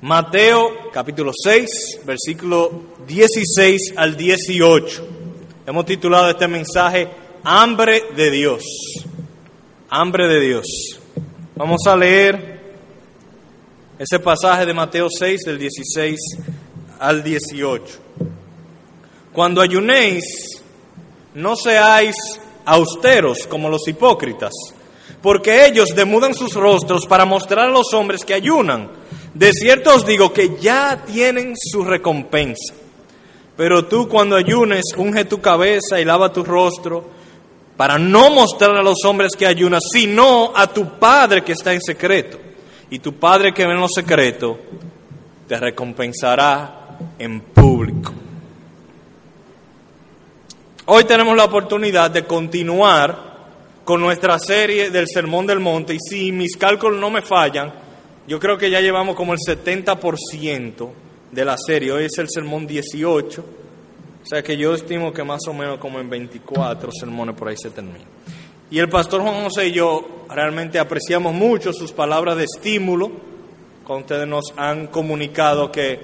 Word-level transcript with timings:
Mateo 0.00 0.92
capítulo 0.92 1.32
6, 1.34 2.02
versículo 2.04 2.70
16 3.04 3.94
al 3.96 4.16
18. 4.16 5.08
Hemos 5.66 5.86
titulado 5.86 6.30
este 6.30 6.46
mensaje 6.46 7.08
Hambre 7.42 8.04
de 8.14 8.30
Dios. 8.30 8.62
Hambre 9.90 10.28
de 10.28 10.40
Dios. 10.40 10.66
Vamos 11.56 11.80
a 11.88 11.96
leer 11.96 12.60
ese 13.98 14.20
pasaje 14.20 14.66
de 14.66 14.72
Mateo 14.72 15.08
6 15.10 15.40
del 15.40 15.58
16 15.58 16.16
al 17.00 17.24
18. 17.24 17.84
Cuando 19.32 19.60
ayunéis, 19.60 20.62
no 21.34 21.56
seáis 21.56 22.14
austeros 22.64 23.48
como 23.48 23.68
los 23.68 23.88
hipócritas, 23.88 24.52
porque 25.20 25.66
ellos 25.66 25.88
demudan 25.96 26.34
sus 26.34 26.54
rostros 26.54 27.04
para 27.04 27.24
mostrar 27.24 27.66
a 27.66 27.72
los 27.72 27.92
hombres 27.94 28.24
que 28.24 28.34
ayunan. 28.34 28.96
De 29.38 29.52
cierto 29.52 29.94
os 29.94 30.04
digo 30.04 30.32
que 30.32 30.56
ya 30.58 31.04
tienen 31.06 31.54
su 31.56 31.84
recompensa. 31.84 32.74
Pero 33.56 33.84
tú 33.84 34.08
cuando 34.08 34.34
ayunes, 34.34 34.82
unge 34.96 35.26
tu 35.26 35.40
cabeza 35.40 36.00
y 36.00 36.04
lava 36.04 36.32
tu 36.32 36.42
rostro, 36.42 37.08
para 37.76 37.98
no 37.98 38.30
mostrar 38.30 38.74
a 38.74 38.82
los 38.82 39.04
hombres 39.04 39.36
que 39.38 39.46
ayunas, 39.46 39.84
sino 39.92 40.50
a 40.56 40.66
tu 40.66 40.98
Padre 40.98 41.44
que 41.44 41.52
está 41.52 41.72
en 41.72 41.80
secreto. 41.80 42.36
Y 42.90 42.98
tu 42.98 43.14
Padre 43.14 43.54
que 43.54 43.64
ve 43.64 43.74
en 43.74 43.80
lo 43.80 43.86
secreto, 43.88 44.58
te 45.46 45.56
recompensará 45.56 46.98
en 47.16 47.40
público. 47.40 48.12
Hoy 50.86 51.04
tenemos 51.04 51.36
la 51.36 51.44
oportunidad 51.44 52.10
de 52.10 52.24
continuar 52.24 53.36
con 53.84 54.00
nuestra 54.00 54.36
serie 54.40 54.90
del 54.90 55.06
Sermón 55.06 55.46
del 55.46 55.60
Monte 55.60 55.94
y 55.94 55.98
si 56.00 56.32
mis 56.32 56.56
cálculos 56.56 56.98
no 56.98 57.08
me 57.08 57.22
fallan, 57.22 57.86
yo 58.28 58.38
creo 58.38 58.58
que 58.58 58.70
ya 58.70 58.82
llevamos 58.82 59.16
como 59.16 59.32
el 59.32 59.38
70% 59.38 60.90
de 61.32 61.44
la 61.46 61.56
serie. 61.56 61.92
Hoy 61.92 62.04
es 62.04 62.18
el 62.18 62.28
sermón 62.28 62.66
18. 62.66 63.40
O 63.40 64.26
sea 64.26 64.42
que 64.42 64.54
yo 64.54 64.74
estimo 64.74 65.14
que 65.14 65.24
más 65.24 65.40
o 65.48 65.54
menos 65.54 65.78
como 65.78 65.98
en 65.98 66.10
24 66.10 66.90
sermones 66.92 67.34
por 67.34 67.48
ahí 67.48 67.56
se 67.56 67.70
termina. 67.70 68.04
Y 68.70 68.78
el 68.80 68.90
pastor 68.90 69.22
Juan 69.22 69.44
José 69.44 69.68
y 69.68 69.72
yo 69.72 70.26
realmente 70.28 70.78
apreciamos 70.78 71.32
mucho 71.32 71.72
sus 71.72 71.90
palabras 71.90 72.36
de 72.36 72.44
estímulo, 72.44 73.10
con 73.82 74.02
ustedes 74.02 74.28
nos 74.28 74.52
han 74.58 74.88
comunicado 74.88 75.72
que 75.72 75.98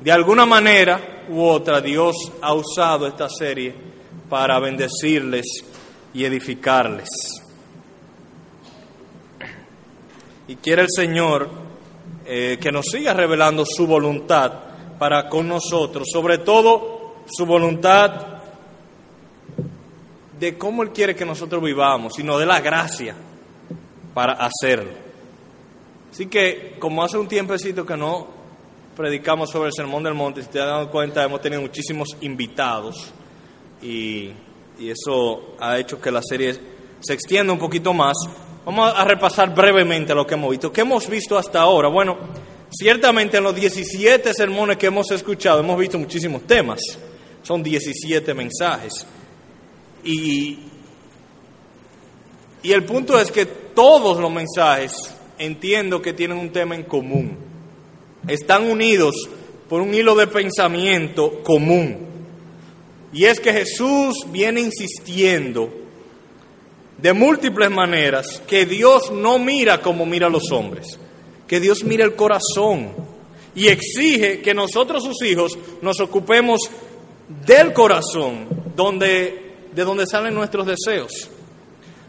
de 0.00 0.12
alguna 0.12 0.44
manera 0.44 1.24
u 1.30 1.40
otra 1.40 1.80
Dios 1.80 2.14
ha 2.42 2.52
usado 2.52 3.06
esta 3.06 3.30
serie 3.30 3.74
para 4.28 4.60
bendecirles 4.60 5.46
y 6.12 6.26
edificarles. 6.26 7.08
Y 10.46 10.56
quiere 10.56 10.82
el 10.82 10.88
Señor 10.94 11.59
eh, 12.24 12.58
que 12.60 12.72
nos 12.72 12.86
siga 12.86 13.14
revelando 13.14 13.64
su 13.66 13.86
voluntad 13.86 14.52
para 14.98 15.28
con 15.28 15.48
nosotros, 15.48 16.08
sobre 16.12 16.38
todo 16.38 17.14
su 17.26 17.46
voluntad 17.46 18.40
de 20.38 20.56
cómo 20.56 20.82
Él 20.82 20.90
quiere 20.90 21.14
que 21.14 21.24
nosotros 21.24 21.62
vivamos, 21.62 22.14
sino 22.16 22.38
de 22.38 22.46
la 22.46 22.60
gracia 22.60 23.14
para 24.14 24.32
hacerlo. 24.32 24.92
Así 26.10 26.26
que, 26.26 26.76
como 26.78 27.04
hace 27.04 27.18
un 27.18 27.28
tiempecito 27.28 27.86
que 27.86 27.96
no 27.96 28.26
predicamos 28.96 29.50
sobre 29.50 29.68
el 29.68 29.74
Sermón 29.74 30.02
del 30.02 30.14
Monte, 30.14 30.42
si 30.42 30.48
te 30.48 30.60
has 30.60 30.66
dado 30.66 30.90
cuenta, 30.90 31.22
hemos 31.22 31.40
tenido 31.40 31.62
muchísimos 31.62 32.08
invitados 32.20 33.12
y, 33.80 34.30
y 34.78 34.90
eso 34.90 35.54
ha 35.60 35.78
hecho 35.78 36.00
que 36.00 36.10
la 36.10 36.22
serie 36.22 36.58
se 37.00 37.14
extienda 37.14 37.52
un 37.52 37.58
poquito 37.58 37.92
más. 37.92 38.16
Vamos 38.70 38.94
a 38.96 39.04
repasar 39.04 39.52
brevemente 39.52 40.14
lo 40.14 40.24
que 40.24 40.34
hemos 40.34 40.48
visto. 40.48 40.72
¿Qué 40.72 40.82
hemos 40.82 41.08
visto 41.08 41.36
hasta 41.36 41.60
ahora? 41.60 41.88
Bueno, 41.88 42.16
ciertamente 42.70 43.38
en 43.38 43.42
los 43.42 43.52
17 43.52 44.32
sermones 44.32 44.76
que 44.76 44.86
hemos 44.86 45.10
escuchado 45.10 45.58
hemos 45.58 45.76
visto 45.76 45.98
muchísimos 45.98 46.46
temas. 46.46 46.78
Son 47.42 47.64
17 47.64 48.32
mensajes. 48.32 49.04
Y, 50.04 50.60
y 52.62 52.70
el 52.70 52.84
punto 52.84 53.18
es 53.18 53.32
que 53.32 53.44
todos 53.44 54.18
los 54.18 54.30
mensajes 54.30 55.16
entiendo 55.36 56.00
que 56.00 56.12
tienen 56.12 56.38
un 56.38 56.50
tema 56.50 56.76
en 56.76 56.84
común. 56.84 57.36
Están 58.28 58.70
unidos 58.70 59.16
por 59.68 59.80
un 59.80 59.92
hilo 59.92 60.14
de 60.14 60.28
pensamiento 60.28 61.42
común. 61.42 62.06
Y 63.12 63.24
es 63.24 63.40
que 63.40 63.52
Jesús 63.52 64.26
viene 64.30 64.60
insistiendo 64.60 65.79
de 67.00 67.12
múltiples 67.12 67.70
maneras 67.70 68.42
que 68.46 68.66
Dios 68.66 69.10
no 69.10 69.38
mira 69.38 69.80
como 69.80 70.04
mira 70.04 70.26
a 70.26 70.30
los 70.30 70.50
hombres, 70.52 70.98
que 71.46 71.60
Dios 71.60 71.84
mira 71.84 72.04
el 72.04 72.14
corazón 72.14 72.90
y 73.54 73.68
exige 73.68 74.40
que 74.40 74.54
nosotros 74.54 75.04
sus 75.04 75.22
hijos 75.22 75.58
nos 75.82 76.00
ocupemos 76.00 76.60
del 77.46 77.72
corazón, 77.72 78.46
donde, 78.76 79.54
de 79.72 79.84
donde 79.84 80.06
salen 80.06 80.34
nuestros 80.34 80.66
deseos. 80.66 81.30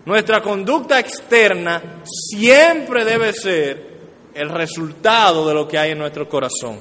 Nuestra 0.05 0.41
conducta 0.41 0.99
externa 0.99 2.01
siempre 2.03 3.05
debe 3.05 3.33
ser 3.33 3.91
el 4.33 4.49
resultado 4.49 5.47
de 5.47 5.53
lo 5.53 5.67
que 5.67 5.77
hay 5.77 5.91
en 5.91 5.99
nuestro 5.99 6.27
corazón. 6.27 6.79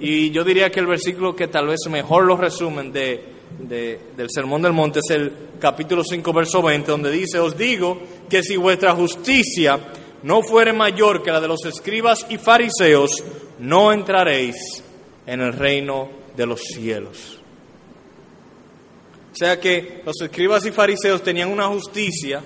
Y 0.00 0.30
yo 0.30 0.44
diría 0.44 0.70
que 0.70 0.80
el 0.80 0.86
versículo 0.86 1.34
que 1.34 1.48
tal 1.48 1.66
vez 1.66 1.80
mejor 1.90 2.24
lo 2.24 2.36
resumen 2.36 2.92
de, 2.92 3.37
de, 3.58 4.00
del 4.16 4.28
Sermón 4.30 4.62
del 4.62 4.72
Monte 4.72 5.00
es 5.00 5.10
el 5.10 5.32
capítulo 5.58 6.02
5, 6.04 6.32
verso 6.32 6.62
20, 6.62 6.90
donde 6.90 7.10
dice, 7.10 7.38
os 7.38 7.56
digo 7.56 8.00
que 8.28 8.42
si 8.42 8.56
vuestra 8.56 8.94
justicia 8.94 9.78
no 10.22 10.42
fuere 10.42 10.72
mayor 10.72 11.22
que 11.22 11.30
la 11.30 11.40
de 11.40 11.48
los 11.48 11.64
escribas 11.64 12.26
y 12.28 12.38
fariseos, 12.38 13.22
no 13.58 13.92
entraréis 13.92 14.82
en 15.26 15.40
el 15.40 15.52
reino 15.52 16.08
de 16.36 16.46
los 16.46 16.60
cielos. 16.60 17.40
O 19.32 19.36
sea 19.36 19.60
que 19.60 20.02
los 20.04 20.20
escribas 20.20 20.64
y 20.66 20.72
fariseos 20.72 21.22
tenían 21.22 21.50
una 21.50 21.68
justicia, 21.68 22.42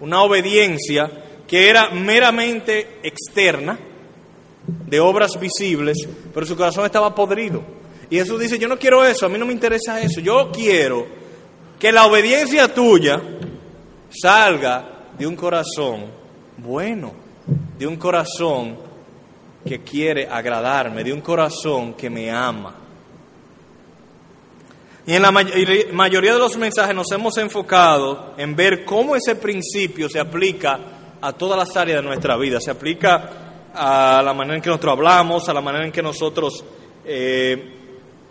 una 0.00 0.22
obediencia 0.22 1.10
que 1.46 1.68
era 1.68 1.90
meramente 1.90 2.98
externa, 3.02 3.78
de 4.66 4.98
obras 5.00 5.38
visibles, 5.38 6.08
pero 6.34 6.44
su 6.44 6.56
corazón 6.56 6.84
estaba 6.86 7.14
podrido. 7.14 7.62
Y 8.10 8.16
Jesús 8.16 8.40
dice, 8.40 8.58
yo 8.58 8.68
no 8.68 8.78
quiero 8.78 9.04
eso, 9.04 9.26
a 9.26 9.28
mí 9.28 9.38
no 9.38 9.46
me 9.46 9.52
interesa 9.52 10.00
eso, 10.00 10.20
yo 10.20 10.50
quiero 10.52 11.06
que 11.78 11.90
la 11.92 12.06
obediencia 12.06 12.72
tuya 12.72 13.20
salga 14.10 15.08
de 15.18 15.26
un 15.26 15.34
corazón 15.34 16.06
bueno, 16.58 17.12
de 17.78 17.86
un 17.86 17.96
corazón 17.96 18.78
que 19.66 19.80
quiere 19.80 20.26
agradarme, 20.28 21.04
de 21.04 21.12
un 21.12 21.20
corazón 21.20 21.94
que 21.94 22.08
me 22.08 22.30
ama. 22.30 22.74
Y 25.06 25.14
en 25.14 25.22
la 25.22 25.30
mayoría 25.30 26.32
de 26.32 26.38
los 26.38 26.56
mensajes 26.56 26.94
nos 26.94 27.10
hemos 27.12 27.36
enfocado 27.38 28.34
en 28.36 28.56
ver 28.56 28.84
cómo 28.84 29.14
ese 29.14 29.36
principio 29.36 30.08
se 30.08 30.18
aplica 30.18 30.80
a 31.20 31.32
todas 31.32 31.58
las 31.58 31.76
áreas 31.76 32.02
de 32.02 32.08
nuestra 32.08 32.36
vida, 32.36 32.60
se 32.60 32.70
aplica 32.70 33.70
a 33.72 34.22
la 34.24 34.34
manera 34.34 34.56
en 34.56 34.62
que 34.62 34.70
nosotros 34.70 34.92
hablamos, 34.92 35.48
a 35.48 35.52
la 35.52 35.60
manera 35.60 35.84
en 35.84 35.92
que 35.92 36.02
nosotros 36.02 36.64
eh, 37.04 37.75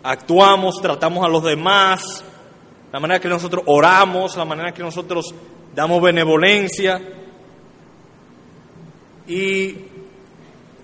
actuamos, 0.02 0.80
tratamos 0.80 1.24
a 1.24 1.28
los 1.28 1.42
demás, 1.42 2.24
la 2.92 3.00
manera 3.00 3.20
que 3.20 3.28
nosotros 3.28 3.62
oramos, 3.66 4.36
la 4.36 4.44
manera 4.44 4.72
que 4.72 4.82
nosotros 4.82 5.34
damos 5.74 6.00
benevolencia. 6.02 7.00
Y 9.26 9.76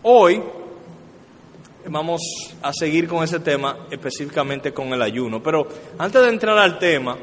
hoy 0.02 0.42
vamos 1.86 2.20
a 2.62 2.72
seguir 2.72 3.08
con 3.08 3.22
ese 3.24 3.40
tema, 3.40 3.86
específicamente 3.90 4.72
con 4.72 4.92
el 4.92 5.02
ayuno. 5.02 5.42
Pero 5.42 5.66
antes 5.98 6.22
de 6.22 6.28
entrar 6.28 6.58
al 6.58 6.78
tema, 6.78 7.16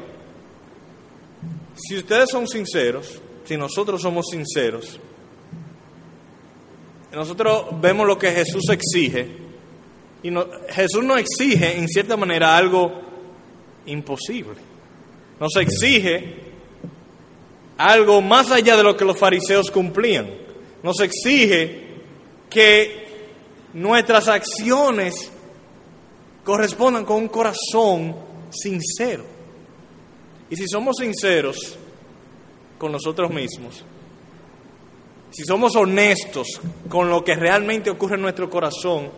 si 1.74 1.96
ustedes 1.96 2.30
son 2.30 2.46
sinceros, 2.48 3.20
si 3.44 3.56
nosotros 3.56 4.02
somos 4.02 4.26
sinceros, 4.30 4.98
nosotros 7.12 7.66
vemos 7.80 8.06
lo 8.06 8.18
que 8.18 8.30
Jesús 8.30 8.68
exige. 8.70 9.49
Y 10.22 10.30
Jesús 10.68 11.02
nos 11.02 11.18
exige, 11.18 11.78
en 11.78 11.88
cierta 11.88 12.16
manera, 12.16 12.56
algo 12.56 12.92
imposible. 13.86 14.56
Nos 15.38 15.56
exige 15.56 16.50
algo 17.78 18.20
más 18.20 18.50
allá 18.50 18.76
de 18.76 18.82
lo 18.82 18.96
que 18.96 19.06
los 19.06 19.18
fariseos 19.18 19.70
cumplían. 19.70 20.30
Nos 20.82 21.00
exige 21.00 21.88
que 22.50 23.00
nuestras 23.72 24.28
acciones 24.28 25.30
correspondan 26.44 27.04
con 27.04 27.16
un 27.16 27.28
corazón 27.28 28.14
sincero. 28.50 29.24
Y 30.50 30.56
si 30.56 30.66
somos 30.66 30.96
sinceros 30.98 31.78
con 32.76 32.92
nosotros 32.92 33.30
mismos, 33.30 33.84
si 35.30 35.44
somos 35.44 35.76
honestos 35.76 36.60
con 36.88 37.08
lo 37.08 37.24
que 37.24 37.36
realmente 37.36 37.88
ocurre 37.88 38.16
en 38.16 38.22
nuestro 38.22 38.50
corazón, 38.50 39.10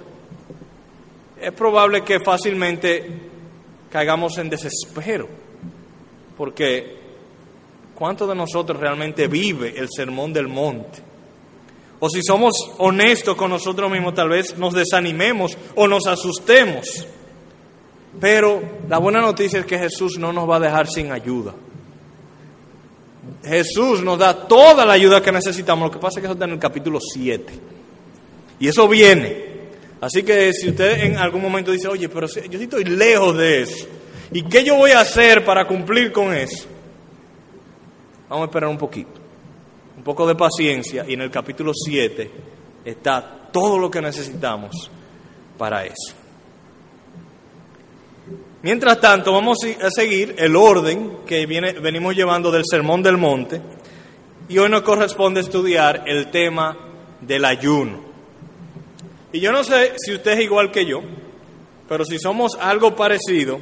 es 1.42 1.52
probable 1.52 2.02
que 2.02 2.20
fácilmente 2.20 3.04
caigamos 3.90 4.38
en 4.38 4.48
desespero, 4.48 5.28
porque 6.36 6.96
¿cuántos 7.94 8.28
de 8.28 8.34
nosotros 8.34 8.78
realmente 8.78 9.26
vive 9.26 9.74
el 9.76 9.88
sermón 9.94 10.32
del 10.32 10.48
monte? 10.48 11.00
O 12.00 12.08
si 12.08 12.22
somos 12.22 12.52
honestos 12.78 13.36
con 13.36 13.50
nosotros 13.50 13.90
mismos, 13.90 14.14
tal 14.14 14.28
vez 14.28 14.56
nos 14.56 14.74
desanimemos 14.74 15.56
o 15.76 15.86
nos 15.86 16.06
asustemos. 16.06 17.06
Pero 18.20 18.60
la 18.88 18.98
buena 18.98 19.20
noticia 19.20 19.60
es 19.60 19.66
que 19.66 19.78
Jesús 19.78 20.18
no 20.18 20.32
nos 20.32 20.48
va 20.48 20.56
a 20.56 20.60
dejar 20.60 20.88
sin 20.88 21.12
ayuda. 21.12 21.54
Jesús 23.44 24.02
nos 24.02 24.18
da 24.18 24.46
toda 24.48 24.84
la 24.84 24.94
ayuda 24.94 25.22
que 25.22 25.32
necesitamos. 25.32 25.86
Lo 25.86 25.92
que 25.92 25.98
pasa 25.98 26.18
es 26.18 26.22
que 26.22 26.26
eso 26.26 26.34
está 26.34 26.44
en 26.44 26.52
el 26.52 26.58
capítulo 26.58 26.98
7. 27.00 27.52
Y 28.58 28.68
eso 28.68 28.88
viene. 28.88 29.51
Así 30.02 30.22
que 30.22 30.52
si 30.52 30.68
usted 30.68 31.04
en 31.04 31.16
algún 31.16 31.40
momento 31.40 31.70
dice, 31.70 31.88
oye, 31.88 32.10
pero 32.10 32.26
yo 32.26 32.60
estoy 32.60 32.84
lejos 32.84 33.38
de 33.38 33.62
eso. 33.62 33.86
¿Y 34.32 34.42
qué 34.42 34.62
yo 34.62 34.76
voy 34.76 34.90
a 34.90 35.00
hacer 35.00 35.44
para 35.44 35.66
cumplir 35.66 36.12
con 36.12 36.34
eso? 36.34 36.66
Vamos 38.28 38.42
a 38.42 38.46
esperar 38.46 38.68
un 38.68 38.78
poquito 38.78 39.22
un 40.02 40.04
poco 40.04 40.26
de 40.26 40.34
paciencia 40.34 41.04
y 41.06 41.14
en 41.14 41.20
el 41.20 41.30
capítulo 41.30 41.72
7 41.72 42.28
está 42.84 43.48
todo 43.52 43.78
lo 43.78 43.88
que 43.88 44.02
necesitamos 44.02 44.90
para 45.56 45.84
eso. 45.84 46.16
Mientras 48.62 49.00
tanto, 49.00 49.32
vamos 49.32 49.58
a 49.80 49.90
seguir 49.90 50.34
el 50.38 50.56
orden 50.56 51.18
que 51.24 51.46
viene, 51.46 51.74
venimos 51.74 52.16
llevando 52.16 52.50
del 52.50 52.64
Sermón 52.68 53.00
del 53.00 53.16
Monte 53.16 53.60
y 54.48 54.58
hoy 54.58 54.68
nos 54.68 54.82
corresponde 54.82 55.40
estudiar 55.40 56.02
el 56.06 56.32
tema 56.32 56.76
del 57.20 57.44
ayuno. 57.44 58.11
Y 59.32 59.40
yo 59.40 59.52
no 59.52 59.64
sé 59.64 59.94
si 59.96 60.14
usted 60.14 60.32
es 60.32 60.40
igual 60.40 60.70
que 60.70 60.86
yo, 60.86 61.02
pero 61.88 62.04
si 62.04 62.18
somos 62.18 62.56
algo 62.60 62.94
parecido, 62.94 63.58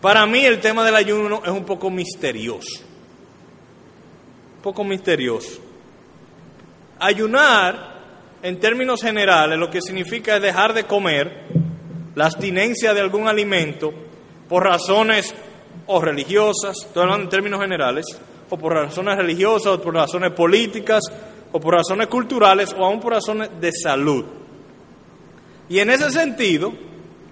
para 0.00 0.26
mí 0.26 0.44
el 0.44 0.60
tema 0.60 0.84
del 0.84 0.96
ayuno 0.96 1.42
es 1.44 1.50
un 1.50 1.64
poco 1.64 1.90
misterioso 1.90 2.90
poco 4.60 4.84
misterioso. 4.84 5.60
Ayunar, 6.98 7.98
en 8.42 8.60
términos 8.60 9.02
generales, 9.02 9.58
lo 9.58 9.70
que 9.70 9.80
significa 9.80 10.36
es 10.36 10.42
dejar 10.42 10.74
de 10.74 10.84
comer, 10.84 11.46
la 12.14 12.26
abstinencia 12.26 12.92
de 12.94 13.00
algún 13.00 13.28
alimento, 13.28 13.92
por 14.48 14.64
razones 14.64 15.34
o 15.86 16.00
religiosas, 16.00 16.76
estoy 16.84 17.02
hablando 17.02 17.24
en 17.24 17.30
términos 17.30 17.60
generales, 17.60 18.06
o 18.48 18.58
por 18.58 18.74
razones 18.74 19.16
religiosas, 19.16 19.74
o 19.74 19.82
por 19.82 19.94
razones 19.94 20.32
políticas, 20.32 21.02
o 21.52 21.60
por 21.60 21.74
razones 21.74 22.08
culturales, 22.08 22.74
o 22.76 22.84
aún 22.84 23.00
por 23.00 23.12
razones 23.12 23.48
de 23.60 23.72
salud. 23.72 24.24
Y 25.70 25.78
en 25.78 25.88
ese 25.88 26.10
sentido, 26.10 26.72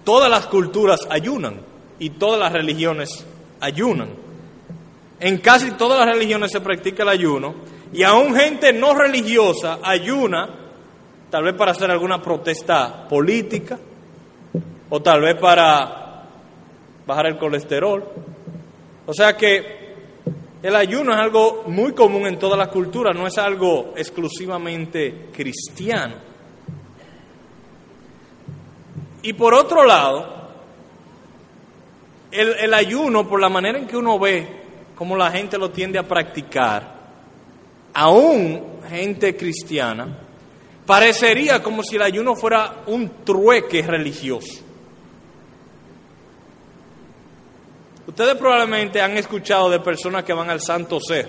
todas 0.05 0.31
las 0.31 0.47
culturas 0.47 1.01
ayunan 1.11 1.61
y 1.99 2.11
todas 2.11 2.39
las 2.39 2.53
religiones 2.53 3.27
ayunan. 3.59 4.11
En 5.19 5.39
casi 5.39 5.73
todas 5.73 5.99
las 5.99 6.15
religiones 6.15 6.53
se 6.53 6.61
practica 6.61 7.03
el 7.03 7.09
ayuno 7.09 7.57
y 7.93 8.05
aún 8.05 8.37
gente 8.37 8.73
no 8.73 8.95
religiosa 8.95 9.81
ayuna, 9.83 10.49
tal 11.29 11.43
vez 11.43 11.55
para 11.55 11.73
hacer 11.73 11.91
alguna 11.91 12.23
protesta 12.23 13.09
política 13.09 13.77
o 14.89 15.03
tal 15.03 15.21
vez 15.21 15.35
para 15.35 16.29
bajar 17.05 17.27
el 17.27 17.39
colesterol. 17.39 18.05
O 19.05 19.13
sea 19.13 19.37
que 19.37 19.97
el 20.63 20.77
ayuno 20.77 21.13
es 21.13 21.19
algo 21.19 21.65
muy 21.67 21.93
común 21.93 22.29
en 22.29 22.39
todas 22.39 22.57
las 22.57 22.69
culturas, 22.69 23.17
no 23.17 23.27
es 23.27 23.37
algo 23.37 23.95
exclusivamente 23.97 25.27
cristiano. 25.33 26.28
Y 29.23 29.33
por 29.33 29.55
otro 29.55 29.85
lado, 29.85 30.39
el, 32.31 32.75
ayuno, 32.75 33.29
por 33.29 33.41
la 33.41 33.49
manera 33.49 33.79
en 33.79 33.87
que 33.87 33.97
uno 33.97 34.19
ve 34.19 34.59
como 34.95 35.17
la 35.17 35.31
gente 35.31 35.59
lo 35.59 35.71
tiende 35.71 35.99
a 35.99 36.03
practicar, 36.03 36.99
aún 37.95 38.81
gente 38.89 39.37
cristiana, 39.37 40.19
parecería 40.87 41.63
como 41.63 41.83
si 41.83 41.97
el 41.97 42.03
ayuno 42.03 42.35
fuera 42.35 42.83
un 42.87 43.25
trueque 43.25 43.83
religioso. 43.83 44.63
Ustedes 48.07 48.35
probablemente 48.37 49.01
han 49.01 49.17
escuchado 49.17 49.69
de 49.69 49.81
personas 49.81 50.25
que 50.25 50.33
van 50.33 50.49
al 50.49 50.61
Santo 50.61 50.99
Ser 51.01 51.29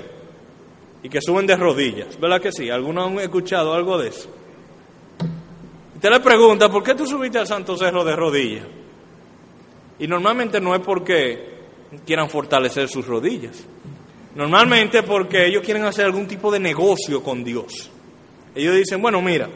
y 1.04 1.10
que 1.10 1.22
suben 1.22 1.46
de 1.46 1.56
rodillas, 1.56 2.20
¿verdad 2.20 2.42
que 2.42 2.52
sí? 2.52 2.70
¿Algunos 2.70 3.08
han 3.08 3.20
escuchado 3.20 3.74
algo 3.74 3.98
de 3.98 4.10
eso? 4.10 4.30
Usted 6.00 6.12
le 6.12 6.22
pregunta, 6.22 6.70
¿por 6.70 6.82
qué 6.82 6.96
tú 6.96 7.06
subiste 7.06 7.40
al 7.40 7.46
Santo 7.46 7.76
Cerro 7.76 8.06
de 8.06 8.16
rodillas? 8.16 8.64
Y 10.00 10.08
normalmente 10.08 10.62
no 10.62 10.74
es 10.74 10.80
porque 10.80 11.60
quieran 12.06 12.30
fortalecer 12.30 12.88
sus 12.88 13.06
rodillas. 13.06 13.66
Normalmente 14.34 15.04
porque 15.04 15.46
ellos 15.46 15.62
quieren 15.62 15.84
hacer 15.84 16.06
algún 16.06 16.26
tipo 16.26 16.50
de 16.54 16.60
negocio 16.62 17.22
con 17.22 17.44
Dios. 17.44 17.92
Ellos 18.56 18.78
dicen, 18.78 19.02
bueno, 19.02 19.22
mira, 19.22 19.50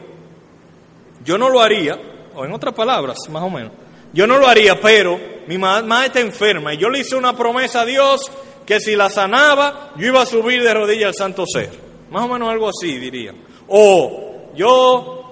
yo 1.24 1.38
no 1.38 1.48
lo 1.48 1.62
haría, 1.62 1.98
o 2.34 2.44
en 2.44 2.52
otras 2.52 2.74
palabras, 2.74 3.16
más 3.30 3.42
o 3.42 3.48
menos, 3.48 3.72
yo 4.12 4.26
no 4.26 4.36
lo 4.36 4.46
haría, 4.46 4.78
pero 4.78 5.18
mi 5.46 5.56
mamá 5.56 6.04
está 6.04 6.20
enferma 6.20 6.74
y 6.74 6.76
yo 6.76 6.90
le 6.90 6.98
hice 6.98 7.16
una 7.16 7.34
promesa 7.34 7.80
a 7.80 7.86
Dios 7.86 8.30
que 8.66 8.80
si 8.80 8.96
la 8.96 9.08
sanaba, 9.08 9.94
yo 9.96 10.08
iba 10.08 10.20
a 10.20 10.26
subir 10.26 10.62
de 10.62 10.74
rodillas 10.74 11.08
al 11.08 11.14
santo 11.14 11.46
ser. 11.46 11.70
Más 12.10 12.22
o 12.22 12.28
menos 12.28 12.50
algo 12.50 12.68
así, 12.68 12.98
diría. 12.98 13.32
O 13.66 14.52
yo 14.54 15.23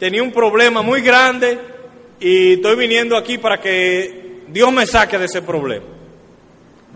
tenía 0.00 0.22
un 0.22 0.32
problema 0.32 0.80
muy 0.80 1.02
grande 1.02 1.58
y 2.18 2.54
estoy 2.54 2.74
viniendo 2.74 3.16
aquí 3.16 3.36
para 3.36 3.60
que 3.60 4.44
Dios 4.48 4.72
me 4.72 4.86
saque 4.86 5.18
de 5.18 5.26
ese 5.26 5.42
problema. 5.42 5.86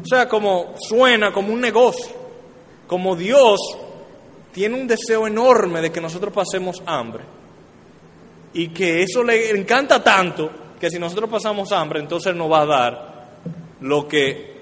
O 0.02 0.06
sea, 0.06 0.26
como 0.26 0.74
suena 0.80 1.30
como 1.30 1.52
un 1.52 1.60
negocio, 1.60 2.12
como 2.86 3.14
Dios 3.14 3.60
tiene 4.52 4.80
un 4.80 4.86
deseo 4.86 5.26
enorme 5.26 5.82
de 5.82 5.92
que 5.92 6.00
nosotros 6.00 6.32
pasemos 6.32 6.82
hambre 6.86 7.24
y 8.54 8.68
que 8.68 9.02
eso 9.02 9.22
le 9.22 9.50
encanta 9.50 10.02
tanto 10.02 10.50
que 10.80 10.88
si 10.90 10.98
nosotros 10.98 11.28
pasamos 11.28 11.72
hambre, 11.72 12.00
entonces 12.00 12.34
nos 12.34 12.50
va 12.50 12.62
a 12.62 12.66
dar 12.66 13.38
lo 13.80 14.08
que 14.08 14.54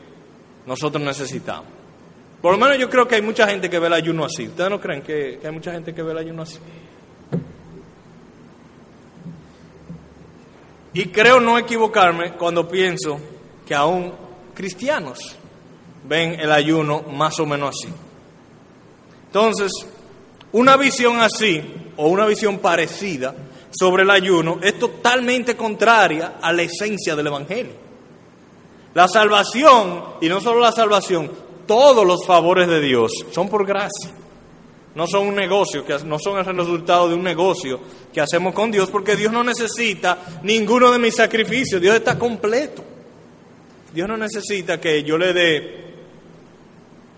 nosotros 0.67 1.03
necesitamos. 1.03 1.71
Por 2.41 2.53
lo 2.53 2.59
menos 2.59 2.77
yo 2.77 2.91
creo 2.91 3.07
que 3.07 3.15
hay 3.15 3.23
mucha 3.23 3.47
gente 3.47 3.71
que 3.71 3.79
ve 3.79 3.87
el 3.87 3.93
ayuno 3.93 4.25
así. 4.25 4.49
¿Ustedes 4.49 4.69
no 4.69 4.81
creen 4.81 5.03
que, 5.03 5.39
que 5.41 5.47
hay 5.47 5.53
mucha 5.53 5.71
gente 5.71 5.95
que 5.95 6.03
ve 6.03 6.11
el 6.11 6.19
ayuno 6.19 6.43
así? 6.43 6.59
Y 10.95 11.07
creo 11.07 11.41
no 11.41 11.59
equivocarme 11.59 12.35
cuando 12.35 12.69
pienso 12.69 13.19
que 13.67 13.75
aún 13.75 14.13
cristianos 14.55 15.37
ven 16.05 16.39
el 16.39 16.53
ayuno 16.53 17.03
más 17.03 17.39
o 17.41 17.47
menos 17.47 17.77
así. 17.77 17.93
Entonces, 19.27 19.71
una 20.53 20.77
visión 20.77 21.21
así 21.21 21.63
o 21.97 22.09
una 22.09 22.27
visión 22.27 22.59
parecida 22.59 23.35
sobre 23.71 24.03
el 24.03 24.11
ayuno 24.11 24.59
es 24.63 24.79
totalmente 24.79 25.57
contraria 25.57 26.35
a 26.43 26.53
la 26.53 26.63
esencia 26.63 27.17
del 27.17 27.29
Evangelio. 27.29 27.73
La 28.95 29.09
salvación, 29.09 30.05
y 30.21 30.29
no 30.29 30.41
solo 30.41 30.61
la 30.61 30.73
salvación, 30.73 31.31
todos 31.67 32.07
los 32.07 32.27
favores 32.27 32.69
de 32.69 32.81
Dios 32.81 33.11
son 33.31 33.49
por 33.49 33.67
gracia. 33.67 34.11
No 34.95 35.07
son 35.07 35.29
un 35.29 35.35
negocio, 35.35 35.85
que 35.85 35.97
no 36.05 36.19
son 36.19 36.39
el 36.39 36.45
resultado 36.45 37.09
de 37.09 37.15
un 37.15 37.23
negocio 37.23 37.81
que 38.13 38.21
hacemos 38.21 38.55
con 38.55 38.71
Dios, 38.71 38.91
porque 38.91 39.17
Dios 39.17 39.33
no 39.33 39.43
necesita 39.43 40.19
ninguno 40.43 40.93
de 40.93 40.99
mis 40.99 41.15
sacrificios, 41.15 41.81
Dios 41.81 41.97
está 41.97 42.19
completo. 42.19 42.85
Dios 43.95 44.07
no 44.07 44.17
necesita 44.17 44.81
que 44.81 45.03
yo 45.03 45.17
le 45.17 45.33
dé 45.33 45.85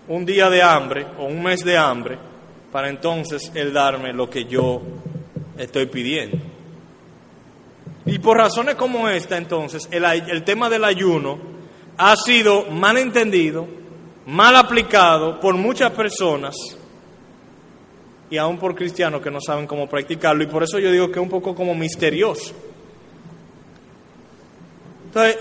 un 0.07 0.25
día 0.25 0.49
de 0.49 0.61
hambre 0.61 1.05
o 1.19 1.25
un 1.25 1.43
mes 1.43 1.65
de 1.65 1.77
hambre 1.77 2.17
para 2.71 2.89
entonces 2.89 3.51
Él 3.55 3.73
darme 3.73 4.13
lo 4.13 4.29
que 4.29 4.45
yo 4.45 4.81
estoy 5.57 5.87
pidiendo. 5.87 6.37
Y 8.05 8.19
por 8.19 8.37
razones 8.37 8.75
como 8.75 9.09
esta, 9.09 9.35
entonces, 9.35 9.87
el, 9.91 10.05
el 10.05 10.43
tema 10.43 10.69
del 10.69 10.83
ayuno 10.83 11.39
ha 11.97 12.15
sido 12.15 12.67
mal 12.67 12.97
entendido, 12.97 13.67
mal 14.27 14.55
aplicado 14.55 15.39
por 15.39 15.55
muchas 15.55 15.91
personas 15.91 16.55
y 18.29 18.37
aún 18.37 18.57
por 18.57 18.75
cristianos 18.75 19.21
que 19.21 19.31
no 19.31 19.39
saben 19.39 19.67
cómo 19.67 19.87
practicarlo. 19.87 20.43
Y 20.43 20.47
por 20.47 20.63
eso 20.63 20.79
yo 20.79 20.91
digo 20.91 21.07
que 21.07 21.19
es 21.19 21.23
un 21.23 21.29
poco 21.29 21.53
como 21.55 21.75
misterioso. 21.75 22.53
Entonces, 25.05 25.37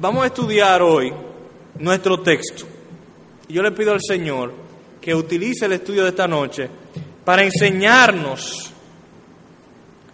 Vamos 0.00 0.22
a 0.22 0.26
estudiar 0.26 0.80
hoy 0.80 1.12
nuestro 1.80 2.20
texto. 2.20 2.64
Y 3.48 3.54
yo 3.54 3.62
le 3.62 3.72
pido 3.72 3.90
al 3.90 4.00
Señor 4.00 4.52
que 5.00 5.12
utilice 5.12 5.66
el 5.66 5.72
estudio 5.72 6.04
de 6.04 6.10
esta 6.10 6.28
noche 6.28 6.70
para 7.24 7.42
enseñarnos 7.42 8.72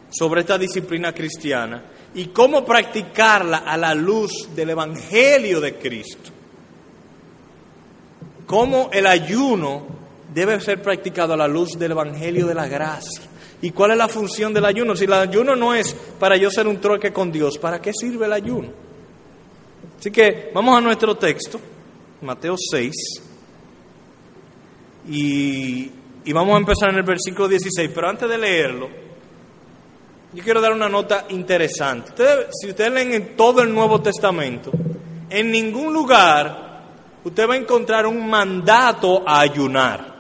sobre 0.09 0.41
esta 0.41 0.57
disciplina 0.57 1.13
cristiana 1.13 1.85
y 2.15 2.29
cómo 2.29 2.65
practicarla 2.65 3.59
a 3.59 3.77
la 3.77 3.95
luz 3.95 4.49
del 4.57 4.71
Evangelio 4.71 5.61
de 5.61 5.75
Cristo. 5.75 6.31
Cómo 8.47 8.89
el 8.91 9.07
ayuno 9.07 9.83
debe 10.35 10.61
ser 10.61 10.83
practicado 10.83 11.33
a 11.33 11.37
la 11.37 11.47
luz 11.47 11.79
del 11.79 11.93
Evangelio 11.93 12.47
de 12.47 12.55
la 12.55 12.67
gracia. 12.67 13.23
¿Y 13.63 13.71
cuál 13.71 13.93
es 13.93 13.97
la 13.97 14.09
función 14.09 14.53
del 14.53 14.65
ayuno? 14.65 14.97
Si 14.97 15.05
el 15.05 15.13
ayuno 15.13 15.55
no 15.55 15.73
es 15.73 15.95
para 16.19 16.37
yo 16.37 16.51
ser 16.51 16.67
un 16.67 16.81
troque 16.81 17.13
con 17.13 17.31
Dios, 17.31 17.57
¿para 17.57 17.81
qué 17.81 17.93
sirve 17.95 18.27
el 18.27 18.33
ayuno? 18.33 18.69
Así 19.99 20.11
que 20.11 20.51
vamos 20.53 20.77
a 20.77 20.81
nuestro 20.81 21.17
texto, 21.17 21.61
Mateo 22.21 22.57
6, 22.59 22.93
y 25.09 25.91
Y 26.27 26.33
vamos 26.33 26.55
a 26.55 26.59
empezar 26.59 26.89
en 26.89 26.97
el 26.97 27.03
versículo 27.03 27.49
16, 27.49 27.91
pero 27.95 28.09
antes 28.09 28.27
de 28.27 28.39
leerlo, 28.39 28.89
yo 30.33 30.43
quiero 30.43 30.61
dar 30.61 30.73
una 30.73 30.89
nota 30.89 31.27
interesante. 31.29 32.13
si 32.51 32.71
ustedes 32.71 32.91
leen 32.91 33.13
en 33.13 33.37
todo 33.37 33.61
el 33.61 33.73
Nuevo 33.73 34.01
Testamento, 34.01 34.73
en 35.29 35.51
ningún 35.51 35.93
lugar 35.93 36.83
usted 37.25 37.49
va 37.49 37.55
a 37.55 37.59
encontrar 37.59 38.07
un 38.07 38.29
mandato 38.29 39.23
a 39.27 39.41
ayunar. 39.41 40.14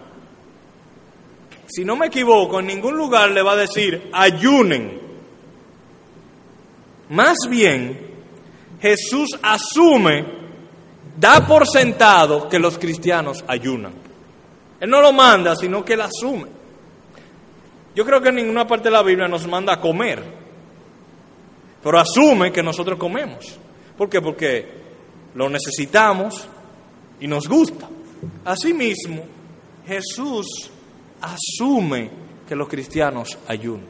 Si 1.75 1.85
no 1.85 1.97
me 1.97 2.07
equivoco, 2.07 2.61
en 2.61 2.67
ningún 2.67 2.97
lugar 2.97 3.33
le 3.33 3.43
va 3.43 3.55
a 3.55 3.57
decir 3.57 4.09
ayunen. 4.13 5.01
Más 7.09 7.37
bien, 7.51 8.13
Jesús 8.81 9.31
asume, 9.43 10.25
da 11.19 11.45
por 11.45 11.67
sentado 11.67 12.49
que 12.49 12.61
los 12.61 12.79
cristianos 12.79 13.45
ayunan. 13.49 13.93
Él 14.79 14.89
no 14.89 15.01
lo 15.01 15.13
manda, 15.13 15.57
sino 15.57 15.85
que 15.85 15.95
él 15.95 16.03
asume. 16.03 16.47
Yo 17.93 18.05
creo 18.05 18.21
que 18.21 18.29
en 18.29 18.37
ninguna 18.37 18.69
parte 18.69 18.85
de 18.85 18.93
la 18.93 19.03
Biblia 19.03 19.27
nos 19.27 19.45
manda 19.49 19.73
a 19.73 19.81
comer, 19.81 20.23
pero 21.83 21.99
asume 21.99 22.53
que 22.53 22.63
nosotros 22.63 23.01
comemos. 23.01 23.59
¿Por 23.99 24.09
qué? 24.09 24.21
Porque 24.21 24.69
lo 25.35 25.51
necesitamos 25.51 26.47
y 27.19 27.27
nos 27.27 27.49
gusta. 27.49 27.89
Asimismo, 28.45 29.25
Jesús 29.85 30.71
asume 31.25 32.11
que 32.49 32.55
los 32.55 32.69
cristianos 32.69 33.39
ayunan. 33.49 33.87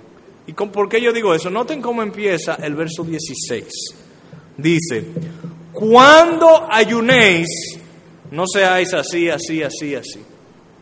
¿Y 0.47 0.53
por 0.53 0.89
qué 0.89 1.01
yo 1.01 1.13
digo 1.13 1.35
eso? 1.35 1.51
Noten 1.51 1.81
cómo 1.81 2.03
empieza 2.03 2.57
el 2.57 2.75
verso 2.75 3.03
16. 3.03 3.65
Dice, 4.57 5.05
cuando 5.73 6.69
ayunéis, 6.71 7.49
no 8.31 8.45
seáis 8.47 8.93
así, 8.95 9.29
así, 9.29 9.63
así, 9.63 9.95
así. 9.95 10.23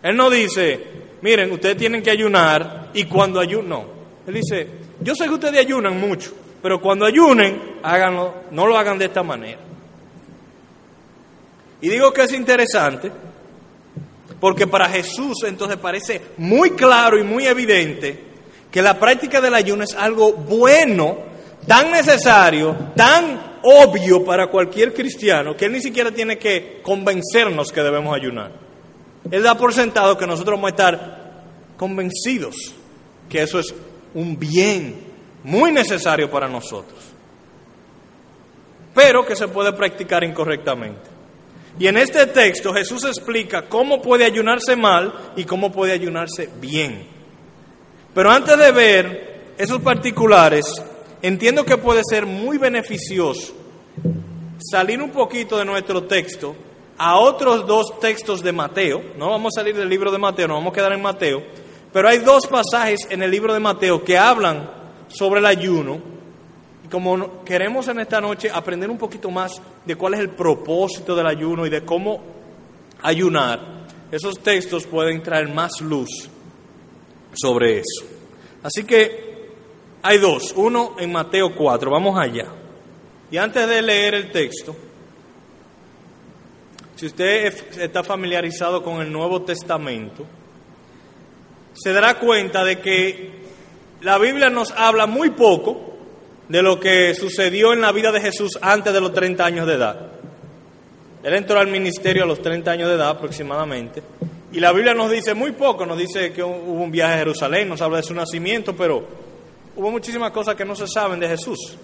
Él 0.03 0.17
no 0.17 0.29
dice, 0.29 0.81
miren, 1.23 1.53
ustedes 1.53 1.77
tienen 1.77 2.03
que 2.03 2.11
ayunar 2.11 2.91
y 2.93 3.05
cuando 3.05 3.39
ayunen, 3.41 3.69
no. 3.69 3.85
Él 4.27 4.35
dice, 4.35 4.67
yo 5.01 5.15
sé 5.15 5.25
que 5.25 5.35
ustedes 5.35 5.61
ayunan 5.61 5.99
mucho, 5.99 6.33
pero 6.61 6.81
cuando 6.81 7.07
ayunen, 7.07 7.79
háganlo, 7.83 8.35
no 8.51 8.67
lo 8.67 8.77
hagan 8.77 8.99
de 8.99 9.07
esta 9.07 9.23
manera. 9.23 9.61
Y 11.81 11.89
digo 11.89 12.13
que 12.13 12.23
es 12.23 12.33
interesante 12.33 13.11
porque 14.43 14.67
para 14.67 14.89
Jesús 14.89 15.45
entonces 15.45 15.77
parece 15.77 16.21
muy 16.37 16.71
claro 16.71 17.17
y 17.17 17.23
muy 17.23 17.47
evidente 17.47 18.19
que 18.73 18.83
la 18.83 18.99
práctica 18.99 19.41
del 19.41 19.55
ayuno 19.55 19.85
es 19.85 19.95
algo 19.95 20.33
bueno, 20.33 21.17
tan 21.65 21.93
necesario, 21.93 22.75
tan 22.97 23.59
obvio 23.63 24.25
para 24.25 24.49
cualquier 24.49 24.93
cristiano, 24.93 25.57
que 25.57 25.67
él 25.67 25.73
ni 25.73 25.81
siquiera 25.81 26.11
tiene 26.11 26.39
que 26.39 26.81
convencernos 26.83 27.71
que 27.71 27.85
debemos 27.85 28.17
ayunar. 28.17 28.51
Él 29.31 29.45
da 29.45 29.57
por 29.57 29.73
sentado 29.73 30.19
que 30.19 30.27
nosotros 30.27 30.57
vamos 30.57 30.73
a 30.73 30.75
estar 30.75 31.45
convencidos 31.77 32.57
que 33.29 33.43
eso 33.43 33.61
es 33.61 33.73
un 34.13 34.37
bien 34.37 35.05
muy 35.45 35.71
necesario 35.71 36.29
para 36.29 36.49
nosotros, 36.49 36.99
pero 38.93 39.25
que 39.25 39.37
se 39.37 39.47
puede 39.47 39.73
practicar 39.73 40.25
incorrectamente. 40.25 41.12
Y 41.79 41.87
en 41.87 41.97
este 41.97 42.27
texto 42.27 42.73
Jesús 42.73 43.05
explica 43.05 43.69
cómo 43.69 44.03
puede 44.03 44.25
ayunarse 44.25 44.77
mal 44.77 45.33
y 45.37 45.45
cómo 45.45 45.73
puede 45.73 45.93
ayunarse 45.93 46.49
bien. 46.61 47.07
Pero 48.15 48.31
antes 48.31 48.59
de 48.59 48.73
ver 48.73 49.55
esos 49.57 49.81
particulares, 49.81 50.67
entiendo 51.23 51.65
que 51.65 51.79
puede 51.79 52.03
ser 52.09 52.27
muy 52.27 52.59
beneficioso 52.59 53.55
salir 54.59 55.03
un 55.03 55.11
poquito 55.11 55.57
de 55.57 55.65
nuestro 55.65 56.05
texto 56.05 56.55
a 56.99 57.19
otros 57.19 57.67
dos 57.67 57.99
textos 58.01 58.43
de 58.43 58.53
Mateo. 58.53 59.03
No 59.17 59.31
vamos 59.31 59.53
a 59.57 59.61
salir 59.61 59.77
del 59.77 59.89
libro 59.89 60.11
de 60.13 60.19
Mateo, 60.19 60.49
no 60.49 60.55
vamos 60.55 60.73
a 60.73 60.75
quedar 60.75 60.93
en 60.93 61.03
Mateo. 61.03 61.43
Pero 61.93 62.09
hay 62.09 62.19
dos 62.19 62.47
pasajes 62.47 63.01
en 63.11 63.23
el 63.23 63.31
libro 63.31 63.53
de 63.53 63.61
Mateo 63.61 64.05
que 64.05 64.17
hablan 64.17 64.71
sobre 65.09 65.41
el 65.41 65.47
ayuno. 65.47 66.01
Como 66.93 67.43
queremos 67.43 67.89
en 67.89 68.01
esta 68.01 68.21
noche 68.21 68.51
aprender 68.53 68.91
un 68.91 68.99
poquito 68.99 69.31
más 69.31 69.63
de 69.83 69.97
cuál 69.97 70.13
es 70.13 70.21
el 70.21 70.29
propósito 70.29 71.17
del 71.17 71.27
ayuno 71.27 71.67
y 71.67 71.71
de 71.71 71.87
cómo 71.87 72.23
ayunar, 73.01 73.87
esos 74.11 74.39
textos 74.41 74.87
pueden 74.87 75.23
traer 75.23 75.49
más 75.49 75.81
luz 75.81 76.29
sobre 77.33 77.79
eso. 77.79 78.05
Así 78.63 78.85
que 78.85 79.49
hay 80.03 80.19
dos, 80.19 80.53
uno 80.55 80.97
en 80.99 81.11
Mateo 81.11 81.57
4, 81.57 81.91
vamos 81.91 82.21
allá. 82.21 82.49
Y 83.31 83.39
antes 83.39 83.67
de 83.67 83.81
leer 83.81 84.13
el 84.13 84.31
texto, 84.31 84.77
si 86.95 87.07
usted 87.07 87.47
está 87.81 88.05
familiarizado 88.05 88.83
con 88.83 89.01
el 89.01 89.11
Nuevo 89.11 89.41
Testamento, 89.41 90.27
se 91.73 91.91
dará 91.95 92.19
cuenta 92.19 92.63
de 92.63 92.81
que 92.81 93.31
la 94.03 94.19
Biblia 94.19 94.51
nos 94.51 94.73
habla 94.73 95.07
muy 95.07 95.31
poco 95.31 95.92
de 96.49 96.63
lo 96.63 96.79
que 96.81 97.15
sucedió 97.15 97.73
en 97.73 97.81
la 97.81 97.93
vida 97.93 98.13
de 98.13 98.21
Jesús 98.21 98.59
antes 98.61 98.93
de 98.93 99.01
los 99.01 99.13
30 99.13 99.45
años 99.45 99.67
de 99.67 99.75
edad. 99.75 100.13
Él 101.23 101.35
entró 101.35 101.59
al 101.59 101.69
ministerio 101.69 102.25
a 102.25 102.27
los 102.27 102.43
30 102.43 102.71
años 102.71 102.89
de 102.89 102.97
edad 102.97 103.11
aproximadamente. 103.11 104.03
Y 104.53 104.61
la 104.61 104.73
Biblia 104.73 104.93
nos 104.93 105.11
dice 105.11 105.35
muy 105.35 105.53
poco, 105.53 105.87
nos 105.87 105.97
dice 105.97 106.33
que 106.33 106.43
hubo 106.43 106.83
un 106.83 106.91
viaje 106.91 107.15
a 107.15 107.19
Jerusalén, 107.19 107.69
nos 107.69 107.81
habla 107.81 107.99
de 107.99 108.03
su 108.03 108.13
nacimiento, 108.13 108.77
pero 108.77 109.07
hubo 109.77 109.91
muchísimas 109.91 110.31
cosas 110.31 110.57
que 110.57 110.65
no 110.65 110.75
se 110.75 110.87
saben 110.87 111.21
de 111.21 111.29
Jesús. 111.29 111.77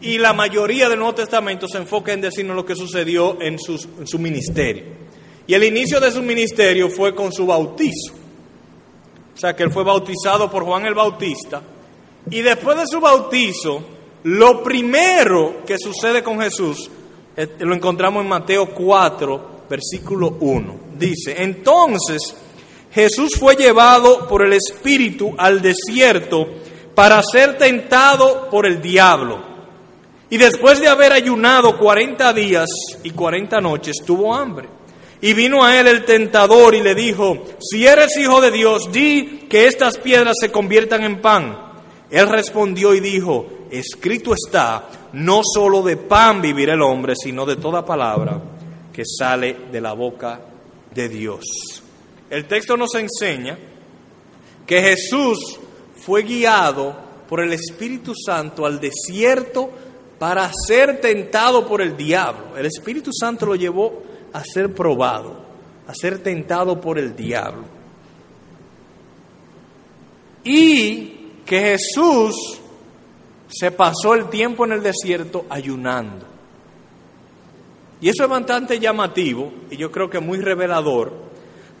Y 0.00 0.18
la 0.18 0.34
mayoría 0.34 0.88
del 0.88 0.98
Nuevo 0.98 1.14
Testamento 1.14 1.66
se 1.66 1.78
enfoca 1.78 2.12
en 2.12 2.20
decirnos 2.20 2.56
lo 2.56 2.66
que 2.66 2.74
sucedió 2.74 3.40
en, 3.40 3.58
su 3.58 4.18
ministerio. 4.18 4.84
Y 5.46 5.54
el 5.54 5.64
inicio 5.64 5.98
de 5.98 6.10
su 6.10 6.22
ministerio 6.22 6.90
fue 6.90 7.14
con 7.14 7.32
su 7.32 7.46
bautizo. 7.46 8.12
O 9.34 9.38
sea, 9.38 9.56
que 9.56 9.62
él 9.62 9.72
fue 9.72 9.82
bautizado 9.82 10.50
por 10.50 10.64
Juan 10.64 10.84
el 10.84 10.94
Bautista. 10.94 11.62
Y 12.30 12.42
después 12.42 12.78
de 12.78 12.86
su 12.86 13.00
bautizo, 13.00 13.82
lo 14.24 14.62
primero 14.62 15.62
que 15.66 15.78
sucede 15.78 16.22
con 16.22 16.40
Jesús 16.40 16.90
eh, 17.36 17.48
lo 17.58 17.74
encontramos 17.74 18.22
en 18.22 18.28
Mateo 18.28 18.66
4, 18.66 19.64
versículo 19.68 20.36
1. 20.40 20.80
Dice, 20.96 21.42
entonces 21.42 22.34
Jesús 22.92 23.34
fue 23.38 23.56
llevado 23.56 24.28
por 24.28 24.44
el 24.44 24.52
Espíritu 24.52 25.34
al 25.36 25.60
desierto 25.60 26.46
para 26.94 27.20
ser 27.22 27.58
tentado 27.58 28.48
por 28.50 28.66
el 28.66 28.80
diablo. 28.80 29.52
Y 30.30 30.36
después 30.36 30.80
de 30.80 30.88
haber 30.88 31.12
ayunado 31.12 31.76
40 31.76 32.32
días 32.32 32.68
y 33.02 33.10
40 33.10 33.60
noches, 33.60 33.96
tuvo 34.06 34.34
hambre. 34.34 34.68
Y 35.20 35.32
vino 35.32 35.64
a 35.64 35.78
él 35.78 35.86
el 35.86 36.04
tentador 36.04 36.74
y 36.74 36.82
le 36.82 36.94
dijo, 36.94 37.44
si 37.60 37.86
eres 37.86 38.16
hijo 38.16 38.40
de 38.40 38.50
Dios, 38.50 38.92
di 38.92 39.46
que 39.48 39.66
estas 39.66 39.98
piedras 39.98 40.36
se 40.40 40.52
conviertan 40.52 41.02
en 41.02 41.20
pan. 41.20 41.73
Él 42.14 42.28
respondió 42.28 42.94
y 42.94 43.00
dijo, 43.00 43.66
escrito 43.72 44.34
está, 44.34 44.88
no 45.14 45.40
solo 45.42 45.82
de 45.82 45.96
pan 45.96 46.40
vivirá 46.40 46.74
el 46.74 46.82
hombre, 46.82 47.14
sino 47.16 47.44
de 47.44 47.56
toda 47.56 47.84
palabra 47.84 48.40
que 48.92 49.02
sale 49.04 49.66
de 49.72 49.80
la 49.80 49.94
boca 49.94 50.40
de 50.94 51.08
Dios. 51.08 51.42
El 52.30 52.46
texto 52.46 52.76
nos 52.76 52.94
enseña 52.94 53.58
que 54.64 54.80
Jesús 54.80 55.58
fue 55.96 56.22
guiado 56.22 56.94
por 57.28 57.40
el 57.40 57.52
Espíritu 57.52 58.12
Santo 58.14 58.64
al 58.64 58.78
desierto 58.78 59.70
para 60.16 60.48
ser 60.68 61.00
tentado 61.00 61.66
por 61.66 61.82
el 61.82 61.96
diablo. 61.96 62.56
El 62.56 62.66
Espíritu 62.66 63.10
Santo 63.12 63.44
lo 63.44 63.56
llevó 63.56 64.04
a 64.32 64.44
ser 64.44 64.72
probado, 64.72 65.44
a 65.88 65.92
ser 65.92 66.20
tentado 66.20 66.80
por 66.80 66.96
el 66.96 67.16
diablo. 67.16 67.64
Y 70.44 71.13
que 71.44 71.60
Jesús 71.60 72.60
se 73.48 73.70
pasó 73.70 74.14
el 74.14 74.28
tiempo 74.28 74.64
en 74.64 74.72
el 74.72 74.82
desierto 74.82 75.44
ayunando. 75.48 76.26
Y 78.00 78.08
eso 78.08 78.24
es 78.24 78.28
bastante 78.28 78.78
llamativo 78.78 79.52
y 79.70 79.76
yo 79.76 79.90
creo 79.90 80.10
que 80.10 80.20
muy 80.20 80.38
revelador, 80.38 81.12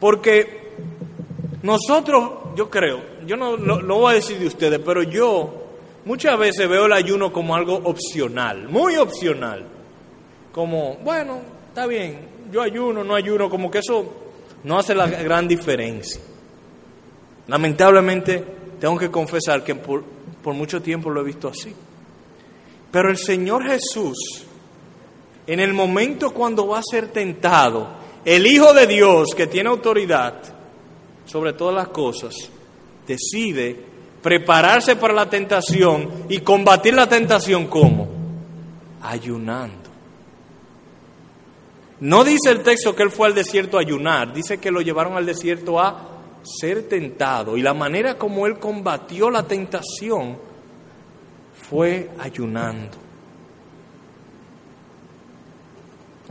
porque 0.00 0.72
nosotros, 1.62 2.30
yo 2.56 2.70
creo, 2.70 3.02
yo 3.26 3.36
no, 3.36 3.56
no, 3.56 3.98
voy 3.98 4.12
a 4.12 4.14
decir 4.16 4.38
de 4.38 4.46
ustedes, 4.46 4.80
pero 4.84 5.02
yo 5.02 5.64
muchas 6.04 6.38
veces 6.38 6.68
veo 6.68 6.86
el 6.86 6.92
ayuno 6.92 7.32
como 7.32 7.54
algo 7.54 7.74
opcional, 7.74 8.68
muy 8.68 8.96
opcional. 8.96 9.66
Como, 10.52 10.96
bueno, 11.02 11.40
está 11.68 11.86
bien, 11.86 12.20
yo 12.52 12.62
ayuno, 12.62 13.02
no 13.02 13.14
ayuno, 13.14 13.50
como 13.50 13.70
que 13.70 13.78
eso 13.78 14.12
no 14.62 14.78
hace 14.78 14.94
la 14.94 15.06
gran 15.06 15.48
diferencia. 15.48 16.20
Lamentablemente, 17.48 18.44
tengo 18.80 18.98
que 18.98 19.10
confesar 19.10 19.62
que 19.64 19.74
por, 19.74 20.04
mucho 20.44 20.82
tiempo 20.82 21.10
lo 21.10 21.20
he 21.20 21.24
visto 21.24 21.48
así. 21.48 21.74
Pero 22.90 23.10
el 23.10 23.16
Señor 23.16 23.66
Jesús 23.66 24.44
en 25.46 25.60
el 25.60 25.74
momento 25.74 26.32
cuando 26.32 26.66
va 26.68 26.78
a 26.78 26.82
ser 26.82 27.08
tentado, 27.08 27.88
el 28.24 28.46
Hijo 28.46 28.72
de 28.72 28.86
Dios 28.86 29.34
que 29.36 29.46
tiene 29.46 29.68
autoridad 29.68 30.34
sobre 31.26 31.52
todas 31.52 31.74
las 31.74 31.88
cosas, 31.88 32.34
decide 33.06 33.78
prepararse 34.22 34.96
para 34.96 35.12
la 35.12 35.28
tentación 35.28 36.24
y 36.30 36.38
combatir 36.38 36.94
la 36.94 37.06
tentación 37.06 37.66
como 37.66 38.08
ayunando. 39.02 39.84
No 42.00 42.24
dice 42.24 42.50
el 42.50 42.62
texto 42.62 42.94
que 42.94 43.02
él 43.02 43.10
fue 43.10 43.26
al 43.26 43.34
desierto 43.34 43.76
a 43.76 43.82
ayunar, 43.82 44.32
dice 44.32 44.58
que 44.58 44.70
lo 44.70 44.80
llevaron 44.80 45.16
al 45.16 45.26
desierto 45.26 45.78
a 45.78 46.13
ser 46.44 46.88
tentado 46.88 47.56
y 47.56 47.62
la 47.62 47.74
manera 47.74 48.16
como 48.18 48.46
él 48.46 48.58
combatió 48.58 49.30
la 49.30 49.42
tentación 49.42 50.36
fue 51.68 52.10
ayunando. 52.18 52.98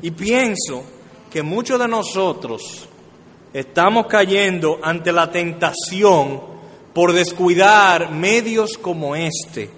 Y 0.02 0.12
pienso 0.12 0.84
que 1.32 1.42
muchos 1.42 1.80
de 1.80 1.88
nosotros 1.88 2.88
estamos 3.54 4.08
cayendo 4.08 4.80
ante 4.82 5.12
la 5.12 5.32
tentación 5.32 6.42
por 6.94 7.14
descuidar 7.14 8.12
medios 8.12 8.78
como 8.78 9.16
este, 9.16 9.70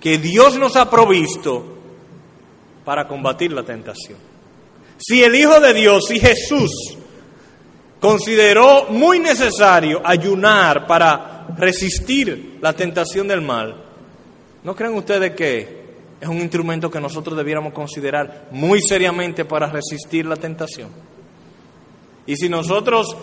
que 0.00 0.18
Dios 0.18 0.56
nos 0.56 0.76
ha 0.76 0.88
provisto 0.90 1.64
para 2.84 3.06
combatir 3.08 3.52
la 3.52 3.62
tentación. 3.62 4.18
Si 4.96 5.22
el 5.22 5.34
Hijo 5.34 5.60
de 5.60 5.74
Dios, 5.74 6.04
si 6.08 6.20
Jesús, 6.20 6.96
consideró 8.04 8.88
muy 8.90 9.18
necesario 9.18 10.02
ayunar 10.04 10.86
para 10.86 11.46
resistir 11.56 12.58
la 12.60 12.74
tentación 12.74 13.26
del 13.26 13.40
mal, 13.40 13.82
¿no 14.62 14.76
creen 14.76 14.92
ustedes 14.92 15.34
que 15.34 15.84
es 16.20 16.28
un 16.28 16.36
instrumento 16.36 16.90
que 16.90 17.00
nosotros 17.00 17.34
debiéramos 17.34 17.72
considerar 17.72 18.48
muy 18.50 18.82
seriamente 18.82 19.46
para 19.46 19.70
resistir 19.70 20.26
la 20.26 20.36
tentación? 20.36 20.90
Y 22.26 22.36
si 22.36 22.50
nosotros 22.50 23.16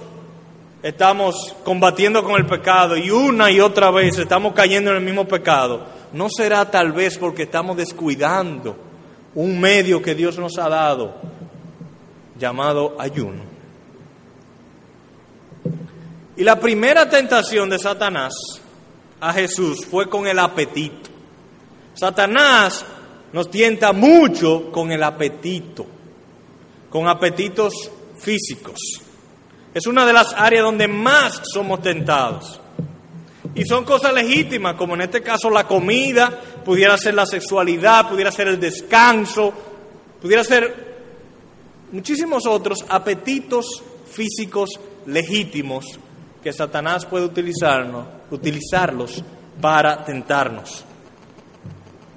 estamos 0.82 1.56
combatiendo 1.64 2.24
con 2.24 2.38
el 2.38 2.48
pecado 2.48 2.98
y 2.98 3.12
una 3.12 3.52
y 3.52 3.60
otra 3.60 3.92
vez 3.92 4.18
estamos 4.18 4.54
cayendo 4.54 4.90
en 4.90 4.98
el 4.98 5.04
mismo 5.04 5.28
pecado, 5.28 5.86
¿no 6.12 6.28
será 6.28 6.72
tal 6.72 6.92
vez 6.92 7.20
porque 7.20 7.44
estamos 7.44 7.78
descuidando 7.78 8.76
un 9.36 9.60
medio 9.60 10.02
que 10.02 10.16
Dios 10.16 10.40
nos 10.40 10.58
ha 10.58 10.70
dado 10.70 11.18
llamado 12.36 12.96
ayuno? 12.98 13.51
Y 16.38 16.44
la 16.44 16.60
primera 16.60 17.10
tentación 17.10 17.70
de 17.70 17.78
Satanás 17.78 18.34
a 19.20 19.34
Jesús 19.34 19.86
fue 19.86 20.10
con 20.10 20.28
el 20.28 20.40
apetito. 20.40 21.10
Satanás 21.94 22.86
nos 23.34 23.50
tienta 23.50 23.92
mucho 23.92 24.72
con 24.72 24.92
el 24.92 25.04
apetito, 25.04 25.86
con 26.90 27.08
apetitos 27.08 27.74
físicos. 28.18 28.80
Es 29.74 29.86
una 29.88 30.06
de 30.06 30.14
las 30.14 30.34
áreas 30.34 30.64
donde 30.64 30.88
más 30.88 31.42
somos 31.54 31.82
tentados. 31.82 32.60
Y 33.54 33.66
son 33.66 33.84
cosas 33.84 34.14
legítimas, 34.14 34.76
como 34.76 34.96
en 34.96 35.02
este 35.02 35.22
caso 35.22 35.50
la 35.50 35.68
comida, 35.68 36.40
pudiera 36.64 36.98
ser 36.98 37.14
la 37.14 37.26
sexualidad, 37.26 38.10
pudiera 38.10 38.32
ser 38.32 38.48
el 38.48 38.60
descanso, 38.60 39.54
pudiera 40.22 40.44
ser 40.46 40.92
muchísimos 41.92 42.46
otros 42.46 42.86
apetitos 42.88 43.84
físicos 44.10 44.70
legítimos 45.06 45.86
que 46.44 46.52
Satanás 46.52 47.06
puede 47.06 47.26
utilizarlos 47.26 49.24
para 49.60 50.04
tentarnos. 50.04 50.84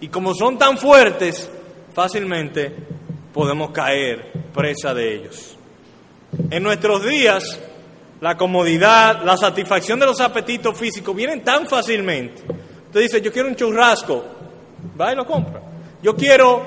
Y 0.01 0.09
como 0.09 0.35
son 0.35 0.59
tan 0.59 0.79
fuertes, 0.79 1.49
fácilmente 1.93 2.75
podemos 3.33 3.71
caer 3.71 4.33
presa 4.53 4.95
de 4.95 5.15
ellos. 5.15 5.57
En 6.51 6.63
nuestros 6.63 7.05
días, 7.05 7.59
la 8.21 8.37
comodidad, 8.37 9.23
la 9.25 9.37
satisfacción 9.37 10.01
de 10.01 10.07
los 10.07 10.21
apetitos 10.21 10.77
físicos 10.79 11.15
vienen 11.15 11.45
tan 11.45 11.67
fácilmente. 11.67 12.43
Usted 12.87 13.01
dice, 13.01 13.21
yo 13.21 13.33
quiero 13.33 13.49
un 13.49 13.57
churrasco, 13.57 14.25
va 14.99 15.13
y 15.13 15.17
lo 15.17 15.27
compra. 15.27 15.61
Yo 16.03 16.15
quiero, 16.15 16.63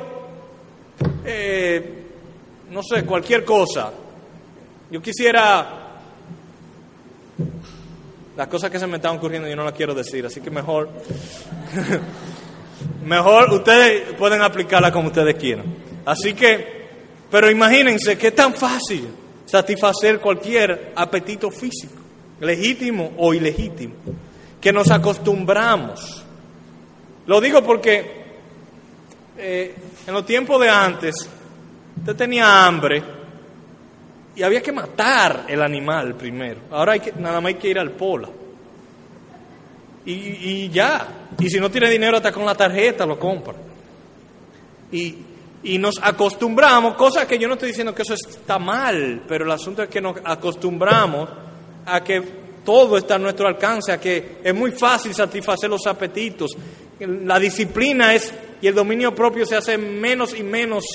eh, 1.25 2.05
no 2.69 2.81
sé, 2.83 3.03
cualquier 3.05 3.43
cosa. 3.45 3.91
Yo 4.89 5.01
quisiera 5.01 5.86
las 8.37 8.47
cosas 8.47 8.69
que 8.69 8.79
se 8.79 8.85
me 8.85 8.97
están 8.97 9.17
ocurriendo 9.17 9.49
yo 9.49 9.55
no 9.55 9.63
las 9.63 9.73
quiero 9.73 9.95
decir, 9.95 10.23
así 10.23 10.41
que 10.41 10.51
mejor, 10.51 10.89
mejor 13.03 13.51
ustedes 13.51 14.13
pueden 14.13 14.43
aplicarla 14.43 14.91
como 14.91 15.07
ustedes 15.07 15.35
quieran. 15.35 15.65
Así 16.05 16.35
que, 16.35 16.87
pero 17.31 17.49
imagínense 17.49 18.15
que 18.15 18.27
es 18.27 18.35
tan 18.35 18.53
fácil 18.53 19.07
satisfacer 19.43 20.19
cualquier 20.19 20.93
apetito 20.95 21.49
físico, 21.49 21.95
legítimo 22.39 23.13
o 23.17 23.33
ilegítimo, 23.33 23.95
que 24.61 24.71
nos 24.71 24.91
acostumbramos. 24.91 26.23
Lo 27.25 27.41
digo 27.41 27.63
porque 27.63 28.23
eh, 29.35 29.75
en 30.05 30.13
los 30.13 30.25
tiempos 30.27 30.61
de 30.61 30.69
antes, 30.69 31.27
usted 31.97 32.15
tenía 32.15 32.67
hambre 32.67 33.16
y 34.37 34.43
había 34.43 34.61
que 34.61 34.71
matar 34.71 35.45
el 35.47 35.63
animal 35.63 36.13
primero. 36.13 36.61
Ahora 36.69 36.93
hay 36.93 36.99
que, 36.99 37.11
nada 37.13 37.41
más 37.41 37.49
hay 37.49 37.55
que 37.55 37.69
ir 37.69 37.79
al 37.79 37.89
pola. 37.89 38.29
Y, 40.05 40.11
y 40.11 40.69
ya. 40.69 41.07
Y 41.39 41.49
si 41.49 41.59
no 41.59 41.71
tiene 41.71 41.89
dinero, 41.89 42.17
hasta 42.17 42.31
con 42.31 42.45
la 42.45 42.53
tarjeta 42.53 43.03
lo 43.03 43.17
compra. 43.17 43.55
Y, 44.91 45.15
y 45.63 45.79
nos 45.79 45.95
acostumbramos, 45.99 46.93
cosa 46.93 47.27
que 47.27 47.39
yo 47.39 47.47
no 47.47 47.55
estoy 47.55 47.69
diciendo 47.69 47.95
que 47.95 48.03
eso 48.03 48.13
está 48.13 48.59
mal, 48.59 49.23
pero 49.27 49.43
el 49.43 49.51
asunto 49.51 49.81
es 49.81 49.89
que 49.89 49.99
nos 49.99 50.17
acostumbramos 50.23 51.27
a 51.87 52.03
que 52.03 52.21
todo 52.63 52.95
está 52.95 53.15
a 53.15 53.19
nuestro 53.19 53.47
alcance, 53.47 53.91
a 53.91 53.99
que 53.99 54.37
es 54.43 54.53
muy 54.53 54.71
fácil 54.71 55.15
satisfacer 55.15 55.67
los 55.67 55.87
apetitos. 55.87 56.51
La 56.99 57.39
disciplina 57.39 58.13
es 58.13 58.31
y 58.61 58.67
el 58.67 58.75
dominio 58.75 59.15
propio 59.15 59.47
se 59.47 59.55
hace 59.55 59.79
menos 59.79 60.37
y 60.37 60.43
menos, 60.43 60.85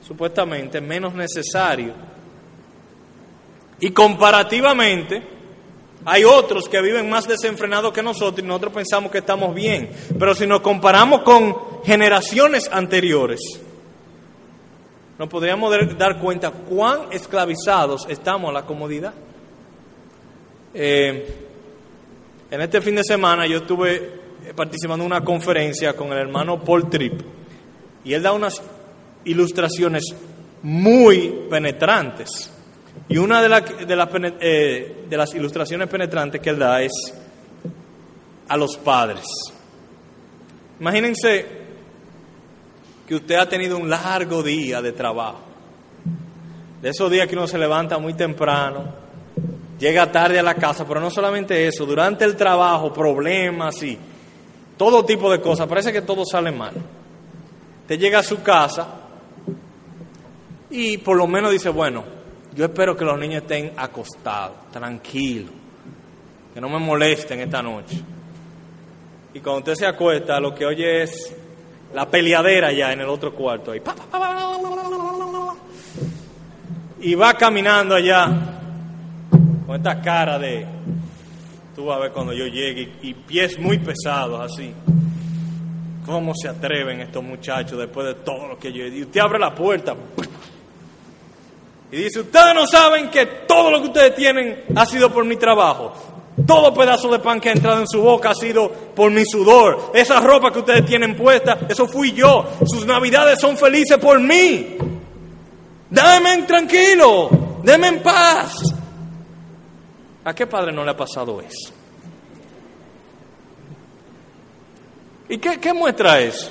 supuestamente, 0.00 0.80
menos 0.80 1.12
necesario 1.12 2.17
y 3.80 3.90
comparativamente, 3.90 5.22
hay 6.04 6.24
otros 6.24 6.68
que 6.68 6.80
viven 6.80 7.08
más 7.08 7.28
desenfrenados 7.28 7.92
que 7.92 8.02
nosotros 8.02 8.44
y 8.44 8.46
nosotros 8.46 8.72
pensamos 8.72 9.12
que 9.12 9.18
estamos 9.18 9.54
bien. 9.54 9.90
Pero 10.18 10.34
si 10.34 10.46
nos 10.46 10.60
comparamos 10.60 11.22
con 11.22 11.54
generaciones 11.84 12.68
anteriores, 12.72 13.40
nos 15.18 15.28
podríamos 15.28 15.74
dar 15.96 16.18
cuenta 16.18 16.50
cuán 16.50 17.12
esclavizados 17.12 18.06
estamos 18.08 18.50
a 18.50 18.52
la 18.52 18.62
comodidad. 18.64 19.12
Eh, 20.74 21.34
en 22.50 22.60
este 22.60 22.80
fin 22.80 22.94
de 22.94 23.04
semana 23.04 23.46
yo 23.46 23.58
estuve 23.58 24.18
participando 24.54 25.04
en 25.04 25.12
una 25.12 25.24
conferencia 25.24 25.94
con 25.94 26.12
el 26.12 26.18
hermano 26.18 26.62
Paul 26.62 26.88
Tripp 26.88 27.20
y 28.04 28.12
él 28.12 28.22
da 28.22 28.32
unas 28.32 28.62
ilustraciones 29.24 30.04
muy 30.62 31.46
penetrantes 31.50 32.50
y 33.08 33.18
una 33.18 33.40
de, 33.40 33.48
de, 33.86 34.34
eh, 34.40 35.04
de 35.08 35.16
las 35.16 35.34
ilustraciones 35.34 35.88
penetrantes 35.88 36.40
que 36.40 36.50
él 36.50 36.58
da 36.58 36.82
es 36.82 36.92
a 38.48 38.56
los 38.56 38.76
padres. 38.76 39.24
Imagínense 40.80 41.46
que 43.06 43.14
usted 43.14 43.36
ha 43.36 43.48
tenido 43.48 43.78
un 43.78 43.88
largo 43.88 44.42
día 44.42 44.82
de 44.82 44.92
trabajo. 44.92 45.40
De 46.82 46.90
esos 46.90 47.10
días 47.10 47.26
que 47.26 47.34
uno 47.34 47.46
se 47.46 47.58
levanta 47.58 47.98
muy 47.98 48.14
temprano, 48.14 48.84
llega 49.78 50.12
tarde 50.12 50.38
a 50.38 50.42
la 50.42 50.54
casa, 50.54 50.86
pero 50.86 51.00
no 51.00 51.10
solamente 51.10 51.66
eso, 51.66 51.86
durante 51.86 52.24
el 52.24 52.36
trabajo, 52.36 52.92
problemas 52.92 53.82
y 53.82 53.98
todo 54.76 55.04
tipo 55.04 55.30
de 55.30 55.40
cosas, 55.40 55.66
parece 55.66 55.92
que 55.92 56.02
todo 56.02 56.24
sale 56.24 56.52
mal. 56.52 56.74
Usted 57.82 57.98
llega 57.98 58.20
a 58.20 58.22
su 58.22 58.42
casa 58.42 58.86
y 60.70 60.98
por 60.98 61.16
lo 61.16 61.26
menos 61.26 61.50
dice, 61.50 61.70
bueno, 61.70 62.04
yo 62.58 62.64
espero 62.64 62.96
que 62.96 63.04
los 63.04 63.16
niños 63.16 63.42
estén 63.42 63.72
acostados, 63.76 64.68
tranquilos, 64.72 65.52
que 66.52 66.60
no 66.60 66.68
me 66.68 66.80
molesten 66.80 67.38
esta 67.38 67.62
noche. 67.62 68.02
Y 69.32 69.38
cuando 69.38 69.58
usted 69.60 69.74
se 69.76 69.86
acuesta, 69.86 70.40
lo 70.40 70.52
que 70.52 70.66
oye 70.66 71.04
es 71.04 71.36
la 71.94 72.10
peleadera 72.10 72.72
ya 72.72 72.92
en 72.92 73.02
el 73.02 73.08
otro 73.08 73.32
cuarto. 73.32 73.72
Y 77.00 77.14
va 77.14 77.34
caminando 77.34 77.94
allá 77.94 78.28
con 79.64 79.76
esta 79.76 80.00
cara 80.00 80.36
de, 80.36 80.66
tú 81.76 81.84
vas 81.84 81.98
a 81.98 82.00
ver 82.00 82.10
cuando 82.10 82.32
yo 82.32 82.46
llegue, 82.48 82.92
y, 83.02 83.14
pies 83.14 83.56
muy 83.56 83.78
pesados 83.78 84.52
así. 84.52 84.74
¿Cómo 86.04 86.32
se 86.34 86.48
atreven 86.48 87.02
estos 87.02 87.22
muchachos 87.22 87.78
después 87.78 88.04
de 88.04 88.14
todo 88.14 88.48
lo 88.48 88.58
que 88.58 88.72
yo 88.72 88.82
he 88.82 88.90
dicho? 88.90 89.06
Usted 89.06 89.20
abre 89.20 89.38
la 89.38 89.54
puerta. 89.54 89.94
Y 91.90 91.96
dice, 91.96 92.20
ustedes 92.20 92.54
no 92.54 92.66
saben 92.66 93.08
que 93.10 93.26
todo 93.46 93.70
lo 93.70 93.80
que 93.80 93.88
ustedes 93.88 94.14
tienen 94.14 94.64
ha 94.76 94.84
sido 94.84 95.10
por 95.10 95.24
mi 95.24 95.36
trabajo. 95.36 95.92
Todo 96.46 96.72
pedazo 96.72 97.10
de 97.10 97.18
pan 97.18 97.40
que 97.40 97.48
ha 97.48 97.52
entrado 97.52 97.80
en 97.80 97.88
su 97.88 98.00
boca 98.00 98.30
ha 98.30 98.34
sido 98.34 98.70
por 98.70 99.10
mi 99.10 99.24
sudor. 99.24 99.90
Esa 99.94 100.20
ropa 100.20 100.52
que 100.52 100.60
ustedes 100.60 100.84
tienen 100.84 101.16
puesta, 101.16 101.58
eso 101.68 101.88
fui 101.88 102.12
yo. 102.12 102.44
Sus 102.66 102.86
navidades 102.86 103.40
son 103.40 103.56
felices 103.56 103.98
por 103.98 104.20
mí. 104.20 104.76
Dame 105.90 106.42
tranquilo, 106.42 107.30
déme 107.62 107.88
en 107.88 108.02
paz. 108.02 108.54
¿A 110.24 110.34
qué 110.34 110.46
padre 110.46 110.72
no 110.72 110.84
le 110.84 110.90
ha 110.90 110.96
pasado 110.96 111.40
eso? 111.40 111.72
¿Y 115.30 115.38
qué, 115.38 115.58
qué 115.58 115.72
muestra 115.72 116.20
eso? 116.20 116.50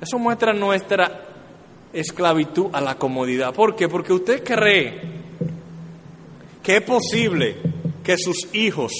Eso 0.00 0.18
muestra 0.18 0.52
nuestra 0.52 1.25
esclavitud 1.96 2.66
a 2.72 2.80
la 2.80 2.96
comodidad. 2.96 3.54
¿Por 3.54 3.74
qué? 3.74 3.88
Porque 3.88 4.12
usted 4.12 4.44
cree 4.44 5.00
que 6.62 6.76
es 6.76 6.82
posible 6.82 7.56
que 8.04 8.16
sus 8.18 8.54
hijos 8.54 8.92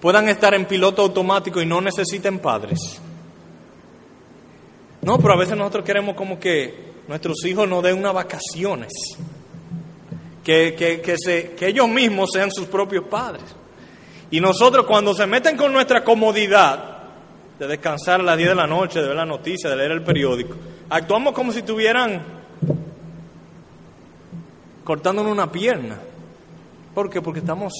puedan 0.00 0.28
estar 0.28 0.54
en 0.54 0.66
piloto 0.66 1.02
automático 1.02 1.60
y 1.60 1.66
no 1.66 1.80
necesiten 1.80 2.38
padres. 2.38 3.00
No, 5.02 5.18
pero 5.18 5.34
a 5.34 5.36
veces 5.36 5.56
nosotros 5.56 5.84
queremos 5.84 6.14
como 6.14 6.38
que 6.38 6.90
nuestros 7.08 7.44
hijos 7.44 7.68
nos 7.68 7.82
den 7.82 7.98
unas 7.98 8.14
vacaciones, 8.14 8.92
que, 10.44 10.74
que, 10.76 11.54
que 11.56 11.66
ellos 11.66 11.88
mismos 11.88 12.30
sean 12.32 12.50
sus 12.50 12.66
propios 12.66 13.04
padres. 13.04 13.42
Y 14.30 14.40
nosotros 14.40 14.86
cuando 14.86 15.12
se 15.12 15.26
meten 15.26 15.56
con 15.56 15.72
nuestra 15.72 16.04
comodidad 16.04 16.98
de 17.58 17.66
descansar 17.66 18.20
a 18.20 18.22
las 18.22 18.36
10 18.38 18.50
de 18.50 18.54
la 18.54 18.66
noche, 18.66 19.00
de 19.00 19.08
ver 19.08 19.16
la 19.16 19.26
noticia, 19.26 19.68
de 19.68 19.76
leer 19.76 19.90
el 19.90 20.02
periódico, 20.02 20.56
actuamos 20.90 21.32
como 21.32 21.52
si 21.52 21.60
estuvieran 21.60 22.22
cortándonos 24.84 25.32
una 25.32 25.50
pierna. 25.50 25.98
¿Por 26.94 27.08
qué? 27.08 27.22
Porque 27.22 27.38
estamos 27.38 27.72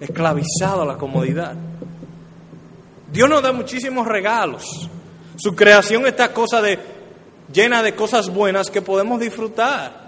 esclavizados 0.00 0.82
a 0.82 0.86
la 0.86 0.96
comodidad. 0.96 1.54
Dios 3.12 3.28
nos 3.28 3.42
da 3.42 3.52
muchísimos 3.52 4.08
regalos. 4.08 4.88
Su 5.36 5.54
creación 5.54 6.06
está 6.06 6.32
cosa 6.32 6.62
de, 6.62 6.78
llena 7.52 7.82
de 7.82 7.94
cosas 7.94 8.30
buenas 8.30 8.70
que 8.70 8.82
podemos 8.82 9.20
disfrutar. 9.20 10.04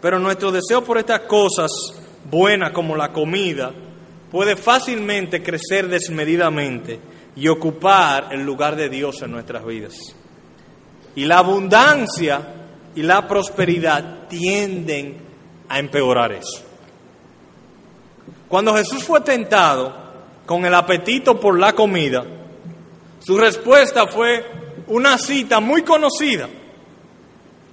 Pero 0.00 0.18
nuestro 0.18 0.50
deseo 0.50 0.82
por 0.82 0.98
estas 0.98 1.20
cosas 1.20 1.70
buenas 2.28 2.72
como 2.72 2.96
la 2.96 3.12
comida 3.12 3.70
puede 4.30 4.56
fácilmente 4.56 5.42
crecer 5.42 5.88
desmedidamente 5.88 6.98
y 7.36 7.48
ocupar 7.48 8.28
el 8.32 8.42
lugar 8.42 8.76
de 8.76 8.88
Dios 8.88 9.20
en 9.22 9.30
nuestras 9.30 9.64
vidas. 9.64 10.16
Y 11.14 11.24
la 11.24 11.38
abundancia 11.38 12.40
y 12.94 13.02
la 13.02 13.26
prosperidad 13.26 14.28
tienden 14.28 15.16
a 15.68 15.78
empeorar 15.78 16.32
eso. 16.32 16.62
Cuando 18.48 18.74
Jesús 18.74 19.04
fue 19.04 19.20
tentado 19.20 19.94
con 20.46 20.64
el 20.64 20.74
apetito 20.74 21.38
por 21.38 21.58
la 21.58 21.72
comida, 21.72 22.24
su 23.20 23.38
respuesta 23.38 24.06
fue 24.06 24.44
una 24.88 25.16
cita 25.16 25.60
muy 25.60 25.82
conocida, 25.82 26.48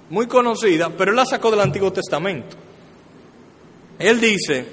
muy 0.08 0.26
conocida, 0.26 0.90
pero 0.90 1.10
él 1.10 1.16
la 1.16 1.26
sacó 1.26 1.50
del 1.50 1.60
Antiguo 1.60 1.92
Testamento. 1.92 2.56
Él 3.98 4.20
dice, 4.20 4.66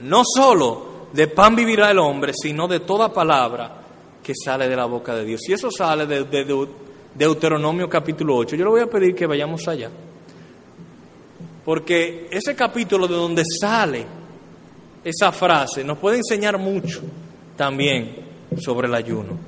no 0.00 0.22
solo 0.24 1.08
de 1.12 1.28
pan 1.28 1.54
vivirá 1.54 1.90
el 1.90 1.98
hombre, 1.98 2.32
sino 2.34 2.66
de 2.66 2.80
toda 2.80 3.12
palabra 3.12 3.82
que 4.22 4.32
sale 4.34 4.68
de 4.68 4.76
la 4.76 4.86
boca 4.86 5.14
de 5.14 5.24
Dios. 5.24 5.40
Y 5.48 5.52
eso 5.52 5.70
sale 5.70 6.06
de, 6.06 6.44
Deuteronomio 7.14 7.88
capítulo 7.88 8.36
8. 8.36 8.56
Yo 8.56 8.64
le 8.64 8.70
voy 8.70 8.80
a 8.80 8.86
pedir 8.86 9.14
que 9.14 9.26
vayamos 9.26 9.68
allá. 9.68 9.90
Porque 11.64 12.28
ese 12.30 12.54
capítulo 12.56 13.06
de 13.06 13.14
donde 13.14 13.44
sale 13.60 14.04
esa 15.04 15.32
frase 15.32 15.84
nos 15.84 15.98
puede 15.98 16.18
enseñar 16.18 16.58
mucho 16.58 17.02
también 17.56 18.16
sobre 18.58 18.88
el 18.88 18.94
ayuno. 18.94 19.38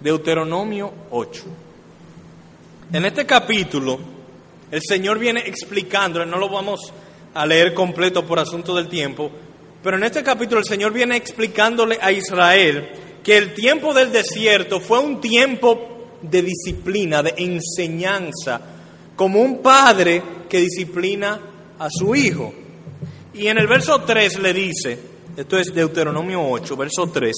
Deuteronomio 0.00 0.92
8. 1.10 1.42
En 2.92 3.04
este 3.04 3.24
capítulo, 3.24 3.98
el 4.70 4.80
Señor 4.82 5.18
viene 5.18 5.40
explicando, 5.46 6.24
no 6.24 6.38
lo 6.38 6.48
vamos 6.48 6.92
a 7.34 7.46
leer 7.46 7.72
completo 7.72 8.26
por 8.26 8.38
asunto 8.38 8.74
del 8.74 8.88
tiempo, 8.88 9.30
pero 9.82 9.96
en 9.96 10.04
este 10.04 10.22
capítulo 10.22 10.60
el 10.60 10.66
Señor 10.66 10.92
viene 10.92 11.16
explicándole 11.16 11.98
a 12.00 12.12
Israel 12.12 12.90
que 13.22 13.36
el 13.36 13.54
tiempo 13.54 13.94
del 13.94 14.12
desierto 14.12 14.80
fue 14.80 14.98
un 14.98 15.20
tiempo 15.20 15.91
de 16.22 16.42
disciplina, 16.42 17.22
de 17.22 17.34
enseñanza, 17.36 18.60
como 19.16 19.40
un 19.40 19.58
padre 19.62 20.22
que 20.48 20.60
disciplina 20.60 21.40
a 21.78 21.88
su 21.90 22.14
hijo. 22.14 22.52
Y 23.34 23.46
en 23.46 23.58
el 23.58 23.66
verso 23.66 24.02
3 24.02 24.38
le 24.40 24.52
dice, 24.52 24.98
esto 25.36 25.58
es 25.58 25.74
Deuteronomio 25.74 26.46
8, 26.48 26.76
verso 26.76 27.06
3, 27.08 27.34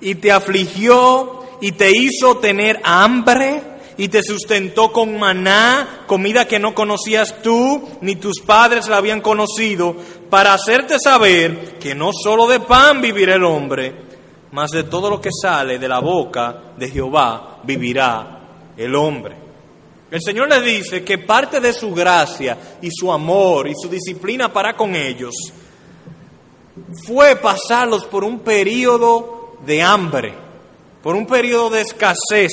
y 0.00 0.14
te 0.16 0.32
afligió 0.32 1.44
y 1.60 1.72
te 1.72 1.90
hizo 1.90 2.38
tener 2.38 2.80
hambre 2.84 3.62
y 3.98 4.08
te 4.08 4.22
sustentó 4.22 4.92
con 4.92 5.18
maná, 5.18 6.04
comida 6.06 6.46
que 6.46 6.58
no 6.58 6.74
conocías 6.74 7.42
tú 7.42 7.88
ni 8.02 8.16
tus 8.16 8.40
padres 8.40 8.88
la 8.88 8.98
habían 8.98 9.20
conocido, 9.20 9.96
para 10.28 10.52
hacerte 10.52 10.96
saber 10.98 11.78
que 11.78 11.94
no 11.94 12.10
solo 12.12 12.46
de 12.46 12.60
pan 12.60 13.00
vivirá 13.00 13.36
el 13.36 13.44
hombre, 13.44 13.94
mas 14.52 14.70
de 14.70 14.84
todo 14.84 15.08
lo 15.08 15.20
que 15.20 15.30
sale 15.30 15.78
de 15.78 15.88
la 15.88 16.00
boca 16.00 16.72
de 16.76 16.90
Jehová 16.90 17.55
vivirá 17.66 18.40
el 18.76 18.94
hombre. 18.94 19.34
El 20.10 20.22
Señor 20.22 20.48
le 20.48 20.62
dice 20.62 21.02
que 21.02 21.18
parte 21.18 21.60
de 21.60 21.72
su 21.72 21.92
gracia 21.92 22.78
y 22.80 22.88
su 22.90 23.10
amor 23.10 23.68
y 23.68 23.74
su 23.74 23.88
disciplina 23.88 24.52
para 24.52 24.76
con 24.76 24.94
ellos 24.94 25.34
fue 27.04 27.36
pasarlos 27.36 28.04
por 28.04 28.22
un 28.22 28.40
periodo 28.40 29.56
de 29.66 29.82
hambre 29.82 30.46
por 31.06 31.14
un 31.14 31.24
periodo 31.24 31.70
de 31.70 31.82
escasez 31.82 32.50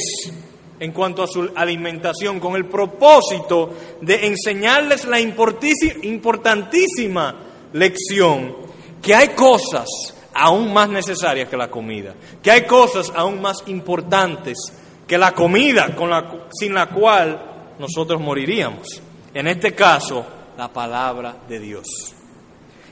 en 0.80 0.91
cuanto 0.91 1.23
a 1.23 1.28
su 1.28 1.49
alimentación, 1.56 2.39
con 2.39 2.56
el 2.56 2.65
propósito 2.65 3.73
de 3.99 4.28
enseñarles 4.28 5.06
la 5.06 5.19
importantísima 5.19 7.36
lección 7.73 8.56
que 9.02 9.15
hay 9.15 9.30
cosas 9.30 9.88
aún 10.36 10.71
más 10.71 10.88
necesarias 10.88 11.49
que 11.49 11.58
la 11.58 11.71
comida, 11.71 12.13
que 12.43 12.52
hay 12.52 12.67
cosas 12.67 13.12
aún 13.15 13.41
más 13.41 13.58
importantes 13.65 14.71
que 15.13 15.17
la 15.19 15.32
comida 15.32 15.95
con 15.95 16.10
la, 16.10 16.47
sin 16.52 16.73
la 16.73 16.88
cual 16.88 17.76
nosotros 17.78 18.19
moriríamos. 18.19 18.99
En 19.32 19.45
este 19.45 19.76
caso, 19.76 20.26
la 20.58 20.73
palabra 20.73 21.36
de 21.47 21.60
Dios. 21.60 21.86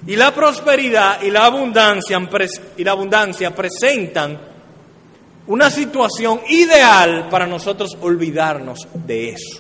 Y 0.05 0.15
la 0.15 0.31
prosperidad 0.31 1.23
y 1.23 1.31
la 1.31 1.45
abundancia, 1.45 2.21
y 2.77 2.83
la 2.83 2.91
abundancia 2.91 3.55
presentan 3.55 4.39
una 5.47 5.71
situación 5.71 6.41
ideal 6.47 7.27
para 7.27 7.47
nosotros 7.47 7.97
olvidarnos 7.99 8.87
de 8.93 9.29
eso. 9.29 9.59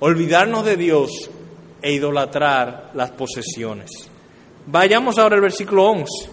Olvidarnos 0.00 0.64
de 0.64 0.76
Dios 0.76 1.30
e 1.82 1.92
idolatrar 1.92 2.90
las 2.94 3.12
posesiones. 3.12 3.92
Vayamos 4.66 5.18
ahora 5.18 5.36
al 5.36 5.42
versículo 5.42 5.84
11, 5.84 6.30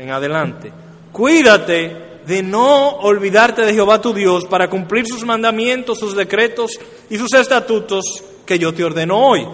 en 0.00 0.10
adelante. 0.10 0.72
Cuídate 1.12 2.06
de 2.26 2.42
no 2.42 2.88
olvidarte 2.88 3.62
de 3.62 3.72
Jehová 3.72 4.00
tu 4.00 4.12
Dios 4.12 4.44
para 4.46 4.68
cumplir 4.68 5.06
sus 5.06 5.24
mandamientos, 5.24 5.98
sus 5.98 6.16
decretos 6.16 6.72
y 7.08 7.18
sus 7.18 7.32
estatutos 7.34 8.04
que 8.44 8.58
yo 8.58 8.74
te 8.74 8.84
ordeno 8.84 9.18
hoy. 9.18 9.46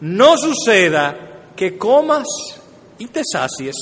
No 0.00 0.36
suceda 0.36 1.52
que 1.56 1.78
comas 1.78 2.26
y 2.98 3.06
te 3.06 3.22
sacies 3.24 3.74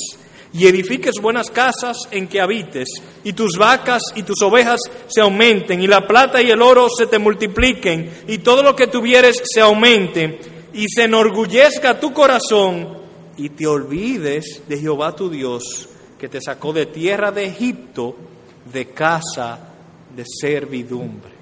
y 0.54 0.68
edifiques 0.68 1.14
buenas 1.20 1.50
casas 1.50 1.98
en 2.12 2.28
que 2.28 2.40
habites, 2.40 2.88
y 3.24 3.32
tus 3.32 3.58
vacas 3.58 4.02
y 4.14 4.22
tus 4.22 4.40
ovejas 4.40 4.80
se 5.08 5.20
aumenten, 5.20 5.82
y 5.82 5.88
la 5.88 6.06
plata 6.06 6.40
y 6.40 6.50
el 6.50 6.62
oro 6.62 6.86
se 6.96 7.08
te 7.08 7.18
multipliquen, 7.18 8.22
y 8.28 8.38
todo 8.38 8.62
lo 8.62 8.76
que 8.76 8.86
tuvieres 8.86 9.42
se 9.44 9.60
aumente, 9.60 10.38
y 10.72 10.86
se 10.88 11.04
enorgullezca 11.04 11.98
tu 11.98 12.12
corazón, 12.12 12.98
y 13.36 13.48
te 13.48 13.66
olvides 13.66 14.62
de 14.68 14.78
Jehová 14.78 15.16
tu 15.16 15.28
Dios, 15.28 15.88
que 16.18 16.28
te 16.28 16.40
sacó 16.40 16.72
de 16.72 16.86
tierra 16.86 17.30
de 17.30 17.46
Egipto, 17.46 18.16
de 18.72 18.90
casa 18.90 19.58
de 20.14 20.24
servidumbre. 20.26 21.32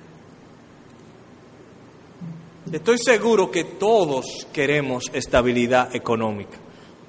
Estoy 2.71 2.97
seguro 2.99 3.51
que 3.51 3.65
todos 3.65 4.47
queremos 4.53 5.05
estabilidad 5.13 5.95
económica. 5.95 6.57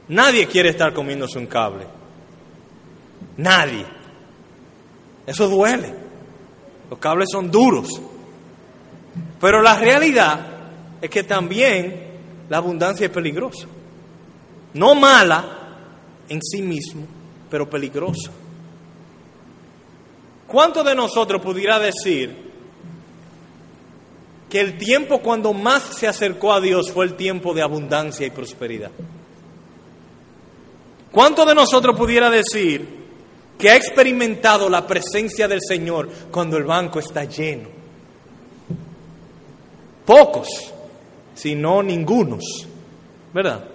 Nadie 0.10 0.48
quiere 0.48 0.70
estar 0.70 0.94
comiéndose 0.94 1.40
un 1.40 1.48
cable. 1.48 1.86
Nadie. 3.38 3.86
Eso 5.26 5.48
duele. 5.48 5.94
Los 6.90 7.00
cables 7.00 7.30
son 7.32 7.50
duros. 7.50 7.88
Pero 9.40 9.62
la 9.62 9.78
realidad 9.78 10.48
es 11.02 11.10
que 11.10 11.24
también 11.24 12.04
la 12.50 12.58
abundancia 12.58 13.06
es 13.06 13.12
peligrosa. 13.12 13.68
No 14.74 14.96
mala 14.96 15.60
en 16.28 16.42
sí 16.42 16.62
mismo, 16.62 17.06
pero 17.54 17.70
peligrosa. 17.70 18.32
¿Cuánto 20.48 20.84
de 20.84 20.96
nosotros 20.96 21.40
pudiera 21.40 21.78
decir 21.78 22.36
que 24.50 24.60
el 24.60 24.76
tiempo 24.80 25.20
cuando 25.20 25.54
más 25.54 25.84
se 25.84 26.08
acercó 26.08 26.52
a 26.52 26.60
Dios 26.60 26.92
fue 26.92 27.06
el 27.06 27.14
tiempo 27.14 27.54
de 27.54 27.62
abundancia 27.62 28.26
y 28.26 28.32
prosperidad? 28.32 28.90
¿Cuánto 31.12 31.46
de 31.46 31.54
nosotros 31.54 31.96
pudiera 31.96 32.32
decir 32.32 32.88
que 33.60 33.70
ha 33.70 33.76
experimentado 33.76 34.68
la 34.68 34.88
presencia 34.88 35.48
del 35.48 35.60
Señor 35.62 36.10
cuando 36.32 36.58
el 36.58 36.64
banco 36.64 36.98
está 36.98 37.26
lleno? 37.26 37.70
Pocos, 40.08 40.48
si 41.36 41.54
no 41.54 41.84
ningunos, 41.84 42.66
¿verdad? 43.32 43.73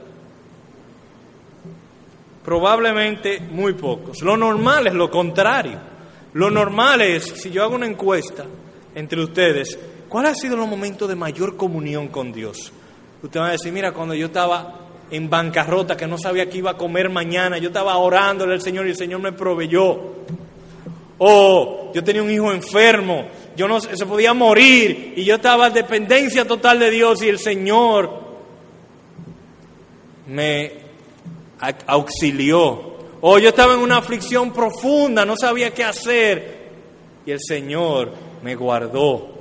Probablemente 2.49 3.41
muy 3.41 3.75
pocos. 3.75 4.23
Lo 4.23 4.35
normal 4.35 4.87
es 4.87 4.95
lo 4.95 5.11
contrario. 5.11 5.79
Lo 6.33 6.51
normal 6.51 7.03
es, 7.03 7.25
si 7.25 7.51
yo 7.51 7.63
hago 7.63 7.75
una 7.75 7.85
encuesta 7.85 8.47
entre 8.95 9.23
ustedes, 9.23 9.79
¿cuál 10.09 10.25
ha 10.25 10.35
sido 10.35 10.55
el 10.55 10.67
momento 10.67 11.07
de 11.07 11.15
mayor 11.15 11.59
comunión 11.59 12.09
con 12.09 12.33
Dios? 12.33 12.73
Usted 13.23 13.39
va 13.39 13.49
a 13.49 13.51
decir, 13.51 13.71
mira, 13.71 13.93
cuando 13.93 14.15
yo 14.15 14.29
estaba 14.29 14.81
en 15.11 15.29
bancarrota, 15.29 15.95
que 15.95 16.07
no 16.07 16.17
sabía 16.17 16.49
qué 16.49 16.57
iba 16.57 16.71
a 16.71 16.77
comer 16.79 17.11
mañana. 17.11 17.59
Yo 17.59 17.69
estaba 17.69 17.99
orándole 17.99 18.55
al 18.55 18.63
Señor 18.63 18.87
y 18.87 18.91
el 18.93 18.97
Señor 18.97 19.21
me 19.21 19.33
proveyó. 19.33 20.01
O 21.19 21.93
yo 21.93 22.03
tenía 22.03 22.23
un 22.23 22.31
hijo 22.31 22.51
enfermo, 22.51 23.27
yo 23.59 23.69
no 23.69 23.79
se 23.79 24.07
podía 24.07 24.33
morir 24.33 25.13
y 25.17 25.23
yo 25.23 25.35
estaba 25.35 25.67
en 25.67 25.75
dependencia 25.75 26.47
total 26.47 26.79
de 26.79 26.91
Dios 26.93 27.23
y 27.23 27.29
el 27.29 27.39
Señor 27.39 28.11
me 30.29 30.88
auxilió. 31.87 32.99
O 33.21 33.39
yo 33.39 33.49
estaba 33.49 33.75
en 33.75 33.81
una 33.81 33.99
aflicción 33.99 34.53
profunda, 34.53 35.25
no 35.25 35.35
sabía 35.37 35.75
qué 35.75 35.85
hacer 35.85 36.59
y 37.27 37.31
el 37.31 37.41
Señor 37.41 38.13
me 38.43 38.55
guardó. 38.55 39.39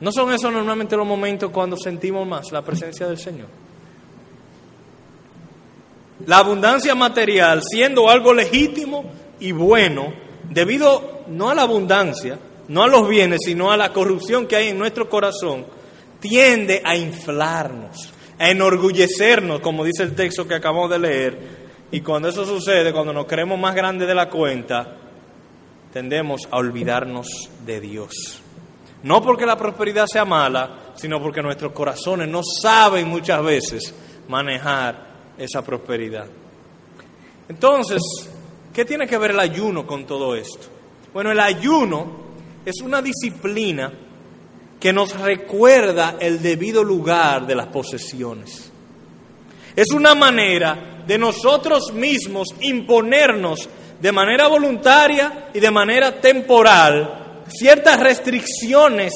¿No 0.00 0.12
son 0.12 0.32
esos 0.32 0.52
normalmente 0.52 0.96
los 0.96 1.06
momentos 1.06 1.50
cuando 1.50 1.76
sentimos 1.76 2.26
más 2.26 2.52
la 2.52 2.62
presencia 2.62 3.06
del 3.06 3.18
Señor? 3.18 3.48
La 6.26 6.38
abundancia 6.38 6.94
material, 6.94 7.62
siendo 7.64 8.08
algo 8.08 8.32
legítimo 8.32 9.04
y 9.40 9.52
bueno, 9.52 10.12
debido 10.50 11.22
no 11.28 11.50
a 11.50 11.54
la 11.54 11.62
abundancia, 11.62 12.38
no 12.68 12.82
a 12.82 12.88
los 12.88 13.08
bienes, 13.08 13.40
sino 13.44 13.72
a 13.72 13.76
la 13.76 13.92
corrupción 13.92 14.46
que 14.46 14.56
hay 14.56 14.68
en 14.68 14.78
nuestro 14.78 15.08
corazón, 15.08 15.66
tiende 16.20 16.82
a 16.84 16.96
inflarnos, 16.96 18.12
a 18.38 18.50
enorgullecernos, 18.50 19.60
como 19.60 19.84
dice 19.84 20.02
el 20.02 20.14
texto 20.14 20.46
que 20.46 20.54
acabamos 20.54 20.90
de 20.90 20.98
leer. 20.98 21.38
Y 21.90 22.00
cuando 22.00 22.28
eso 22.28 22.44
sucede, 22.44 22.92
cuando 22.92 23.12
nos 23.12 23.26
creemos 23.26 23.58
más 23.58 23.74
grandes 23.74 24.06
de 24.06 24.14
la 24.14 24.28
cuenta, 24.28 24.96
tendemos 25.92 26.42
a 26.50 26.56
olvidarnos 26.56 27.28
de 27.64 27.80
Dios. 27.80 28.42
No 29.02 29.22
porque 29.22 29.46
la 29.46 29.56
prosperidad 29.56 30.06
sea 30.06 30.24
mala, 30.24 30.92
sino 30.94 31.22
porque 31.22 31.42
nuestros 31.42 31.72
corazones 31.72 32.28
no 32.28 32.42
saben 32.42 33.08
muchas 33.08 33.42
veces 33.42 33.94
manejar 34.28 35.06
esa 35.38 35.62
prosperidad. 35.62 36.26
Entonces, 37.48 38.02
¿qué 38.72 38.84
tiene 38.84 39.06
que 39.06 39.16
ver 39.16 39.30
el 39.30 39.40
ayuno 39.40 39.86
con 39.86 40.04
todo 40.04 40.34
esto? 40.34 40.66
Bueno, 41.14 41.30
el 41.30 41.40
ayuno 41.40 42.28
es 42.64 42.82
una 42.82 43.00
disciplina 43.00 43.92
que 44.80 44.92
nos 44.92 45.18
recuerda 45.18 46.16
el 46.20 46.40
debido 46.40 46.84
lugar 46.84 47.46
de 47.46 47.56
las 47.56 47.66
posesiones. 47.66 48.70
Es 49.74 49.92
una 49.92 50.14
manera 50.14 51.04
de 51.06 51.18
nosotros 51.18 51.92
mismos 51.92 52.48
imponernos 52.60 53.68
de 54.00 54.12
manera 54.12 54.46
voluntaria 54.46 55.50
y 55.52 55.60
de 55.60 55.70
manera 55.70 56.20
temporal 56.20 57.44
ciertas 57.48 57.98
restricciones 57.98 59.12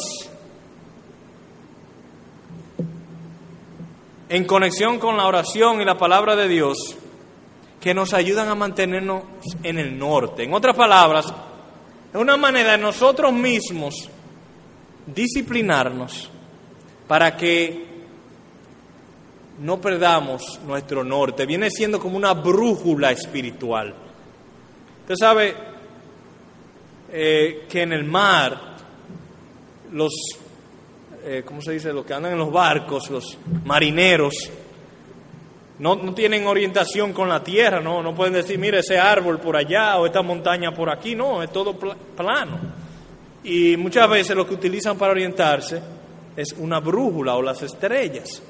en 4.29 4.45
conexión 4.45 4.99
con 4.99 5.17
la 5.17 5.27
oración 5.27 5.81
y 5.81 5.85
la 5.85 5.99
palabra 5.99 6.35
de 6.35 6.49
Dios 6.49 6.97
que 7.81 7.93
nos 7.93 8.15
ayudan 8.15 8.49
a 8.49 8.55
mantenernos 8.55 9.25
en 9.63 9.79
el 9.79 9.99
norte. 9.99 10.45
En 10.45 10.55
otras 10.55 10.75
palabras, 10.75 11.27
es 11.27 12.21
una 12.21 12.37
manera 12.37 12.73
de 12.73 12.79
nosotros 12.79 13.33
mismos 13.33 14.09
disciplinarnos 15.07 16.31
para 17.09 17.37
que 17.37 17.87
no 19.61 19.81
perdamos 19.81 20.61
nuestro 20.67 21.05
norte. 21.05 21.47
Viene 21.47 21.71
siendo 21.71 22.01
como 22.01 22.17
una 22.17 22.35
brújula 22.35 23.11
espiritual. 23.11 23.95
Usted 25.03 25.15
sabe 25.19 25.55
eh, 27.11 27.67
que 27.69 27.83
en 27.83 27.93
el 27.93 28.05
mar 28.05 28.73
los 29.93 30.13
eh, 31.25 31.45
¿cómo 31.45 31.63
se 31.63 31.73
dice? 31.73 31.93
Los 31.93 32.05
que 32.05 32.15
andan 32.15 32.33
en 32.33 32.39
los 32.39 32.51
barcos, 32.51 33.09
los 33.09 33.39
marineros, 33.65 34.51
no, 35.79 35.95
no, 35.95 36.15
tienen 36.15 36.47
orientación 36.47 37.13
con 37.13 37.29
la 37.29 37.45
tierra, 37.45 37.81
no, 37.81 38.03
no 38.03 38.13
pueden 38.13 38.33
decir, 38.35 38.59
mire 38.59 38.81
ese 38.81 38.99
árbol 38.99 39.39
por 39.39 39.57
allá 39.57 39.99
o 39.99 40.07
esta 40.07 40.23
montaña 40.23 40.73
por 40.73 40.91
aquí, 40.91 41.15
no, 41.15 41.43
es 41.43 41.53
todo 41.53 41.77
plano. 41.77 42.59
Y 43.45 43.77
muchas 43.77 44.09
veces 44.09 44.37
lo 44.37 44.47
que 44.47 44.55
utilizan 44.55 44.97
para 44.97 45.13
orientarse 45.13 45.81
es 46.37 46.53
una 46.59 46.81
brújula 46.81 47.35
o 47.35 47.43
las 47.43 47.63
estrellas. 47.63 48.43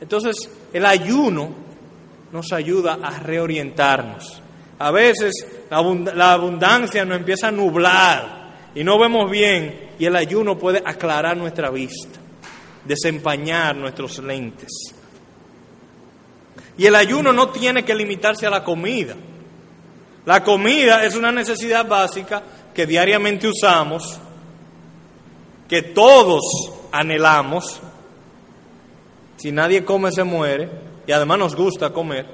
Entonces, 0.00 0.50
el 0.72 0.84
ayuno 0.84 1.50
nos 2.32 2.52
ayuda 2.52 2.98
a 3.02 3.20
reorientarnos. 3.20 4.42
A 4.78 4.90
veces 4.90 5.32
la 5.70 6.32
abundancia 6.32 7.04
nos 7.04 7.18
empieza 7.18 7.48
a 7.48 7.52
nublar 7.52 8.70
y 8.74 8.82
no 8.82 8.98
vemos 8.98 9.30
bien 9.30 9.92
y 9.98 10.04
el 10.04 10.16
ayuno 10.16 10.58
puede 10.58 10.82
aclarar 10.84 11.36
nuestra 11.36 11.70
vista, 11.70 12.18
desempañar 12.84 13.76
nuestros 13.76 14.18
lentes. 14.18 14.70
Y 16.76 16.86
el 16.86 16.96
ayuno 16.96 17.32
no 17.32 17.50
tiene 17.50 17.84
que 17.84 17.94
limitarse 17.94 18.46
a 18.46 18.50
la 18.50 18.64
comida. 18.64 19.14
La 20.26 20.42
comida 20.42 21.04
es 21.04 21.14
una 21.14 21.30
necesidad 21.30 21.86
básica 21.86 22.42
que 22.74 22.86
diariamente 22.86 23.46
usamos, 23.46 24.18
que 25.68 25.82
todos 25.82 26.42
anhelamos. 26.92 27.80
Si 29.36 29.52
nadie 29.52 29.84
come 29.84 30.12
se 30.12 30.24
muere 30.24 30.70
y 31.06 31.12
además 31.12 31.38
nos 31.38 31.56
gusta 31.56 31.92
comer. 31.92 32.26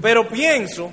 Pero 0.00 0.28
pienso 0.28 0.90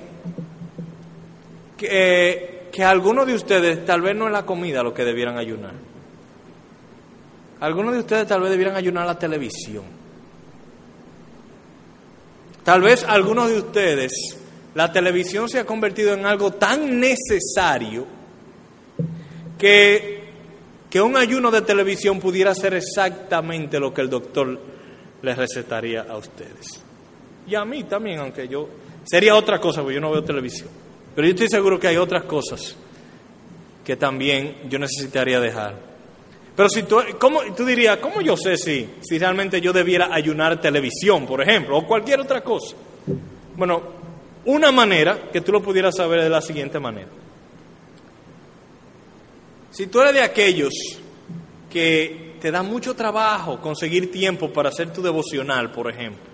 que 1.76 2.60
que 2.70 2.84
algunos 2.84 3.26
de 3.26 3.34
ustedes 3.34 3.84
tal 3.84 4.00
vez 4.00 4.16
no 4.16 4.26
es 4.26 4.32
la 4.32 4.46
comida 4.46 4.82
lo 4.82 4.94
que 4.94 5.04
debieran 5.04 5.38
ayunar. 5.38 5.72
Algunos 7.60 7.92
de 7.94 8.00
ustedes 8.00 8.26
tal 8.26 8.40
vez 8.40 8.50
debieran 8.50 8.76
ayunar 8.76 9.06
la 9.06 9.18
televisión. 9.18 9.84
Tal 12.64 12.80
vez 12.80 13.04
algunos 13.04 13.50
de 13.50 13.58
ustedes 13.58 14.12
la 14.74 14.92
televisión 14.92 15.48
se 15.48 15.58
ha 15.58 15.66
convertido 15.66 16.14
en 16.14 16.24
algo 16.26 16.52
tan 16.52 17.00
necesario 17.00 18.06
que, 19.60 20.24
que 20.88 21.00
un 21.00 21.16
ayuno 21.16 21.50
de 21.50 21.62
televisión 21.62 22.18
pudiera 22.18 22.54
ser 22.54 22.74
exactamente 22.74 23.78
lo 23.78 23.92
que 23.92 24.00
el 24.00 24.10
doctor 24.10 24.58
les 25.22 25.36
recetaría 25.36 26.06
a 26.08 26.16
ustedes. 26.16 26.82
Y 27.46 27.54
a 27.54 27.64
mí 27.64 27.84
también, 27.84 28.18
aunque 28.18 28.48
yo... 28.48 28.68
Sería 29.04 29.34
otra 29.34 29.58
cosa, 29.58 29.80
porque 29.80 29.94
yo 29.94 30.00
no 30.00 30.10
veo 30.10 30.22
televisión. 30.22 30.68
Pero 31.14 31.26
yo 31.26 31.32
estoy 31.32 31.48
seguro 31.48 31.80
que 31.80 31.88
hay 31.88 31.96
otras 31.96 32.24
cosas 32.24 32.76
que 33.84 33.96
también 33.96 34.56
yo 34.68 34.78
necesitaría 34.78 35.40
dejar. 35.40 35.74
Pero 36.54 36.68
si 36.68 36.82
tú, 36.82 36.98
¿cómo, 37.18 37.40
tú 37.56 37.64
dirías, 37.64 37.96
¿cómo 37.96 38.20
yo 38.20 38.36
sé 38.36 38.56
si, 38.56 38.88
si 39.00 39.18
realmente 39.18 39.60
yo 39.60 39.72
debiera 39.72 40.12
ayunar 40.12 40.60
televisión, 40.60 41.26
por 41.26 41.40
ejemplo, 41.40 41.78
o 41.78 41.86
cualquier 41.86 42.20
otra 42.20 42.42
cosa? 42.42 42.76
Bueno, 43.56 43.82
una 44.44 44.70
manera 44.70 45.30
que 45.32 45.40
tú 45.40 45.52
lo 45.52 45.62
pudieras 45.62 45.96
saber 45.96 46.20
es 46.20 46.24
de 46.26 46.30
la 46.30 46.42
siguiente 46.42 46.78
manera. 46.78 47.08
Si 49.70 49.86
tú 49.86 50.00
eres 50.00 50.14
de 50.14 50.22
aquellos 50.22 50.72
que 51.70 52.36
te 52.40 52.50
da 52.50 52.62
mucho 52.62 52.94
trabajo 52.94 53.60
conseguir 53.60 54.10
tiempo 54.10 54.52
para 54.52 54.70
hacer 54.70 54.92
tu 54.92 55.02
devocional, 55.02 55.70
por 55.70 55.90
ejemplo, 55.90 56.30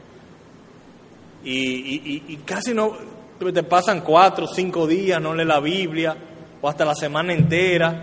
y, 1.44 2.38
casi 2.44 2.74
no, 2.74 2.96
te 3.38 3.62
pasan 3.62 4.00
cuatro 4.00 4.46
o 4.46 4.48
cinco 4.48 4.86
días, 4.86 5.20
no 5.20 5.34
lees 5.34 5.46
la 5.46 5.60
Biblia, 5.60 6.16
o 6.60 6.68
hasta 6.68 6.84
la 6.84 6.94
semana 6.94 7.32
entera. 7.32 8.02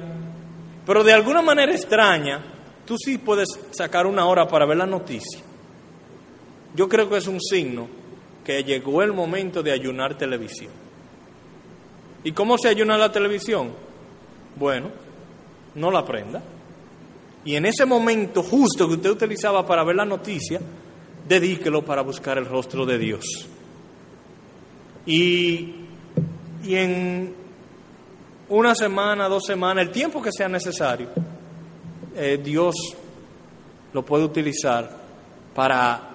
Pero 0.86 1.04
de 1.04 1.14
alguna 1.14 1.42
manera 1.42 1.72
extraña, 1.74 2.42
tú 2.86 2.98
sí 2.98 3.18
puedes 3.18 3.50
sacar 3.72 4.06
una 4.06 4.26
hora 4.28 4.48
para 4.48 4.66
ver 4.66 4.78
la 4.78 4.86
noticia. 4.86 5.42
Yo 6.76 6.88
creo 6.88 7.10
que 7.10 7.18
es 7.18 7.28
un 7.28 7.42
signo 7.42 7.88
que 8.46 8.64
llegó 8.64 9.02
el 9.02 9.14
momento 9.14 9.62
de 9.64 9.72
ayunar 9.72 10.18
televisión. 10.18 10.72
¿Y 12.24 12.32
cómo 12.32 12.58
se 12.58 12.70
ayuna 12.70 12.98
la 12.98 13.12
televisión? 13.12 13.72
Bueno, 14.56 14.90
no 15.76 15.92
la 15.92 16.06
prenda. 16.06 16.42
Y 17.46 17.56
en 17.56 17.66
ese 17.66 17.86
momento 17.86 18.42
justo 18.44 18.88
que 18.88 18.96
usted 18.96 19.10
utilizaba 19.10 19.66
para 19.66 19.84
ver 19.84 19.96
la 19.96 20.06
noticia, 20.06 20.60
dedíquelo 21.28 21.84
para 21.84 22.02
buscar 22.02 22.38
el 22.38 22.46
rostro 22.46 22.86
de 22.86 22.98
Dios. 22.98 23.26
Y, 25.06 25.76
en 26.66 27.34
una 28.48 28.76
semana, 28.76 29.28
dos 29.28 29.44
semanas, 29.46 29.86
el 29.86 29.92
tiempo 29.92 30.22
que 30.22 30.30
sea 30.32 30.48
necesario, 30.48 31.10
eh, 32.16 32.40
Dios 32.42 32.76
lo 33.92 34.06
puede 34.06 34.24
utilizar 34.24 34.90
para 35.54 36.10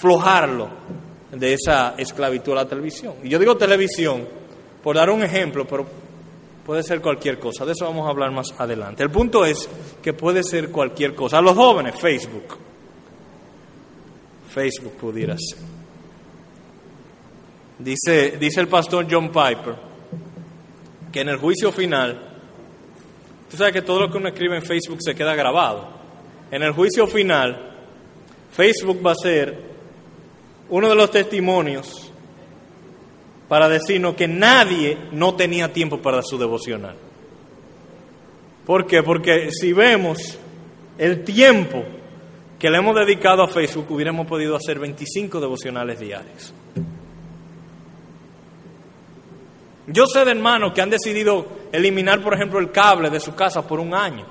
flojarlo 0.00 0.68
de 1.30 1.52
esa 1.52 1.94
esclavitud 1.98 2.52
a 2.52 2.56
la 2.56 2.68
televisión. 2.68 3.14
Y 3.22 3.28
yo 3.28 3.38
digo 3.38 3.56
televisión 3.56 4.26
por 4.82 4.96
dar 4.96 5.10
un 5.10 5.22
ejemplo, 5.22 5.66
pero 5.66 5.86
puede 6.66 6.82
ser 6.82 7.00
cualquier 7.00 7.38
cosa. 7.38 7.64
De 7.64 7.72
eso 7.72 7.84
vamos 7.84 8.06
a 8.06 8.10
hablar 8.10 8.32
más 8.32 8.52
adelante. 8.58 9.04
El 9.04 9.10
punto 9.10 9.44
es 9.44 9.68
que 10.02 10.12
puede 10.12 10.42
ser 10.42 10.70
cualquier 10.70 11.14
cosa. 11.14 11.38
A 11.38 11.40
los 11.40 11.54
jóvenes, 11.54 11.94
Facebook. 11.94 12.58
Facebook 14.52 14.94
pudiera 14.94 15.36
ser. 15.38 15.58
Dice, 17.78 18.36
dice 18.38 18.60
el 18.60 18.68
pastor 18.68 19.06
John 19.08 19.28
Piper 19.28 19.76
que 21.12 21.20
en 21.20 21.28
el 21.28 21.36
juicio 21.36 21.70
final, 21.70 22.20
tú 23.48 23.56
sabes 23.56 23.72
que 23.72 23.82
todo 23.82 24.00
lo 24.00 24.10
que 24.10 24.18
uno 24.18 24.28
escribe 24.28 24.56
en 24.56 24.62
Facebook 24.62 24.98
se 25.00 25.14
queda 25.14 25.34
grabado. 25.36 25.88
En 26.50 26.62
el 26.62 26.72
juicio 26.72 27.06
final, 27.06 27.76
Facebook 28.50 29.06
va 29.06 29.12
a 29.12 29.14
ser 29.14 29.56
uno 30.68 30.88
de 30.88 30.94
los 30.96 31.10
testimonios 31.10 32.05
para 33.48 33.68
decirnos 33.68 34.14
que 34.14 34.28
nadie 34.28 34.98
no 35.12 35.34
tenía 35.34 35.72
tiempo 35.72 35.98
para 35.98 36.22
su 36.22 36.38
devocional. 36.38 36.96
¿Por 38.64 38.86
qué? 38.86 39.02
Porque 39.02 39.50
si 39.52 39.72
vemos 39.72 40.38
el 40.98 41.22
tiempo 41.22 41.84
que 42.58 42.70
le 42.70 42.78
hemos 42.78 42.96
dedicado 42.96 43.42
a 43.42 43.48
Facebook, 43.48 43.86
hubiéramos 43.90 44.26
podido 44.26 44.56
hacer 44.56 44.78
25 44.78 45.40
devocionales 45.40 46.00
diarios. 46.00 46.52
Yo 49.88 50.06
sé 50.06 50.24
de 50.24 50.32
hermanos 50.32 50.72
que 50.72 50.82
han 50.82 50.90
decidido 50.90 51.46
eliminar, 51.70 52.20
por 52.20 52.34
ejemplo, 52.34 52.58
el 52.58 52.72
cable 52.72 53.08
de 53.08 53.20
su 53.20 53.36
casa 53.36 53.64
por 53.66 53.78
un 53.78 53.94
año, 53.94 54.26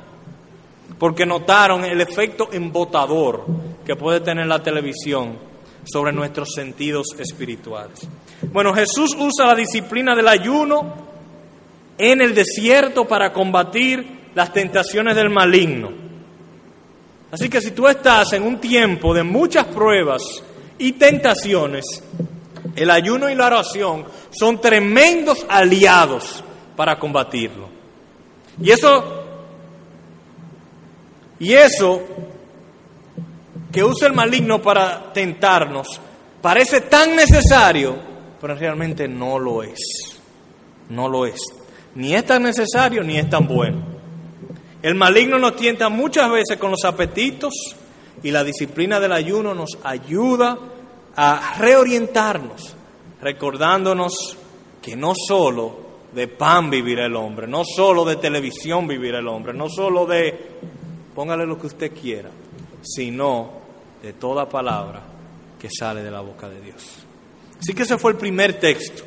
porque 0.99 1.25
notaron 1.25 1.86
el 1.86 2.01
efecto 2.01 2.49
embotador 2.51 3.45
que 3.86 3.95
puede 3.95 4.19
tener 4.19 4.47
la 4.47 4.62
televisión 4.62 5.38
sobre 5.86 6.12
nuestros 6.12 6.49
sentidos 6.54 7.08
espirituales. 7.17 8.06
Bueno, 8.51 8.73
Jesús 8.73 9.15
usa 9.17 9.47
la 9.47 9.55
disciplina 9.55 10.15
del 10.15 10.27
ayuno 10.27 10.95
en 11.97 12.21
el 12.21 12.34
desierto 12.34 13.08
para 13.08 13.31
combatir 13.31 14.29
las 14.34 14.51
tentaciones 14.51 15.15
del 15.15 15.29
maligno. 15.29 15.91
Así 17.31 17.49
que 17.49 17.62
si 17.62 17.71
tú 17.71 17.88
estás 17.88 18.34
en 18.34 18.43
un 18.43 18.60
tiempo 18.60 19.13
de 19.13 19.23
muchas 19.23 19.65
pruebas 19.65 20.21
y 20.77 20.93
tentaciones, 20.93 22.03
el 22.75 22.89
ayuno 22.89 23.29
y 23.29 23.36
la 23.36 23.47
oración 23.47 24.05
son 24.29 24.60
tremendos 24.60 25.45
aliados 25.49 26.43
para 26.75 26.99
combatirlo. 26.99 27.69
Y 28.62 28.71
eso 28.71 29.23
y 31.39 31.53
eso 31.53 32.01
que 33.71 33.84
usa 33.84 34.08
el 34.08 34.13
maligno 34.13 34.62
para 34.62 35.12
tentarnos 35.12 35.99
parece 36.41 36.81
tan 36.81 37.15
necesario, 37.15 37.95
pero 38.45 38.60
realmente 38.60 39.08
no 39.08 39.39
lo 39.39 39.63
es. 39.63 39.79
No 40.89 41.10
lo 41.10 41.25
es. 41.25 41.41
Ni 41.95 42.13
es 42.13 42.27
tan 42.27 42.43
necesario 42.43 43.01
ni 43.01 43.17
es 43.17 43.27
tan 43.27 43.47
bueno. 43.47 43.81
El 44.84 44.93
maligno 44.93 45.39
nos 45.39 45.55
tienta 45.55 45.89
muchas 45.89 46.29
veces 46.29 46.58
con 46.60 46.69
los 46.69 46.86
apetitos 46.86 47.55
y 48.21 48.29
la 48.29 48.43
disciplina 48.43 48.99
del 48.99 49.13
ayuno 49.13 49.55
nos 49.55 49.79
ayuda 49.84 50.60
a 51.15 51.55
reorientarnos, 51.58 52.75
recordándonos 53.19 54.38
que 54.79 54.95
no 54.95 55.13
solo 55.15 55.79
de 56.13 56.27
pan 56.27 56.69
vivirá 56.69 57.08
el 57.08 57.15
hombre, 57.15 57.47
no 57.47 57.63
solo 57.65 58.05
de 58.05 58.17
televisión 58.17 58.88
vivirá 58.88 59.17
el 59.17 59.27
hombre, 59.27 59.55
no 59.55 59.69
solo 59.69 60.05
de, 60.05 60.51
póngale 61.15 61.47
lo 61.47 61.58
que 61.58 61.65
usted 61.65 61.91
quiera, 61.99 62.29
sino 62.84 63.49
de 64.03 64.13
toda 64.13 64.47
palabra 64.47 65.01
que 65.60 65.69
sale 65.71 66.03
de 66.03 66.12
la 66.12 66.21
boca 66.21 66.47
de 66.47 66.62
Dios. 66.62 67.04
Así 67.65 67.73
que 67.73 67.82
ese 67.82 67.97
fue 67.97 68.12
el 68.12 68.17
primer 68.17 68.60
texto, 68.60 69.01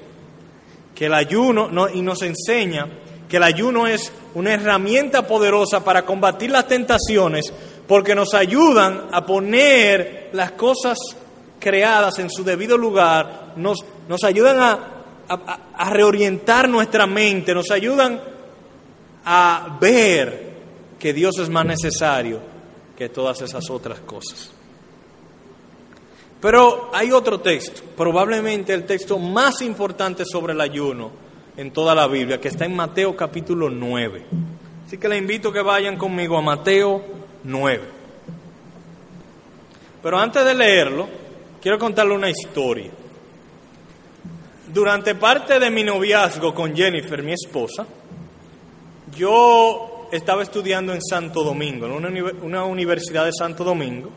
que 0.93 1.07
el 1.07 1.15
ayuno, 1.15 1.89
y 1.95 2.03
nos 2.03 2.23
enseña 2.23 2.89
que 3.29 3.37
el 3.37 3.45
ayuno 3.45 3.87
es 3.87 4.11
una 4.35 4.53
herramienta 4.53 5.29
poderosa 5.29 5.85
para 5.85 6.05
combatir 6.05 6.51
las 6.51 6.67
tentaciones, 6.67 7.53
porque 7.87 8.17
nos 8.17 8.35
ayudan 8.35 9.11
a 9.13 9.25
poner 9.25 10.31
las 10.33 10.53
cosas 10.53 10.99
creadas 11.61 12.19
en 12.19 12.29
su 12.31 12.43
debido 12.43 12.77
lugar, 12.77 13.53
nos, 13.55 13.85
nos 14.09 14.25
ayudan 14.25 14.59
a, 14.59 15.05
a 15.77 15.91
reorientar 15.91 16.69
nuestra 16.69 17.07
mente, 17.07 17.55
nos 17.55 17.71
ayudan 17.71 18.21
a 19.25 19.79
ver 19.81 20.55
que 20.99 21.13
Dios 21.13 21.39
es 21.39 21.49
más 21.49 21.65
necesario 21.65 22.41
que 22.97 23.09
todas 23.09 23.41
esas 23.41 23.71
otras 23.71 24.01
cosas. 24.01 24.58
Pero 26.41 26.91
hay 26.93 27.11
otro 27.11 27.41
texto, 27.41 27.83
probablemente 27.97 28.73
el 28.73 28.85
texto 28.85 29.19
más 29.19 29.61
importante 29.61 30.25
sobre 30.25 30.53
el 30.53 30.61
ayuno 30.61 31.11
en 31.57 31.73
toda 31.73 31.95
la 31.95 32.07
Biblia, 32.07 32.41
que 32.41 32.49
está 32.49 32.65
en 32.65 32.77
Mateo 32.77 33.17
capítulo 33.17 33.69
9. 33.69 34.25
Así 34.87 34.99
que 34.99 35.09
le 35.09 35.17
invito 35.17 35.49
a 35.49 35.53
que 35.53 35.63
vayan 35.63 35.97
conmigo 35.97 36.39
a 36.39 36.43
Mateo 36.43 37.03
9. 37.43 37.83
Pero 40.01 40.19
antes 40.19 40.45
de 40.45 40.55
leerlo, 40.55 41.09
quiero 41.61 41.77
contarle 41.77 42.15
una 42.15 42.31
historia. 42.31 42.91
Durante 44.73 45.17
parte 45.17 45.59
de 45.59 45.71
mi 45.71 45.83
noviazgo 45.83 46.55
con 46.55 46.75
Jennifer, 46.77 47.21
mi 47.21 47.33
esposa, 47.33 47.85
yo 49.17 50.09
estaba 50.13 50.45
estudiando 50.45 50.95
en 50.95 51.03
Santo 51.03 51.43
Domingo, 51.43 51.87
en 51.87 51.93
una, 51.93 52.33
una 52.43 52.65
universidad 52.65 53.25
de 53.25 53.33
Santo 53.33 53.65
Domingo, 53.65 54.11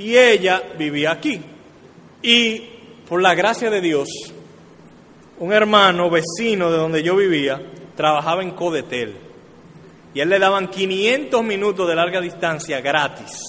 y 0.00 0.16
ella 0.16 0.62
vivía 0.78 1.12
aquí. 1.12 1.40
Y 2.22 2.58
por 3.08 3.20
la 3.20 3.34
gracia 3.34 3.70
de 3.70 3.80
Dios, 3.80 4.08
un 5.38 5.52
hermano 5.52 6.10
vecino 6.10 6.70
de 6.70 6.78
donde 6.78 7.02
yo 7.02 7.16
vivía 7.16 7.60
trabajaba 7.94 8.42
en 8.42 8.52
Codetel. 8.52 9.14
Y 10.14 10.20
él 10.20 10.28
le 10.28 10.38
daban 10.38 10.68
500 10.68 11.44
minutos 11.44 11.86
de 11.86 11.94
larga 11.94 12.20
distancia 12.20 12.80
gratis 12.80 13.42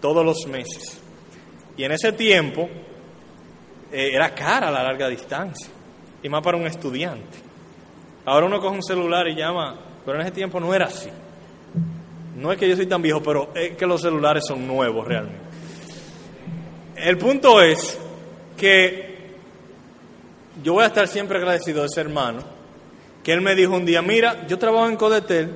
todos 0.00 0.24
los 0.24 0.46
meses. 0.46 1.00
Y 1.76 1.84
en 1.84 1.92
ese 1.92 2.12
tiempo 2.12 2.68
eh, 3.92 4.10
era 4.12 4.34
cara 4.34 4.70
la 4.70 4.82
larga 4.82 5.08
distancia, 5.08 5.68
y 6.22 6.28
más 6.28 6.42
para 6.42 6.56
un 6.56 6.66
estudiante. 6.66 7.38
Ahora 8.24 8.46
uno 8.46 8.60
coge 8.60 8.74
un 8.74 8.82
celular 8.82 9.28
y 9.28 9.36
llama, 9.36 9.78
pero 10.04 10.18
en 10.18 10.22
ese 10.22 10.32
tiempo 10.32 10.58
no 10.58 10.74
era 10.74 10.86
así. 10.86 11.08
No 12.36 12.52
es 12.52 12.58
que 12.58 12.68
yo 12.68 12.76
soy 12.76 12.86
tan 12.86 13.00
viejo, 13.00 13.22
pero 13.22 13.50
es 13.54 13.76
que 13.76 13.86
los 13.86 14.02
celulares 14.02 14.44
son 14.46 14.66
nuevos 14.66 15.06
realmente. 15.06 15.45
El 16.96 17.18
punto 17.18 17.60
es 17.60 17.98
que 18.56 19.16
yo 20.62 20.72
voy 20.72 20.84
a 20.84 20.86
estar 20.86 21.06
siempre 21.08 21.36
agradecido 21.36 21.80
de 21.80 21.86
ese 21.86 22.00
hermano, 22.00 22.40
que 23.22 23.32
él 23.32 23.42
me 23.42 23.54
dijo 23.54 23.74
un 23.74 23.84
día, 23.84 24.00
mira, 24.00 24.46
yo 24.46 24.58
trabajo 24.58 24.88
en 24.88 24.96
Codetel, 24.96 25.50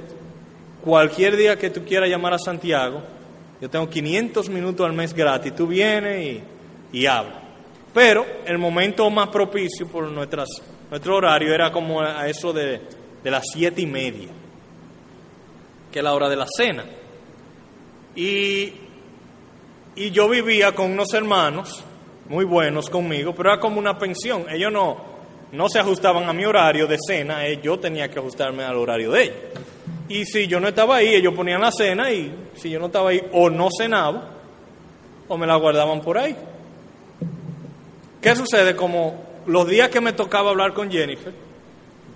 cualquier 0.85 1.37
día 1.37 1.59
que 1.59 1.70
tú 1.70 1.83
quieras 1.85 2.11
llamar 2.11 2.35
a 2.35 2.38
Santiago, 2.38 3.03
yo 3.59 3.70
tengo 3.70 3.88
500 3.88 4.50
minutos 4.50 4.85
al 4.85 4.92
mes 4.92 5.14
gratis, 5.14 5.55
tú 5.55 5.66
vienes 5.66 6.42
y, 6.92 6.98
y 6.98 7.07
hablas. 7.07 7.38
Pero 7.94 8.26
el 8.44 8.59
momento 8.59 9.09
más 9.09 9.29
propicio 9.29 9.87
por 9.87 10.05
nuestras, 10.09 10.48
nuestro 10.90 11.16
horario 11.16 11.55
era 11.55 11.72
como 11.72 12.03
a 12.03 12.29
eso 12.29 12.53
de, 12.53 12.83
de 13.24 13.31
las 13.31 13.44
siete 13.50 13.81
y 13.81 13.87
media, 13.87 14.29
que 15.90 15.98
es 15.98 16.05
la 16.05 16.12
hora 16.12 16.29
de 16.29 16.37
la 16.37 16.46
cena. 16.46 16.85
Y 18.14 18.72
y 20.00 20.12
yo 20.12 20.30
vivía 20.30 20.74
con 20.74 20.92
unos 20.92 21.12
hermanos 21.12 21.84
muy 22.30 22.46
buenos 22.46 22.88
conmigo, 22.88 23.34
pero 23.34 23.50
era 23.50 23.60
como 23.60 23.78
una 23.78 23.98
pensión. 23.98 24.46
Ellos 24.48 24.72
no, 24.72 24.96
no 25.52 25.68
se 25.68 25.78
ajustaban 25.78 26.26
a 26.26 26.32
mi 26.32 26.46
horario 26.46 26.86
de 26.86 26.96
cena, 27.06 27.46
eh, 27.46 27.60
yo 27.62 27.78
tenía 27.78 28.08
que 28.08 28.18
ajustarme 28.18 28.64
al 28.64 28.78
horario 28.78 29.10
de 29.10 29.24
ellos. 29.24 29.36
Y 30.08 30.24
si 30.24 30.46
yo 30.46 30.58
no 30.58 30.68
estaba 30.68 30.96
ahí, 30.96 31.08
ellos 31.08 31.34
ponían 31.34 31.60
la 31.60 31.70
cena 31.70 32.10
y 32.10 32.34
si 32.54 32.70
yo 32.70 32.80
no 32.80 32.86
estaba 32.86 33.10
ahí 33.10 33.20
o 33.34 33.50
no 33.50 33.68
cenaba, 33.76 34.38
o 35.28 35.36
me 35.36 35.46
la 35.46 35.56
guardaban 35.56 36.00
por 36.00 36.16
ahí. 36.16 36.34
¿Qué 38.22 38.34
sucede? 38.34 38.74
Como 38.74 39.22
los 39.44 39.68
días 39.68 39.90
que 39.90 40.00
me 40.00 40.14
tocaba 40.14 40.48
hablar 40.48 40.72
con 40.72 40.90
Jennifer, 40.90 41.34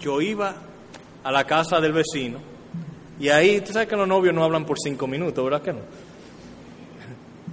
yo 0.00 0.22
iba 0.22 0.54
a 1.22 1.30
la 1.30 1.44
casa 1.44 1.82
del 1.82 1.92
vecino 1.92 2.38
y 3.20 3.28
ahí, 3.28 3.60
tú 3.60 3.74
sabes 3.74 3.88
que 3.88 3.96
los 3.96 4.08
novios 4.08 4.34
no 4.34 4.42
hablan 4.42 4.64
por 4.64 4.78
cinco 4.78 5.06
minutos, 5.06 5.44
¿verdad 5.44 5.60
que 5.60 5.72
no? 5.74 5.80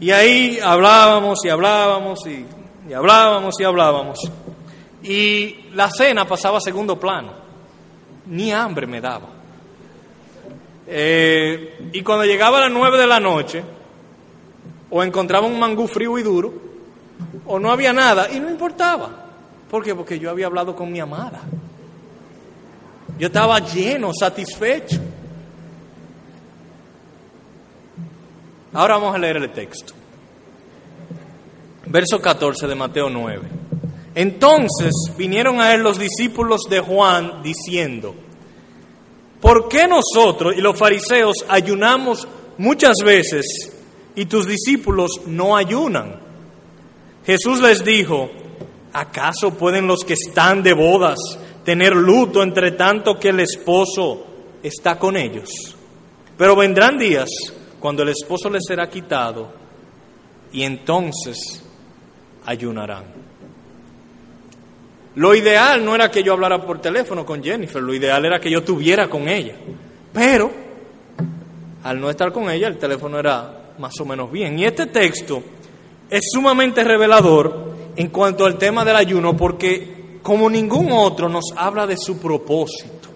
Y 0.02 0.10
ahí 0.10 0.58
hablábamos 0.60 1.46
y 1.46 1.50
hablábamos 1.50 2.26
y, 2.26 2.44
hablábamos 2.92 3.54
y 3.60 3.64
hablábamos. 3.64 4.20
Y 5.04 5.70
la 5.76 5.92
cena 5.92 6.28
pasaba 6.28 6.58
a 6.58 6.62
segundo 6.62 7.00
plano. 7.00 7.32
Ni 8.26 8.52
hambre 8.52 8.88
me 8.88 9.00
daba. 9.00 9.28
Eh, 10.88 11.92
y 11.94 12.02
cuando 12.02 12.26
llegaba 12.26 12.58
a 12.58 12.62
las 12.62 12.72
nueve 12.72 12.98
de 12.98 13.06
la 13.06 13.20
noche, 13.20 13.64
o 14.90 15.04
encontraba 15.04 15.46
un 15.46 15.60
mangú 15.60 15.88
frío 15.88 16.18
y 16.18 16.24
duro, 16.24 16.52
o 17.46 17.60
no 17.60 17.70
había 17.72 17.94
nada, 17.94 18.28
y 18.32 18.40
no 18.40 18.50
importaba. 18.50 19.08
¿Por 19.70 19.84
qué? 19.84 19.94
Porque 19.94 20.18
yo 20.18 20.32
había 20.32 20.48
hablado 20.48 20.76
con 20.76 20.92
mi 20.92 21.00
amada. 21.00 21.42
Yo 23.20 23.28
estaba 23.28 23.60
lleno, 23.60 24.10
satisfecho. 24.20 25.00
Ahora 28.74 28.96
vamos 28.96 29.16
a 29.16 29.20
leer 29.20 29.38
el 29.38 29.52
texto. 29.52 29.94
Verso 31.88 32.22
14 32.22 32.68
de 32.68 32.76
Mateo 32.76 33.10
9. 33.10 33.42
Entonces 34.16 34.92
vinieron 35.18 35.60
a 35.60 35.74
él 35.74 35.82
los 35.82 36.00
discípulos 36.00 36.62
de 36.70 36.80
Juan 36.80 37.44
diciendo, 37.44 38.16
¿por 39.42 39.68
qué 39.68 39.88
nosotros 39.88 40.54
y 40.58 40.62
los 40.62 40.78
fariseos 40.78 41.46
ayunamos 41.50 42.28
muchas 42.58 42.96
veces 43.04 43.46
y 44.16 44.26
tus 44.26 44.48
discípulos 44.48 45.22
no 45.26 45.58
ayunan? 45.58 46.20
Jesús 47.26 47.62
les 47.62 47.84
dijo, 47.84 48.30
¿acaso 48.94 49.54
pueden 49.58 49.88
los 49.88 50.04
que 50.06 50.14
están 50.14 50.64
de 50.64 50.74
bodas 50.74 51.20
tener 51.66 51.94
luto 51.94 52.42
entre 52.42 52.72
tanto 52.72 53.20
que 53.20 53.30
el 53.30 53.42
esposo 53.42 54.26
está 54.64 54.98
con 54.98 55.18
ellos? 55.18 55.50
Pero 56.38 56.56
vendrán 56.56 56.98
días 56.98 57.30
cuando 57.82 58.04
el 58.04 58.10
esposo 58.10 58.50
les 58.50 58.64
será 58.66 58.88
quitado 58.90 59.50
y 60.54 60.62
entonces 60.62 61.64
ayunarán. 62.46 63.06
Lo 65.16 65.36
ideal 65.36 65.84
no 65.84 65.96
era 65.96 66.12
que 66.12 66.24
yo 66.24 66.34
hablara 66.34 66.64
por 66.64 66.80
teléfono 66.80 67.26
con 67.26 67.44
Jennifer, 67.44 67.82
lo 67.82 67.94
ideal 67.94 68.24
era 68.24 68.40
que 68.40 68.52
yo 68.52 68.60
estuviera 68.60 69.10
con 69.10 69.28
ella. 69.28 69.56
Pero 70.14 70.52
al 71.84 72.00
no 72.00 72.10
estar 72.10 72.32
con 72.32 72.50
ella, 72.50 72.68
el 72.68 72.78
teléfono 72.78 73.18
era 73.18 73.74
más 73.80 74.00
o 74.00 74.06
menos 74.06 74.32
bien. 74.32 74.60
Y 74.60 74.66
este 74.66 74.86
texto 74.86 75.42
es 76.08 76.22
sumamente 76.32 76.84
revelador 76.84 77.74
en 77.96 78.10
cuanto 78.10 78.46
al 78.46 78.60
tema 78.60 78.86
del 78.86 78.96
ayuno 78.96 79.36
porque 79.36 80.20
como 80.22 80.50
ningún 80.50 80.92
otro 80.92 81.28
nos 81.28 81.46
habla 81.56 81.88
de 81.88 81.98
su 81.98 82.20
propósito. 82.20 83.10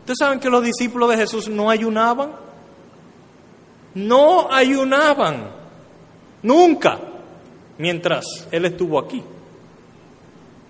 ¿Ustedes 0.00 0.18
saben 0.18 0.40
que 0.40 0.50
los 0.50 0.64
discípulos 0.64 1.08
de 1.08 1.16
Jesús 1.18 1.48
no 1.48 1.70
ayunaban? 1.70 2.49
No 3.94 4.52
ayunaban. 4.52 5.50
Nunca. 6.42 6.98
Mientras 7.78 8.24
Él 8.50 8.66
estuvo 8.66 8.98
aquí. 8.98 9.22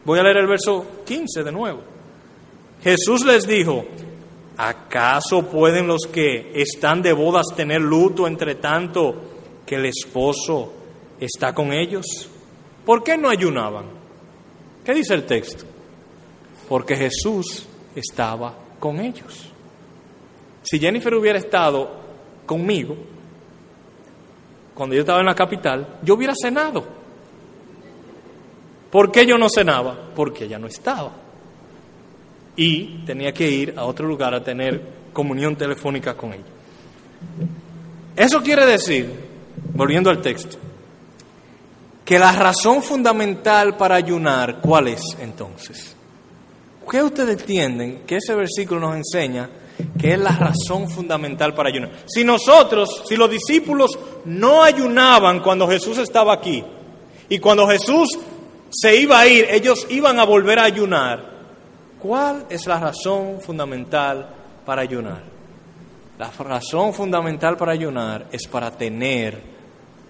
Voy 0.04 0.18
a 0.18 0.22
leer 0.22 0.38
el 0.38 0.46
verso 0.46 1.02
15 1.04 1.42
de 1.42 1.52
nuevo. 1.52 1.80
Jesús 2.82 3.24
les 3.24 3.46
dijo, 3.46 3.84
¿acaso 4.56 5.46
pueden 5.50 5.86
los 5.86 6.02
que 6.10 6.52
están 6.54 7.02
de 7.02 7.12
bodas 7.12 7.46
tener 7.54 7.80
luto 7.80 8.26
entre 8.26 8.54
tanto 8.54 9.14
que 9.66 9.74
el 9.74 9.86
esposo 9.86 10.72
está 11.20 11.54
con 11.54 11.72
ellos? 11.72 12.06
¿Por 12.86 13.04
qué 13.04 13.18
no 13.18 13.28
ayunaban? 13.28 13.84
¿Qué 14.84 14.94
dice 14.94 15.14
el 15.14 15.26
texto? 15.26 15.64
Porque 16.68 16.96
Jesús 16.96 17.66
estaba 17.94 18.54
con 18.78 19.00
ellos. 19.00 19.50
Si 20.62 20.78
Jennifer 20.78 21.14
hubiera 21.14 21.38
estado 21.38 21.99
conmigo, 22.50 22.96
cuando 24.74 24.96
yo 24.96 25.02
estaba 25.02 25.20
en 25.20 25.26
la 25.26 25.36
capital, 25.36 25.86
yo 26.02 26.14
hubiera 26.14 26.34
cenado. 26.34 26.84
¿Por 28.90 29.12
qué 29.12 29.24
yo 29.24 29.38
no 29.38 29.46
cenaba? 29.48 29.96
Porque 30.16 30.46
ella 30.46 30.58
no 30.58 30.66
estaba. 30.66 31.12
Y 32.56 33.04
tenía 33.06 33.32
que 33.32 33.48
ir 33.48 33.74
a 33.76 33.84
otro 33.84 34.08
lugar 34.08 34.34
a 34.34 34.42
tener 34.42 34.82
comunión 35.12 35.54
telefónica 35.54 36.16
con 36.16 36.32
ella. 36.32 36.42
Eso 38.16 38.42
quiere 38.42 38.66
decir, 38.66 39.08
volviendo 39.72 40.10
al 40.10 40.20
texto, 40.20 40.56
que 42.04 42.18
la 42.18 42.32
razón 42.32 42.82
fundamental 42.82 43.76
para 43.76 43.94
ayunar, 43.94 44.60
¿cuál 44.60 44.88
es 44.88 45.02
entonces? 45.20 45.94
¿Qué 46.90 47.00
ustedes 47.00 47.38
entienden 47.38 48.02
que 48.04 48.16
ese 48.16 48.34
versículo 48.34 48.80
nos 48.80 48.96
enseña 48.96 49.48
que 49.98 50.12
es 50.12 50.18
la 50.18 50.30
razón 50.30 50.88
fundamental 50.88 51.54
para 51.54 51.68
ayunar. 51.68 51.90
Si 52.06 52.24
nosotros, 52.24 53.02
si 53.06 53.16
los 53.16 53.30
discípulos 53.30 53.98
no 54.24 54.62
ayunaban 54.62 55.40
cuando 55.40 55.68
Jesús 55.68 55.98
estaba 55.98 56.32
aquí, 56.32 56.64
y 57.28 57.38
cuando 57.38 57.66
Jesús 57.68 58.18
se 58.70 58.96
iba 58.96 59.20
a 59.20 59.26
ir, 59.26 59.46
ellos 59.50 59.86
iban 59.88 60.18
a 60.18 60.24
volver 60.24 60.58
a 60.58 60.64
ayunar, 60.64 61.30
¿cuál 61.98 62.46
es 62.50 62.66
la 62.66 62.78
razón 62.78 63.40
fundamental 63.40 64.28
para 64.66 64.82
ayunar? 64.82 65.22
La 66.18 66.30
razón 66.30 66.92
fundamental 66.92 67.56
para 67.56 67.72
ayunar 67.72 68.26
es 68.32 68.46
para 68.46 68.70
tener 68.70 69.40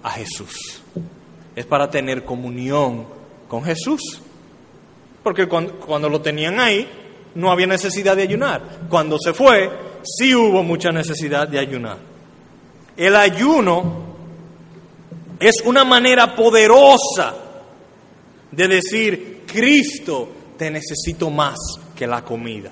a 0.02 0.10
Jesús, 0.10 0.82
es 1.54 1.66
para 1.66 1.90
tener 1.90 2.24
comunión 2.24 3.06
con 3.48 3.62
Jesús. 3.62 4.20
Porque 5.22 5.46
cuando, 5.46 5.74
cuando 5.78 6.08
lo 6.08 6.20
tenían 6.22 6.58
ahí, 6.58 6.88
no 7.34 7.50
había 7.50 7.66
necesidad 7.66 8.16
de 8.16 8.22
ayunar. 8.22 8.62
Cuando 8.88 9.18
se 9.18 9.32
fue, 9.32 9.70
sí 10.02 10.34
hubo 10.34 10.62
mucha 10.62 10.90
necesidad 10.90 11.48
de 11.48 11.58
ayunar. 11.58 11.98
El 12.96 13.16
ayuno 13.16 14.10
es 15.38 15.62
una 15.64 15.84
manera 15.84 16.34
poderosa 16.34 17.34
de 18.50 18.68
decir, 18.68 19.44
Cristo, 19.46 20.28
te 20.58 20.70
necesito 20.70 21.30
más 21.30 21.56
que 21.96 22.06
la 22.06 22.22
comida. 22.22 22.70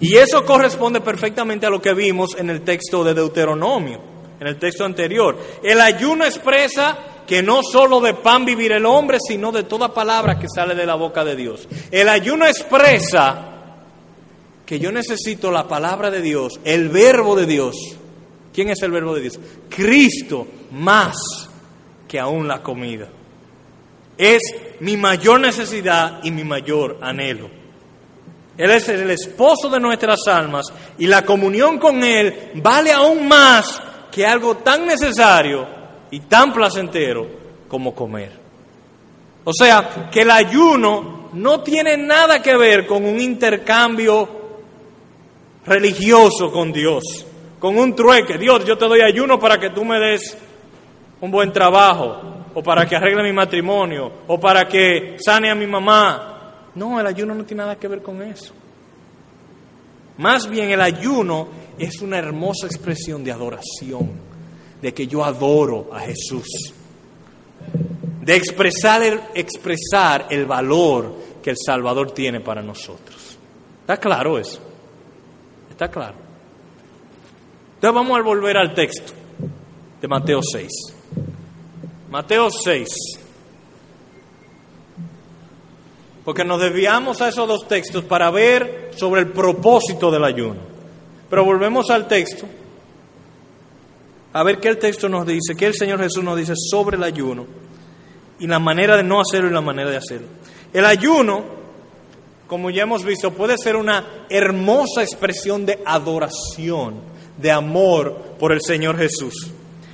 Y 0.00 0.16
eso 0.16 0.44
corresponde 0.44 1.00
perfectamente 1.00 1.66
a 1.66 1.70
lo 1.70 1.80
que 1.80 1.94
vimos 1.94 2.34
en 2.36 2.50
el 2.50 2.62
texto 2.62 3.04
de 3.04 3.14
Deuteronomio, 3.14 4.00
en 4.40 4.46
el 4.48 4.58
texto 4.58 4.84
anterior. 4.84 5.38
El 5.62 5.80
ayuno 5.80 6.24
expresa 6.24 6.98
que 7.26 7.42
no 7.42 7.62
solo 7.62 8.00
de 8.00 8.14
pan 8.14 8.44
vivir 8.44 8.72
el 8.72 8.86
hombre, 8.86 9.18
sino 9.20 9.52
de 9.52 9.64
toda 9.64 9.94
palabra 9.94 10.38
que 10.38 10.48
sale 10.52 10.74
de 10.74 10.86
la 10.86 10.94
boca 10.94 11.24
de 11.24 11.36
Dios. 11.36 11.68
El 11.90 12.08
ayuno 12.08 12.46
expresa 12.46 13.48
que 14.66 14.78
yo 14.78 14.90
necesito 14.92 15.50
la 15.50 15.68
palabra 15.68 16.10
de 16.10 16.22
Dios, 16.22 16.60
el 16.64 16.88
verbo 16.88 17.36
de 17.36 17.46
Dios. 17.46 17.76
¿Quién 18.52 18.70
es 18.70 18.82
el 18.82 18.90
verbo 18.90 19.14
de 19.14 19.22
Dios? 19.22 19.38
Cristo 19.68 20.46
más 20.72 21.16
que 22.08 22.18
aún 22.18 22.46
la 22.46 22.62
comida. 22.62 23.08
Es 24.18 24.40
mi 24.80 24.96
mayor 24.96 25.40
necesidad 25.40 26.20
y 26.22 26.30
mi 26.30 26.44
mayor 26.44 26.98
anhelo. 27.00 27.50
Él 28.58 28.70
es 28.70 28.88
el 28.88 29.10
esposo 29.10 29.70
de 29.70 29.80
nuestras 29.80 30.26
almas 30.26 30.66
y 30.98 31.06
la 31.06 31.24
comunión 31.24 31.78
con 31.78 32.04
Él 32.04 32.50
vale 32.56 32.92
aún 32.92 33.26
más 33.26 33.80
que 34.10 34.26
algo 34.26 34.58
tan 34.58 34.86
necesario 34.86 35.81
y 36.12 36.20
tan 36.20 36.52
placentero 36.52 37.26
como 37.66 37.94
comer. 37.94 38.30
O 39.44 39.52
sea, 39.52 40.08
que 40.12 40.20
el 40.20 40.30
ayuno 40.30 41.30
no 41.32 41.60
tiene 41.62 41.96
nada 41.96 42.40
que 42.40 42.56
ver 42.56 42.86
con 42.86 43.04
un 43.04 43.18
intercambio 43.18 44.28
religioso 45.64 46.52
con 46.52 46.70
Dios, 46.70 47.26
con 47.58 47.78
un 47.78 47.96
trueque. 47.96 48.36
Dios, 48.36 48.64
yo 48.64 48.76
te 48.76 48.86
doy 48.86 49.00
ayuno 49.00 49.40
para 49.40 49.58
que 49.58 49.70
tú 49.70 49.84
me 49.84 49.98
des 49.98 50.36
un 51.20 51.30
buen 51.30 51.50
trabajo, 51.50 52.44
o 52.54 52.62
para 52.62 52.86
que 52.86 52.94
arregle 52.94 53.22
mi 53.22 53.32
matrimonio, 53.32 54.12
o 54.26 54.38
para 54.38 54.68
que 54.68 55.16
sane 55.18 55.50
a 55.50 55.54
mi 55.54 55.66
mamá. 55.66 56.68
No, 56.74 57.00
el 57.00 57.06
ayuno 57.06 57.34
no 57.34 57.44
tiene 57.44 57.62
nada 57.62 57.76
que 57.76 57.88
ver 57.88 58.02
con 58.02 58.20
eso. 58.22 58.52
Más 60.18 60.46
bien 60.46 60.70
el 60.70 60.80
ayuno 60.82 61.48
es 61.78 62.02
una 62.02 62.18
hermosa 62.18 62.66
expresión 62.66 63.24
de 63.24 63.32
adoración 63.32 64.31
de 64.82 64.92
que 64.92 65.06
yo 65.06 65.24
adoro 65.24 65.88
a 65.92 66.00
Jesús, 66.00 66.74
de 68.20 68.34
expresar 68.34 70.26
el, 70.28 70.44
valor 70.44 71.14
que 71.40 71.50
el 71.50 71.56
Salvador 71.56 72.10
tiene 72.10 72.40
para 72.40 72.62
nosotros. 72.62 73.38
¿Está 73.80 73.96
claro 73.98 74.38
eso? 74.38 74.60
¿Está 75.70 75.88
claro? 75.88 76.16
Entonces 77.76 77.94
vamos 77.94 78.18
a 78.18 78.22
volver 78.22 78.56
al 78.56 78.74
texto 78.74 79.12
de 80.00 80.08
Mateo 80.08 80.40
6. 80.42 80.68
Mateo 82.10 82.50
6. 82.50 82.88
Porque 86.24 86.44
nos 86.44 86.60
desviamos 86.60 87.20
a 87.20 87.28
esos 87.28 87.46
dos 87.48 87.66
textos 87.68 88.04
para 88.04 88.30
ver 88.30 88.90
sobre 88.96 89.20
el 89.20 89.28
propósito 89.28 90.10
del 90.10 90.24
ayuno. 90.24 90.60
Pero 91.30 91.44
volvemos 91.44 91.90
al 91.90 92.06
texto 92.06 92.46
a 94.32 94.42
ver 94.42 94.58
qué 94.60 94.68
el 94.68 94.78
texto 94.78 95.08
nos 95.08 95.26
dice, 95.26 95.54
qué 95.56 95.66
el 95.66 95.74
Señor 95.74 96.00
Jesús 96.00 96.24
nos 96.24 96.36
dice 96.36 96.54
sobre 96.56 96.96
el 96.96 97.02
ayuno 97.02 97.46
y 98.38 98.46
la 98.46 98.58
manera 98.58 98.96
de 98.96 99.02
no 99.02 99.20
hacerlo 99.20 99.50
y 99.50 99.52
la 99.52 99.60
manera 99.60 99.90
de 99.90 99.98
hacerlo. 99.98 100.28
El 100.72 100.84
ayuno, 100.86 101.44
como 102.46 102.70
ya 102.70 102.82
hemos 102.82 103.04
visto, 103.04 103.32
puede 103.32 103.58
ser 103.58 103.76
una 103.76 104.26
hermosa 104.28 105.02
expresión 105.02 105.66
de 105.66 105.80
adoración, 105.84 107.00
de 107.36 107.50
amor 107.50 108.36
por 108.38 108.52
el 108.52 108.60
Señor 108.60 108.96
Jesús. 108.96 109.50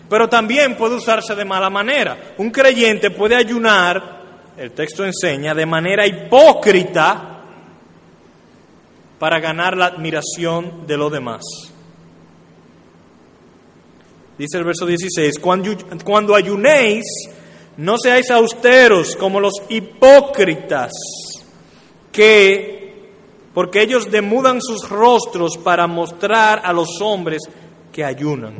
Pero 0.08 0.28
también 0.28 0.76
puede 0.76 0.96
usarse 0.96 1.34
de 1.34 1.44
mala 1.44 1.68
manera. 1.68 2.34
Un 2.38 2.50
creyente 2.50 3.10
puede 3.10 3.36
ayunar, 3.36 4.18
el 4.56 4.70
texto 4.70 5.04
enseña, 5.04 5.54
de 5.54 5.66
manera 5.66 6.06
hipócrita 6.06 7.42
para 9.18 9.40
ganar 9.40 9.76
la 9.76 9.86
admiración 9.86 10.86
de 10.86 10.96
los 10.96 11.12
demás. 11.12 11.42
Dice 14.38 14.56
el 14.56 14.64
verso 14.64 14.86
16, 14.86 15.40
cuando, 15.40 15.76
cuando 16.04 16.36
ayunéis, 16.36 17.04
no 17.76 17.98
seáis 17.98 18.30
austeros 18.30 19.16
como 19.16 19.40
los 19.40 19.54
hipócritas, 19.68 20.92
que, 22.12 23.10
porque 23.52 23.82
ellos 23.82 24.08
demudan 24.12 24.62
sus 24.62 24.88
rostros 24.88 25.58
para 25.58 25.88
mostrar 25.88 26.62
a 26.64 26.72
los 26.72 27.00
hombres 27.00 27.42
que 27.92 28.04
ayunan. 28.04 28.54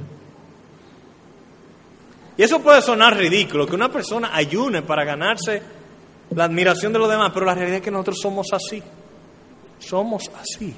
Y 2.36 2.42
eso 2.42 2.60
puede 2.60 2.82
sonar 2.82 3.16
ridículo, 3.16 3.64
que 3.64 3.76
una 3.76 3.90
persona 3.90 4.34
ayune 4.34 4.82
para 4.82 5.04
ganarse 5.04 5.62
la 6.34 6.44
admiración 6.44 6.92
de 6.92 6.98
los 6.98 7.08
demás, 7.08 7.30
pero 7.32 7.46
la 7.46 7.54
realidad 7.54 7.78
es 7.78 7.84
que 7.84 7.90
nosotros 7.92 8.18
somos 8.20 8.48
así. 8.52 8.82
Somos 9.78 10.24
así. 10.40 10.74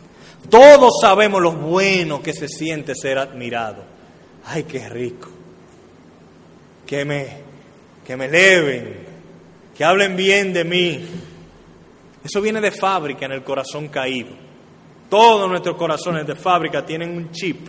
Todos 0.50 1.00
sabemos 1.00 1.40
lo 1.40 1.52
bueno 1.52 2.22
que 2.22 2.34
se 2.34 2.48
siente 2.48 2.94
ser 2.94 3.18
admirado 3.18 3.99
ay, 4.46 4.64
qué 4.64 4.88
rico, 4.88 5.28
que 6.86 7.04
me, 7.04 7.26
que 8.06 8.16
me 8.16 8.26
eleven, 8.26 8.96
que 9.76 9.84
hablen 9.84 10.16
bien 10.16 10.52
de 10.52 10.64
mí. 10.64 11.06
Eso 12.22 12.40
viene 12.40 12.60
de 12.60 12.70
fábrica 12.70 13.26
en 13.26 13.32
el 13.32 13.42
corazón 13.42 13.88
caído. 13.88 14.30
Todos 15.08 15.48
nuestros 15.48 15.76
corazones 15.76 16.26
de 16.26 16.34
fábrica 16.36 16.84
tienen 16.84 17.16
un 17.16 17.30
chip 17.30 17.66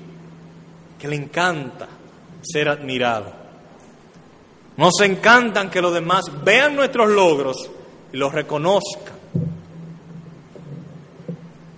que 1.00 1.08
le 1.08 1.16
encanta 1.16 1.88
ser 2.42 2.70
admirado. 2.70 3.34
Nos 4.78 5.00
encantan 5.02 5.70
que 5.70 5.82
los 5.82 5.94
demás 5.94 6.26
vean 6.44 6.76
nuestros 6.76 7.10
logros 7.10 7.70
y 8.14 8.18
los 8.18 8.32
reconozcan. 8.34 9.14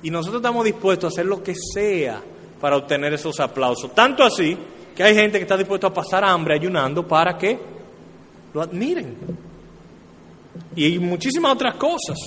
Y 0.04 0.10
nosotros 0.10 0.42
estamos 0.42 0.66
dispuestos 0.66 1.06
a 1.06 1.14
hacer 1.14 1.26
lo 1.26 1.42
que 1.42 1.54
sea 1.56 2.22
para 2.60 2.78
obtener 2.78 3.14
esos 3.14 3.40
aplausos. 3.40 3.94
Tanto 3.96 4.24
así 4.24 4.58
que 4.96 5.04
hay 5.04 5.16
gente 5.16 5.38
que 5.38 5.44
está 5.44 5.58
dispuesta 5.58 5.88
a 5.88 5.94
pasar 5.94 6.24
hambre 6.24 6.56
ayunando 6.56 7.08
para 7.08 7.38
que 7.38 7.60
lo 8.54 8.62
admiren. 8.62 9.16
Y 10.76 11.00
muchísimas 11.00 11.54
otras 11.54 11.76
cosas. 11.76 12.18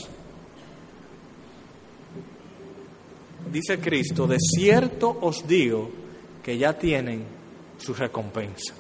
Dice 3.51 3.79
Cristo, 3.79 4.27
de 4.27 4.39
cierto 4.39 5.19
os 5.21 5.47
digo 5.47 5.91
que 6.43 6.59
ya 6.59 6.73
tienen 6.73 7.25
su 7.79 7.95
recompensa. 7.95 8.75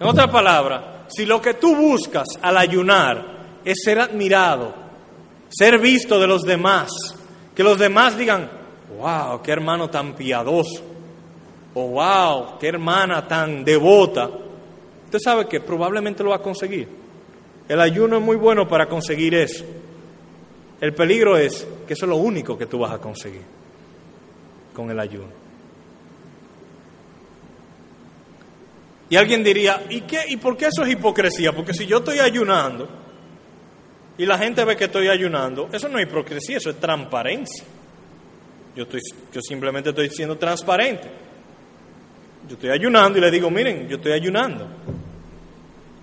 En 0.00 0.06
otras 0.06 0.30
palabras, 0.30 1.04
si 1.08 1.24
lo 1.24 1.40
que 1.40 1.54
tú 1.54 1.74
buscas 1.74 2.26
al 2.40 2.56
ayunar 2.56 3.60
es 3.64 3.78
ser 3.84 4.00
admirado, 4.00 4.74
ser 5.48 5.78
visto 5.78 6.18
de 6.18 6.26
los 6.26 6.42
demás, 6.42 6.90
que 7.54 7.62
los 7.62 7.78
demás 7.78 8.16
digan, 8.16 8.50
wow, 8.98 9.40
qué 9.42 9.52
hermano 9.52 9.88
tan 9.88 10.14
piadoso, 10.14 10.95
o 11.78 11.88
wow, 11.88 12.58
qué 12.58 12.68
hermana 12.68 13.28
tan 13.28 13.62
devota, 13.62 14.30
usted 15.04 15.18
sabe 15.22 15.46
que 15.46 15.60
probablemente 15.60 16.24
lo 16.24 16.30
va 16.30 16.36
a 16.36 16.42
conseguir. 16.42 16.88
El 17.68 17.78
ayuno 17.82 18.16
es 18.16 18.22
muy 18.22 18.36
bueno 18.36 18.66
para 18.66 18.88
conseguir 18.88 19.34
eso. 19.34 19.62
El 20.80 20.94
peligro 20.94 21.36
es 21.36 21.68
que 21.86 21.92
eso 21.92 22.06
es 22.06 22.08
lo 22.08 22.16
único 22.16 22.56
que 22.56 22.64
tú 22.64 22.78
vas 22.78 22.92
a 22.92 22.98
conseguir 22.98 23.42
con 24.72 24.90
el 24.90 24.98
ayuno. 24.98 25.28
Y 29.10 29.16
alguien 29.16 29.44
diría, 29.44 29.84
¿y, 29.90 30.00
qué, 30.00 30.20
¿y 30.28 30.38
por 30.38 30.56
qué 30.56 30.68
eso 30.68 30.82
es 30.82 30.92
hipocresía? 30.92 31.52
Porque 31.52 31.74
si 31.74 31.84
yo 31.84 31.98
estoy 31.98 32.20
ayunando 32.20 32.88
y 34.16 34.24
la 34.24 34.38
gente 34.38 34.64
ve 34.64 34.78
que 34.78 34.84
estoy 34.84 35.08
ayunando, 35.08 35.68
eso 35.74 35.90
no 35.90 35.98
es 35.98 36.08
hipocresía, 36.08 36.56
eso 36.56 36.70
es 36.70 36.80
transparencia. 36.80 37.66
Yo, 38.74 38.84
estoy, 38.84 39.00
yo 39.30 39.42
simplemente 39.42 39.90
estoy 39.90 40.08
siendo 40.08 40.38
transparente. 40.38 41.25
Yo 42.48 42.54
estoy 42.54 42.70
ayunando 42.70 43.18
y 43.18 43.20
le 43.20 43.30
digo, 43.30 43.50
miren, 43.50 43.88
yo 43.88 43.96
estoy 43.96 44.12
ayunando. 44.12 44.66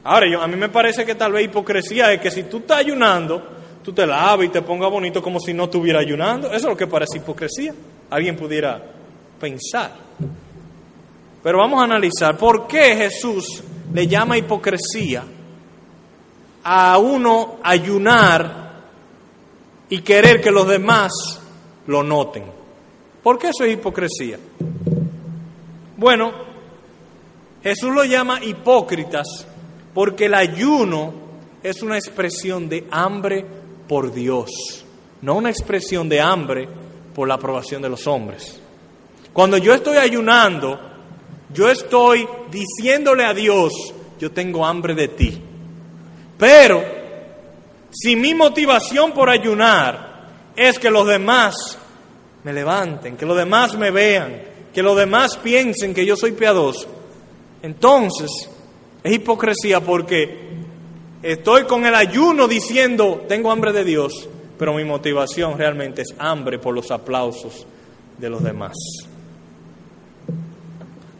Ahora, 0.03 0.27
yo, 0.29 0.41
a 0.41 0.47
mí 0.47 0.57
me 0.57 0.69
parece 0.69 1.05
que 1.05 1.15
tal 1.15 1.31
vez 1.31 1.45
hipocresía 1.45 2.11
es 2.11 2.19
que 2.19 2.29
si 2.29 2.43
tú 2.43 2.57
estás 2.57 2.79
ayunando, 2.79 3.41
tú 3.81 3.93
te 3.93 4.05
lavas 4.05 4.45
y 4.45 4.49
te 4.49 4.61
pongas 4.61 4.91
bonito 4.91 5.21
como 5.21 5.39
si 5.39 5.53
no 5.53 5.65
estuviera 5.65 5.99
ayunando. 5.99 6.47
Eso 6.47 6.57
es 6.57 6.63
lo 6.63 6.77
que 6.77 6.87
parece 6.87 7.17
hipocresía. 7.17 7.73
Alguien 8.09 8.35
pudiera 8.35 8.81
pensar. 9.39 9.91
Pero 11.41 11.57
vamos 11.57 11.79
a 11.79 11.85
analizar 11.85 12.37
por 12.37 12.67
qué 12.67 12.95
Jesús 12.95 13.63
le 13.93 14.07
llama 14.07 14.37
hipocresía 14.37 15.23
a 16.63 16.97
uno 16.97 17.57
ayunar 17.63 18.63
y 19.89 20.01
querer 20.01 20.41
que 20.41 20.51
los 20.51 20.67
demás 20.67 21.11
lo 21.87 22.03
noten. 22.03 22.43
¿Por 23.21 23.37
qué 23.37 23.49
eso 23.49 23.63
es 23.63 23.73
hipocresía? 23.73 24.39
Bueno, 26.03 26.33
Jesús 27.63 27.95
lo 27.95 28.03
llama 28.03 28.43
hipócritas 28.43 29.47
porque 29.93 30.25
el 30.25 30.33
ayuno 30.33 31.13
es 31.63 31.81
una 31.81 31.95
expresión 31.95 32.67
de 32.67 32.85
hambre 32.91 33.45
por 33.87 34.13
Dios, 34.13 34.83
no 35.21 35.35
una 35.35 35.49
expresión 35.49 36.09
de 36.09 36.19
hambre 36.19 36.67
por 37.15 37.25
la 37.25 37.35
aprobación 37.35 37.81
de 37.81 37.87
los 37.87 38.05
hombres. 38.05 38.59
Cuando 39.31 39.57
yo 39.57 39.73
estoy 39.73 39.95
ayunando, 39.95 40.77
yo 41.53 41.69
estoy 41.69 42.27
diciéndole 42.51 43.23
a 43.23 43.33
Dios, 43.33 43.71
yo 44.19 44.29
tengo 44.29 44.65
hambre 44.65 44.95
de 44.95 45.07
ti. 45.07 45.41
Pero 46.37 46.83
si 47.91 48.17
mi 48.17 48.35
motivación 48.35 49.13
por 49.13 49.29
ayunar 49.29 50.51
es 50.53 50.77
que 50.79 50.91
los 50.91 51.07
demás 51.07 51.77
me 52.43 52.51
levanten, 52.51 53.15
que 53.15 53.25
los 53.25 53.37
demás 53.37 53.77
me 53.77 53.89
vean, 53.89 54.51
que 54.73 54.83
los 54.83 54.97
demás 54.97 55.37
piensen 55.37 55.93
que 55.93 56.05
yo 56.05 56.15
soy 56.15 56.31
piadoso, 56.31 56.87
entonces 57.61 58.29
es 59.03 59.13
hipocresía 59.13 59.81
porque 59.81 60.49
estoy 61.21 61.63
con 61.63 61.85
el 61.85 61.95
ayuno 61.95 62.47
diciendo, 62.47 63.25
tengo 63.27 63.51
hambre 63.51 63.71
de 63.71 63.83
Dios, 63.83 64.27
pero 64.57 64.73
mi 64.73 64.83
motivación 64.83 65.57
realmente 65.57 66.01
es 66.01 66.13
hambre 66.17 66.59
por 66.59 66.73
los 66.73 66.91
aplausos 66.91 67.65
de 68.17 68.29
los 68.29 68.43
demás. 68.43 68.73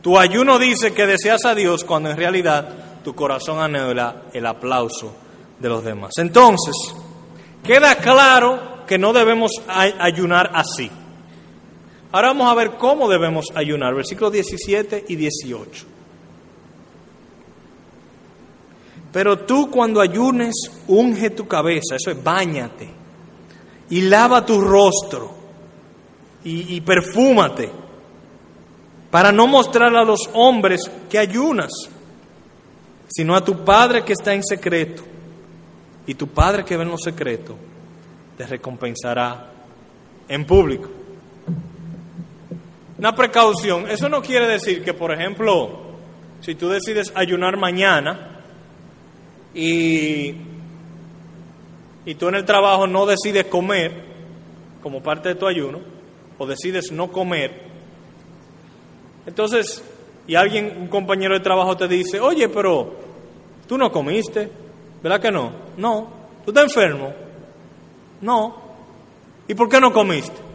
Tu 0.02 0.18
ayuno 0.18 0.60
dice 0.60 0.94
que 0.94 1.08
deseas 1.08 1.46
a 1.46 1.56
Dios 1.56 1.84
cuando 1.84 2.10
en 2.10 2.18
realidad 2.18 3.02
tu 3.04 3.16
corazón 3.16 3.60
anhela 3.60 4.24
el 4.34 4.46
aplauso 4.46 5.14
de 5.60 5.70
los 5.70 5.84
demás. 5.84 6.12
Entonces, 6.18 6.76
queda 7.64 7.96
claro 7.96 8.86
que 8.86 8.98
no 8.98 9.14
debemos 9.14 9.52
ayunar 9.68 10.52
así. 10.54 10.92
Ahora 12.14 12.28
vamos 12.28 12.48
a 12.48 12.54
ver 12.54 12.74
cómo 12.78 13.10
debemos 13.10 13.48
ayunar, 13.56 13.96
versículos 13.96 14.32
17 14.34 15.06
y 15.08 15.16
18. 15.16 15.86
Pero 19.12 19.40
tú 19.40 19.72
cuando 19.72 20.00
ayunes, 20.00 20.54
unge 20.88 21.32
tu 21.32 21.48
cabeza, 21.48 21.96
eso 21.96 22.12
es 22.12 22.24
bañate, 22.24 22.88
y 23.90 24.02
lava 24.02 24.46
tu 24.46 24.62
rostro, 24.62 25.34
y, 26.44 26.76
y 26.76 26.82
perfúmate 26.82 27.72
para 29.10 29.32
no 29.32 29.48
mostrar 29.48 29.96
a 29.96 30.04
los 30.04 30.30
hombres 30.34 30.82
que 31.10 31.18
ayunas, 31.18 31.72
sino 33.08 33.36
a 33.36 33.44
tu 33.44 33.66
Padre 33.66 34.06
que 34.06 34.14
está 34.14 34.36
en 34.36 34.44
secreto. 34.44 35.02
Y 36.06 36.14
tu 36.14 36.28
Padre 36.28 36.64
que 36.64 36.78
ve 36.78 36.84
en 36.84 36.90
lo 36.90 36.98
secreto 37.00 37.56
te 38.38 38.46
recompensará 38.46 39.52
en 40.28 40.46
público. 40.46 41.03
Una 42.98 43.16
precaución, 43.16 43.90
eso 43.90 44.08
no 44.08 44.22
quiere 44.22 44.48
decir 44.48 44.84
que, 44.84 44.94
por 44.94 45.12
ejemplo, 45.12 45.82
si 46.42 46.56
tú 46.56 46.70
decides 46.70 47.12
ayunar 47.16 47.58
mañana 47.58 48.42
y, 49.54 50.36
y 52.06 52.16
tú 52.16 52.28
en 52.28 52.36
el 52.36 52.46
trabajo 52.46 52.86
no 52.86 53.06
decides 53.06 53.46
comer 53.46 53.92
como 54.82 55.02
parte 55.02 55.30
de 55.30 55.36
tu 55.36 55.48
ayuno, 55.48 55.80
o 56.38 56.46
decides 56.46 56.92
no 56.92 57.12
comer, 57.12 57.64
entonces, 59.26 59.84
y 60.28 60.36
alguien, 60.36 60.76
un 60.78 60.88
compañero 60.88 61.34
de 61.34 61.40
trabajo 61.40 61.78
te 61.78 61.88
dice, 61.88 62.20
oye, 62.20 62.50
pero 62.50 62.94
tú 63.68 63.78
no 63.78 63.92
comiste, 63.92 64.50
¿verdad 65.02 65.22
que 65.22 65.32
no? 65.32 65.52
No. 65.78 66.24
¿Tú 66.44 66.52
estás 66.52 66.66
enfermo? 66.66 67.14
No. 68.22 68.62
¿Y 69.48 69.54
por 69.54 69.70
qué 69.70 69.80
no 69.80 69.94
comiste? 69.94 70.53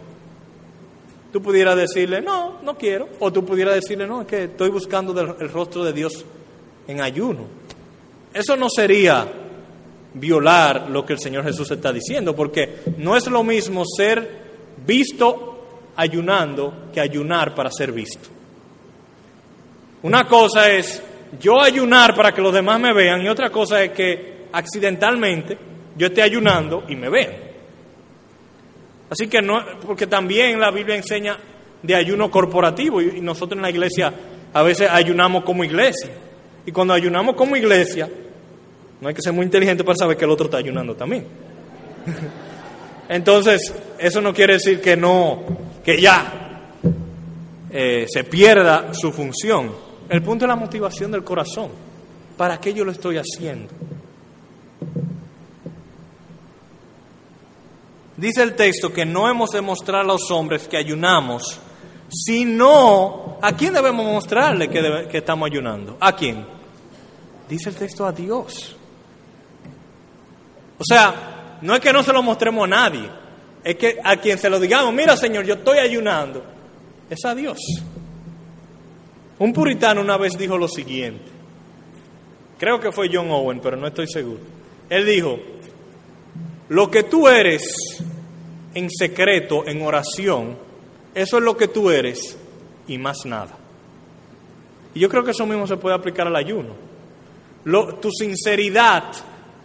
Tú 1.32 1.42
pudieras 1.42 1.76
decirle, 1.76 2.22
no, 2.22 2.60
no 2.62 2.76
quiero. 2.76 3.08
O 3.20 3.32
tú 3.32 3.44
pudieras 3.44 3.74
decirle, 3.74 4.06
no, 4.06 4.22
es 4.22 4.26
que 4.26 4.44
estoy 4.44 4.70
buscando 4.70 5.18
el 5.20 5.48
rostro 5.50 5.84
de 5.84 5.92
Dios 5.92 6.24
en 6.86 7.00
ayuno. 7.00 7.44
Eso 8.32 8.56
no 8.56 8.68
sería 8.70 9.26
violar 10.14 10.88
lo 10.90 11.04
que 11.04 11.14
el 11.14 11.18
Señor 11.18 11.44
Jesús 11.44 11.70
está 11.70 11.92
diciendo, 11.92 12.34
porque 12.34 12.80
no 12.96 13.16
es 13.16 13.26
lo 13.26 13.44
mismo 13.44 13.84
ser 13.84 14.48
visto 14.86 15.66
ayunando 15.96 16.88
que 16.92 17.00
ayunar 17.00 17.54
para 17.54 17.70
ser 17.70 17.92
visto. 17.92 18.28
Una 20.02 20.26
cosa 20.26 20.70
es 20.70 21.02
yo 21.40 21.60
ayunar 21.60 22.14
para 22.14 22.32
que 22.32 22.40
los 22.40 22.54
demás 22.54 22.80
me 22.80 22.92
vean 22.92 23.22
y 23.22 23.28
otra 23.28 23.50
cosa 23.50 23.82
es 23.82 23.90
que 23.90 24.46
accidentalmente 24.52 25.58
yo 25.96 26.06
esté 26.06 26.22
ayunando 26.22 26.84
y 26.88 26.96
me 26.96 27.08
vean. 27.08 27.47
Así 29.10 29.28
que 29.28 29.40
no, 29.40 29.64
porque 29.86 30.06
también 30.06 30.60
la 30.60 30.70
Biblia 30.70 30.96
enseña 30.96 31.38
de 31.82 31.94
ayuno 31.94 32.30
corporativo 32.30 33.00
y 33.00 33.20
nosotros 33.20 33.56
en 33.56 33.62
la 33.62 33.70
iglesia 33.70 34.12
a 34.52 34.62
veces 34.62 34.88
ayunamos 34.90 35.44
como 35.44 35.64
iglesia. 35.64 36.10
Y 36.66 36.72
cuando 36.72 36.92
ayunamos 36.94 37.34
como 37.34 37.56
iglesia, 37.56 38.08
no 39.00 39.08
hay 39.08 39.14
que 39.14 39.22
ser 39.22 39.32
muy 39.32 39.44
inteligente 39.44 39.84
para 39.84 39.96
saber 39.96 40.16
que 40.16 40.24
el 40.24 40.30
otro 40.30 40.46
está 40.46 40.58
ayunando 40.58 40.94
también. 40.94 41.24
Entonces, 43.08 43.72
eso 43.98 44.20
no 44.20 44.34
quiere 44.34 44.54
decir 44.54 44.80
que 44.80 44.96
no, 44.96 45.42
que 45.82 46.00
ya 46.00 46.70
eh, 47.70 48.06
se 48.08 48.24
pierda 48.24 48.92
su 48.92 49.12
función. 49.12 49.72
El 50.08 50.22
punto 50.22 50.44
es 50.44 50.48
la 50.48 50.56
motivación 50.56 51.10
del 51.10 51.24
corazón. 51.24 51.70
¿Para 52.36 52.60
qué 52.60 52.74
yo 52.74 52.84
lo 52.84 52.92
estoy 52.92 53.16
haciendo? 53.16 53.72
Dice 58.18 58.42
el 58.42 58.56
texto 58.56 58.92
que 58.92 59.06
no 59.06 59.30
hemos 59.30 59.50
de 59.50 59.60
mostrar 59.60 60.00
a 60.00 60.04
los 60.04 60.28
hombres 60.32 60.66
que 60.66 60.76
ayunamos, 60.76 61.60
sino 62.10 63.38
a 63.40 63.52
quién 63.52 63.72
debemos 63.72 64.04
mostrarle 64.04 64.68
que, 64.68 65.16
estamos 65.16 65.48
ayunando. 65.48 65.96
¿A 66.00 66.16
quién? 66.16 66.44
Dice 67.48 67.68
el 67.68 67.76
texto 67.76 68.04
a 68.04 68.10
Dios. 68.10 68.74
O 70.78 70.84
sea, 70.84 71.58
no 71.62 71.76
es 71.76 71.80
que 71.80 71.92
no 71.92 72.02
se 72.02 72.12
lo 72.12 72.20
mostremos 72.20 72.64
a 72.64 72.66
nadie, 72.68 73.08
es 73.62 73.76
que 73.76 74.00
a 74.02 74.16
quien 74.16 74.36
se 74.36 74.50
lo 74.50 74.58
digamos, 74.58 74.92
mira 74.92 75.16
Señor, 75.16 75.44
yo 75.44 75.54
estoy 75.54 75.78
ayunando, 75.78 76.42
es 77.08 77.24
a 77.24 77.36
Dios. 77.36 77.58
Un 79.38 79.52
puritano 79.52 80.00
una 80.00 80.16
vez 80.16 80.36
dijo 80.36 80.58
lo 80.58 80.66
siguiente. 80.66 81.30
Creo 82.58 82.80
que 82.80 82.90
fue 82.90 83.08
John 83.12 83.30
Owen, 83.30 83.60
pero 83.60 83.76
no 83.76 83.86
estoy 83.86 84.08
seguro. 84.08 84.40
Él 84.90 85.06
dijo, 85.06 85.38
lo 86.68 86.90
que 86.90 87.04
tú 87.04 87.28
eres 87.28 88.02
en 88.74 88.90
secreto, 88.90 89.66
en 89.66 89.82
oración, 89.82 90.56
eso 91.14 91.38
es 91.38 91.42
lo 91.42 91.56
que 91.56 91.68
tú 91.68 91.90
eres 91.90 92.36
y 92.86 92.98
más 92.98 93.24
nada. 93.24 93.56
Y 94.94 95.00
yo 95.00 95.08
creo 95.08 95.24
que 95.24 95.30
eso 95.30 95.46
mismo 95.46 95.66
se 95.66 95.76
puede 95.76 95.96
aplicar 95.96 96.26
al 96.26 96.36
ayuno. 96.36 96.74
tu 98.00 98.10
sinceridad, 98.10 99.12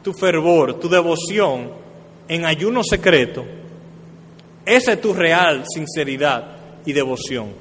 tu 0.01 0.13
fervor, 0.13 0.79
tu 0.79 0.89
devoción 0.89 1.71
en 2.27 2.45
ayuno 2.45 2.83
secreto, 2.83 3.45
esa 4.65 4.93
es 4.93 5.01
tu 5.01 5.13
real 5.13 5.65
sinceridad 5.73 6.57
y 6.85 6.93
devoción 6.93 7.51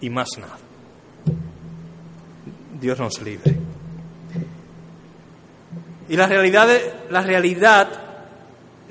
y 0.00 0.10
más 0.10 0.28
nada. 0.38 0.58
Dios 2.80 2.98
nos 2.98 3.22
libre. 3.22 3.56
Y 6.08 6.16
la 6.16 6.26
realidad, 6.26 6.68
la 7.10 7.22
realidad 7.22 8.01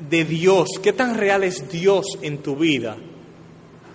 de 0.09 0.25
Dios, 0.25 0.69
qué 0.81 0.93
tan 0.93 1.17
real 1.17 1.43
es 1.43 1.69
Dios 1.69 2.05
en 2.21 2.39
tu 2.39 2.55
vida, 2.55 2.97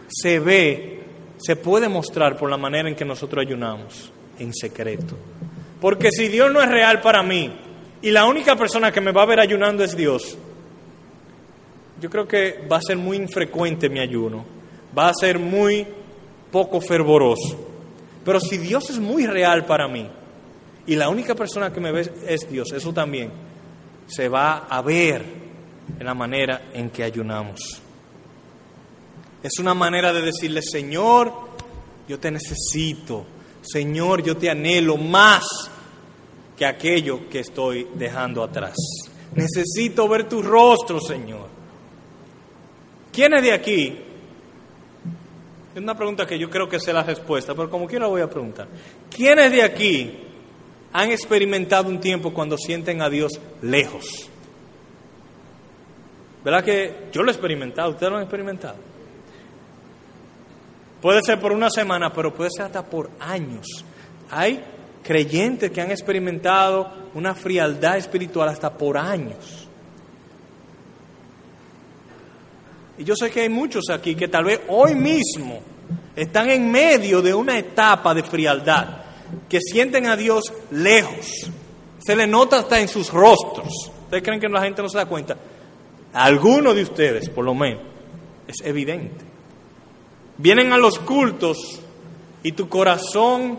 se 0.08 0.38
ve, 0.38 1.02
se 1.36 1.56
puede 1.56 1.88
mostrar 1.88 2.36
por 2.36 2.50
la 2.50 2.56
manera 2.56 2.88
en 2.88 2.94
que 2.94 3.04
nosotros 3.04 3.44
ayunamos, 3.44 4.12
en 4.38 4.54
secreto. 4.54 5.16
Porque 5.80 6.10
si 6.10 6.28
Dios 6.28 6.52
no 6.52 6.62
es 6.62 6.68
real 6.68 7.00
para 7.00 7.22
mí 7.22 7.52
y 8.02 8.10
la 8.10 8.26
única 8.26 8.56
persona 8.56 8.92
que 8.92 9.00
me 9.00 9.12
va 9.12 9.22
a 9.22 9.26
ver 9.26 9.40
ayunando 9.40 9.84
es 9.84 9.96
Dios, 9.96 10.36
yo 12.00 12.10
creo 12.10 12.26
que 12.26 12.66
va 12.70 12.76
a 12.76 12.82
ser 12.82 12.96
muy 12.96 13.16
infrecuente 13.16 13.88
mi 13.88 14.00
ayuno, 14.00 14.44
va 14.96 15.08
a 15.08 15.14
ser 15.14 15.38
muy 15.38 15.86
poco 16.50 16.80
fervoroso. 16.80 17.68
Pero 18.24 18.40
si 18.40 18.58
Dios 18.58 18.90
es 18.90 18.98
muy 18.98 19.26
real 19.26 19.64
para 19.66 19.88
mí, 19.88 20.08
y 20.86 20.94
la 20.94 21.08
única 21.08 21.34
persona 21.34 21.72
que 21.72 21.80
me 21.80 21.92
ve 21.92 22.10
es 22.28 22.48
Dios, 22.48 22.72
eso 22.72 22.92
también 22.92 23.30
se 24.06 24.28
va 24.28 24.66
a 24.68 24.82
ver 24.82 25.45
en 25.98 26.06
la 26.06 26.14
manera 26.14 26.70
en 26.72 26.90
que 26.90 27.02
ayunamos. 27.02 27.60
Es 29.42 29.58
una 29.58 29.74
manera 29.74 30.12
de 30.12 30.22
decirle, 30.22 30.60
Señor, 30.62 31.32
yo 32.08 32.18
te 32.18 32.30
necesito, 32.30 33.24
Señor, 33.62 34.22
yo 34.22 34.36
te 34.36 34.50
anhelo 34.50 34.96
más 34.96 35.44
que 36.56 36.66
aquello 36.66 37.28
que 37.28 37.40
estoy 37.40 37.88
dejando 37.94 38.42
atrás. 38.42 38.76
Necesito 39.34 40.08
ver 40.08 40.28
tu 40.28 40.42
rostro, 40.42 41.00
Señor. 41.00 41.48
¿Quién 43.12 43.34
es 43.34 43.42
de 43.42 43.52
aquí? 43.52 43.98
Es 45.74 45.82
una 45.82 45.96
pregunta 45.96 46.26
que 46.26 46.38
yo 46.38 46.48
creo 46.48 46.68
que 46.68 46.80
sé 46.80 46.92
la 46.92 47.02
respuesta, 47.02 47.54
pero 47.54 47.70
como 47.70 47.86
quiera 47.86 48.06
voy 48.06 48.22
a 48.22 48.30
preguntar. 48.30 48.66
¿Quién 49.10 49.38
es 49.38 49.52
de 49.52 49.62
aquí 49.62 50.26
han 50.96 51.10
experimentado 51.10 51.90
un 51.90 52.00
tiempo 52.00 52.32
cuando 52.32 52.56
sienten 52.56 53.02
a 53.02 53.10
Dios 53.10 53.38
lejos. 53.60 54.30
¿Verdad 56.46 56.62
que 56.62 57.08
yo 57.10 57.24
lo 57.24 57.32
he 57.32 57.34
experimentado? 57.34 57.90
¿Ustedes 57.90 58.08
lo 58.08 58.18
han 58.18 58.22
experimentado? 58.22 58.76
Puede 61.02 61.20
ser 61.24 61.40
por 61.40 61.50
una 61.50 61.68
semana, 61.70 62.12
pero 62.12 62.32
puede 62.32 62.50
ser 62.54 62.66
hasta 62.66 62.84
por 62.84 63.10
años. 63.18 63.66
Hay 64.30 64.62
creyentes 65.02 65.72
que 65.72 65.80
han 65.80 65.90
experimentado 65.90 66.88
una 67.14 67.34
frialdad 67.34 67.96
espiritual 67.96 68.48
hasta 68.48 68.72
por 68.72 68.96
años. 68.96 69.66
Y 72.98 73.02
yo 73.02 73.16
sé 73.16 73.28
que 73.28 73.40
hay 73.40 73.48
muchos 73.48 73.90
aquí 73.90 74.14
que 74.14 74.28
tal 74.28 74.44
vez 74.44 74.60
hoy 74.68 74.94
mismo 74.94 75.58
están 76.14 76.48
en 76.48 76.70
medio 76.70 77.22
de 77.22 77.34
una 77.34 77.58
etapa 77.58 78.14
de 78.14 78.22
frialdad 78.22 78.98
que 79.48 79.58
sienten 79.60 80.06
a 80.06 80.14
Dios 80.14 80.44
lejos. 80.70 81.50
Se 81.98 82.14
le 82.14 82.28
nota 82.28 82.60
hasta 82.60 82.78
en 82.78 82.86
sus 82.86 83.12
rostros. 83.12 83.90
¿Ustedes 84.04 84.22
creen 84.22 84.38
que 84.38 84.48
la 84.48 84.62
gente 84.62 84.80
no 84.80 84.88
se 84.88 84.98
da 84.98 85.06
cuenta? 85.06 85.36
Algunos 86.16 86.74
de 86.74 86.82
ustedes, 86.82 87.28
por 87.28 87.44
lo 87.44 87.54
menos, 87.54 87.82
es 88.48 88.64
evidente. 88.64 89.24
Vienen 90.38 90.72
a 90.72 90.78
los 90.78 90.98
cultos 90.98 91.58
y 92.42 92.52
tu 92.52 92.68
corazón 92.68 93.58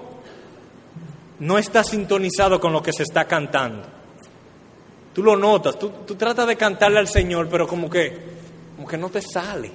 no 1.40 1.58
está 1.60 1.84
sintonizado 1.84 2.60
con 2.60 2.74
lo 2.74 2.82
que 2.82 2.94
se 2.94 3.04
está 3.04 3.26
cantando. 3.26 3.88
Tú 5.14 5.22
lo 5.22 5.36
notas, 5.36 5.78
tú, 5.78 5.90
tú 6.06 6.16
tratas 6.16 6.48
de 6.48 6.56
cantarle 6.56 6.98
al 6.98 7.08
Señor, 7.08 7.48
pero 7.50 7.68
como 7.68 7.90
que, 7.90 8.18
como 8.76 8.88
que 8.88 8.98
no 8.98 9.10
te 9.10 9.22
sale. 9.22 9.72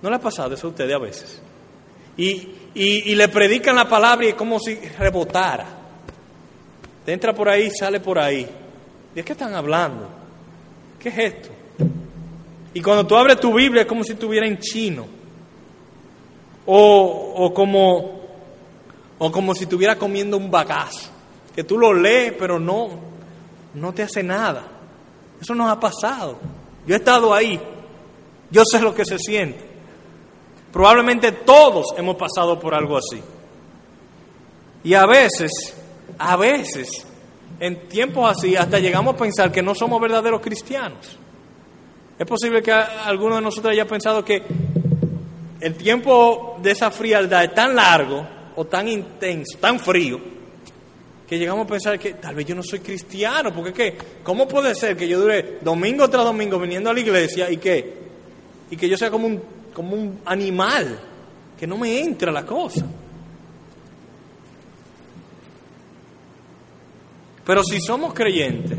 ¿No 0.00 0.08
le 0.08 0.16
ha 0.16 0.20
pasado 0.20 0.54
eso 0.54 0.68
a 0.68 0.70
ustedes 0.70 0.94
a 0.94 0.98
veces? 0.98 1.42
Y, 2.16 2.48
y, 2.74 3.14
le 3.14 3.28
predican 3.28 3.74
la 3.74 3.88
palabra 3.88 4.26
y 4.26 4.30
es 4.30 4.34
como 4.34 4.58
si 4.60 4.74
rebotara. 4.74 5.66
Te 7.04 7.12
entra 7.12 7.32
por 7.32 7.48
ahí, 7.48 7.70
sale 7.70 8.00
por 8.00 8.18
ahí. 8.18 8.48
¿De 9.14 9.24
qué 9.24 9.32
están 9.32 9.54
hablando? 9.54 10.08
¿Qué 11.00 11.08
es 11.08 11.18
esto? 11.18 11.57
Y 12.74 12.82
cuando 12.82 13.06
tú 13.06 13.16
abres 13.16 13.40
tu 13.40 13.52
Biblia 13.52 13.82
es 13.82 13.88
como 13.88 14.04
si 14.04 14.12
estuviera 14.12 14.46
en 14.46 14.58
chino. 14.58 15.06
O, 16.66 17.34
o, 17.36 17.54
como, 17.54 18.20
o 19.18 19.32
como 19.32 19.54
si 19.54 19.64
estuviera 19.64 19.96
comiendo 19.96 20.36
un 20.36 20.50
bagazo. 20.50 21.10
Que 21.54 21.64
tú 21.64 21.78
lo 21.78 21.92
lees, 21.92 22.34
pero 22.38 22.60
no, 22.60 22.90
no 23.74 23.92
te 23.92 24.02
hace 24.02 24.22
nada. 24.22 24.64
Eso 25.40 25.54
nos 25.54 25.70
ha 25.70 25.80
pasado. 25.80 26.38
Yo 26.86 26.94
he 26.94 26.98
estado 26.98 27.32
ahí. 27.32 27.60
Yo 28.50 28.62
sé 28.64 28.80
lo 28.80 28.94
que 28.94 29.04
se 29.04 29.18
siente. 29.18 29.64
Probablemente 30.72 31.32
todos 31.32 31.86
hemos 31.96 32.16
pasado 32.16 32.60
por 32.60 32.74
algo 32.74 32.96
así. 32.96 33.20
Y 34.84 34.94
a 34.94 35.06
veces, 35.06 35.50
a 36.18 36.36
veces, 36.36 36.88
en 37.58 37.88
tiempos 37.88 38.30
así, 38.30 38.54
hasta 38.56 38.78
llegamos 38.78 39.14
a 39.14 39.18
pensar 39.18 39.50
que 39.50 39.62
no 39.62 39.74
somos 39.74 40.00
verdaderos 40.00 40.40
cristianos. 40.40 41.18
Es 42.18 42.26
posible 42.26 42.62
que 42.62 42.72
alguno 42.72 43.36
de 43.36 43.42
nosotros 43.42 43.72
haya 43.72 43.86
pensado 43.86 44.24
que 44.24 44.42
el 45.60 45.74
tiempo 45.74 46.58
de 46.60 46.72
esa 46.72 46.90
frialdad 46.90 47.44
es 47.44 47.54
tan 47.54 47.74
largo 47.76 48.26
o 48.56 48.64
tan 48.64 48.88
intenso, 48.88 49.58
tan 49.58 49.78
frío, 49.78 50.20
que 51.28 51.38
llegamos 51.38 51.66
a 51.66 51.68
pensar 51.68 51.98
que 51.98 52.14
tal 52.14 52.34
vez 52.34 52.46
yo 52.46 52.54
no 52.54 52.62
soy 52.62 52.80
cristiano, 52.80 53.54
porque 53.54 53.72
¿qué? 53.72 53.96
¿Cómo 54.22 54.48
puede 54.48 54.74
ser 54.74 54.96
que 54.96 55.06
yo 55.06 55.20
dure 55.20 55.58
domingo 55.60 56.08
tras 56.08 56.24
domingo 56.24 56.58
viniendo 56.58 56.90
a 56.90 56.94
la 56.94 57.00
iglesia 57.00 57.50
y 57.50 57.58
que, 57.58 57.94
y 58.70 58.76
que 58.76 58.88
yo 58.88 58.96
sea 58.96 59.10
como 59.10 59.26
un 59.26 59.58
como 59.78 59.94
un 59.94 60.22
animal, 60.24 60.98
que 61.56 61.64
no 61.64 61.78
me 61.78 62.00
entra 62.00 62.32
la 62.32 62.44
cosa. 62.44 62.84
Pero 67.44 67.62
si 67.62 67.80
somos 67.80 68.12
creyentes, 68.12 68.76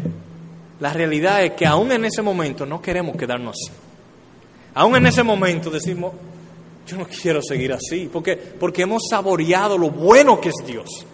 la 0.79 0.93
realidad 0.93 1.43
es 1.43 1.53
que 1.53 1.65
aún 1.65 1.91
en 1.91 2.05
ese 2.05 2.21
momento 2.21 2.65
no 2.65 2.81
queremos 2.81 3.15
quedarnos 3.17 3.55
así. 3.55 3.73
Aún 4.73 4.95
en 4.95 5.07
ese 5.07 5.23
momento 5.23 5.69
decimos, 5.69 6.13
yo 6.87 6.97
no 6.97 7.07
quiero 7.07 7.41
seguir 7.41 7.73
así, 7.73 8.09
porque, 8.11 8.35
porque 8.35 8.83
hemos 8.83 9.03
saboreado 9.09 9.77
lo 9.77 9.89
bueno 9.89 10.39
que 10.39 10.49
es 10.49 10.65
Dios. 10.65 11.05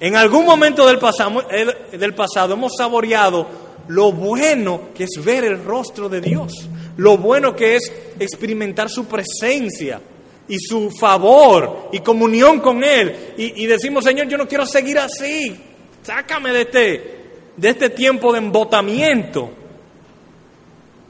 En 0.00 0.16
algún 0.16 0.44
momento 0.44 0.86
del 0.86 0.98
pasado, 0.98 2.54
hemos 2.54 2.72
saboreado 2.76 3.46
lo 3.88 4.12
bueno 4.12 4.88
que 4.94 5.04
es 5.04 5.24
ver 5.24 5.44
el 5.44 5.62
rostro 5.64 6.08
de 6.08 6.20
Dios 6.20 6.68
lo 6.96 7.18
bueno 7.18 7.54
que 7.54 7.76
es 7.76 7.92
experimentar 8.18 8.88
su 8.88 9.06
presencia 9.06 10.00
y 10.46 10.58
su 10.58 10.90
favor 10.90 11.88
y 11.92 12.00
comunión 12.00 12.60
con 12.60 12.84
Él. 12.84 13.34
Y, 13.36 13.66
decimos, 13.66 14.04
Señor, 14.04 14.28
yo 14.28 14.36
no 14.36 14.46
quiero 14.46 14.66
seguir 14.66 14.98
así. 14.98 15.56
Sácame 16.02 16.52
de 16.52 16.60
este, 16.60 17.13
de 17.56 17.68
este 17.68 17.90
tiempo 17.90 18.32
de 18.32 18.38
embotamiento. 18.38 19.50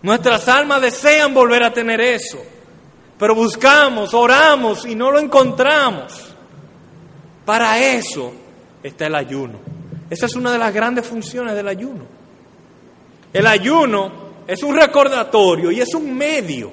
Nuestras 0.03 0.49
almas 0.49 0.83
desean 0.83 1.33
volver 1.33 1.63
a 1.63 1.73
tener 1.73 2.01
eso. 2.01 2.39
Pero 3.19 3.35
buscamos, 3.35 4.13
oramos 4.13 4.85
y 4.85 4.95
no 4.95 5.11
lo 5.11 5.19
encontramos. 5.19 6.13
Para 7.45 7.79
eso 7.79 8.33
está 8.83 9.07
el 9.07 9.15
ayuno. 9.15 9.59
Esa 10.11 10.27
es 10.27 10.35
una 10.35 10.53
de 10.53 10.59
las 10.59 10.75
grandes 10.75 11.07
funciones 11.07 11.55
del 11.55 11.69
ayuno. 11.69 12.05
El 13.33 13.47
ayuno 13.47 14.13
es 14.47 14.63
un 14.63 14.77
recordatorio 14.77 15.71
y 15.71 15.81
es 15.81 15.95
un 15.95 16.15
medio. 16.15 16.73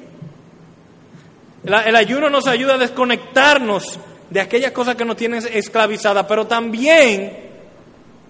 El, 1.64 1.96
ayuno 1.96 2.30
nos 2.30 2.48
ayuda 2.48 2.74
a 2.74 2.78
desconectarnos 2.78 4.00
de 4.30 4.42
aquellas 4.42 4.72
cosas 4.72 4.96
que 4.96 5.06
nos 5.06 5.16
tienen 5.16 5.44
esclavizadas, 5.52 6.26
pero 6.28 6.48
también 6.48 7.38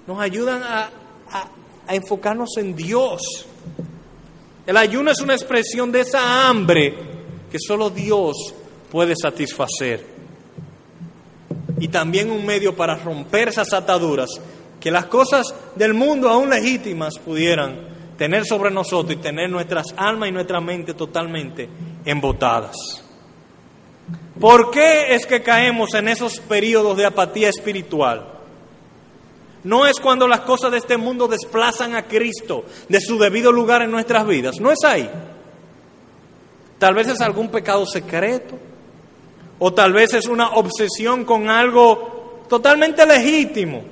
nos 0.06 0.20
ayudan 0.20 0.62
a, 0.64 0.90
a 1.32 1.96
enfocarnos 1.96 2.58
en 2.58 2.76
Dios. 2.76 3.22
El 4.66 4.78
ayuno 4.78 5.12
es 5.12 5.22
una 5.22 5.34
expresión 5.34 5.92
de 5.92 6.02
esa 6.02 6.48
hambre 6.48 6.96
que 7.52 7.58
solo 7.60 7.90
Dios 7.90 8.54
puede 8.92 9.16
satisfacer. 9.16 10.06
Y 11.80 11.88
también 11.88 12.30
un 12.30 12.46
medio 12.46 12.76
para 12.76 12.96
romper 12.96 13.50
esas 13.50 13.74
ataduras 13.74 14.30
que 14.80 14.92
las 14.92 15.06
cosas 15.06 15.54
del 15.76 15.94
mundo 15.94 16.30
aún 16.30 16.50
legítimas 16.50 17.18
pudieran 17.18 17.90
tener 18.18 18.46
sobre 18.46 18.72
nosotros 18.72 19.18
y 19.18 19.22
tener 19.22 19.50
nuestras 19.50 19.88
almas 19.98 20.30
y 20.30 20.32
nuestra 20.32 20.62
mente 20.62 20.94
totalmente 20.94 21.68
embotadas. 22.06 22.76
¿Por 24.40 24.72
qué 24.72 25.16
es 25.16 25.26
que 25.26 25.42
caemos 25.42 25.94
en 25.94 26.08
esos 26.08 26.40
periodos 26.40 26.98
de 26.98 27.06
apatía 27.06 27.50
espiritual? 27.50 28.41
No 29.64 29.86
es 29.86 30.00
cuando 30.00 30.28
las 30.28 30.42
cosas 30.42 30.72
de 30.72 30.78
este 30.78 30.98
mundo 30.98 31.28
desplazan 31.28 31.96
a 31.96 32.08
Cristo 32.08 32.66
de 32.90 33.00
su 33.00 33.20
debido 33.20 33.52
lugar 33.52 33.82
en 33.82 33.92
nuestras 33.92 34.26
vidas. 34.26 34.60
No 34.60 34.72
es 34.72 34.80
ahí. 34.84 35.10
Tal 36.80 36.96
vez 36.96 37.08
es 37.10 37.22
algún 37.22 37.50
pecado 37.50 37.86
secreto. 37.86 38.58
O 39.60 39.72
tal 39.72 39.94
vez 39.94 40.16
es 40.16 40.26
una 40.26 40.52
obsesión 40.54 41.26
con 41.26 41.48
algo 41.50 42.42
totalmente 42.50 43.06
legítimo. 43.06 43.84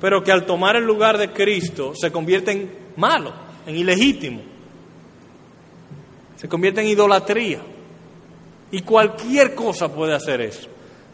Pero 0.00 0.24
que 0.24 0.32
al 0.32 0.44
tomar 0.44 0.74
el 0.74 0.84
lugar 0.84 1.18
de 1.18 1.30
Cristo 1.30 1.92
se 1.94 2.10
convierte 2.10 2.50
en 2.50 2.70
malo, 2.96 3.32
en 3.66 3.76
ilegítimo. 3.76 4.40
Se 6.34 6.48
convierte 6.48 6.80
en 6.80 6.88
idolatría. 6.88 7.60
Y 8.72 8.82
cualquier 8.82 9.54
cosa 9.54 9.92
puede 9.92 10.14
hacer 10.14 10.40
eso. 10.40 10.68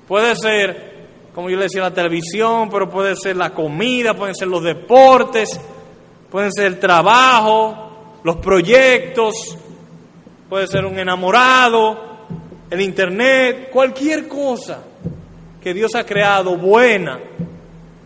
Puede 0.09 0.35
ser 0.37 0.96
como 1.37 1.51
yo 1.51 1.59
le 1.59 1.65
decía, 1.65 1.83
la 1.83 1.93
televisión, 1.93 2.71
pero 2.71 2.89
puede 2.89 3.15
ser 3.15 3.37
la 3.37 3.51
comida, 3.53 4.15
pueden 4.15 4.35
ser 4.35 4.49
los 4.49 4.63
deportes, 4.63 5.61
pueden 6.31 6.51
ser 6.51 6.65
el 6.65 6.81
trabajo, 6.81 8.21
los 8.25 8.37
proyectos, 8.37 9.35
puede 10.49 10.67
ser 10.67 10.87
un 10.87 10.99
enamorado, 10.99 11.99
el 12.71 12.81
internet, 12.81 13.69
cualquier 13.71 14.27
cosa 14.27 14.83
que 15.61 15.75
Dios 15.75 15.95
ha 15.95 16.07
creado, 16.07 16.57
buena 16.57 17.21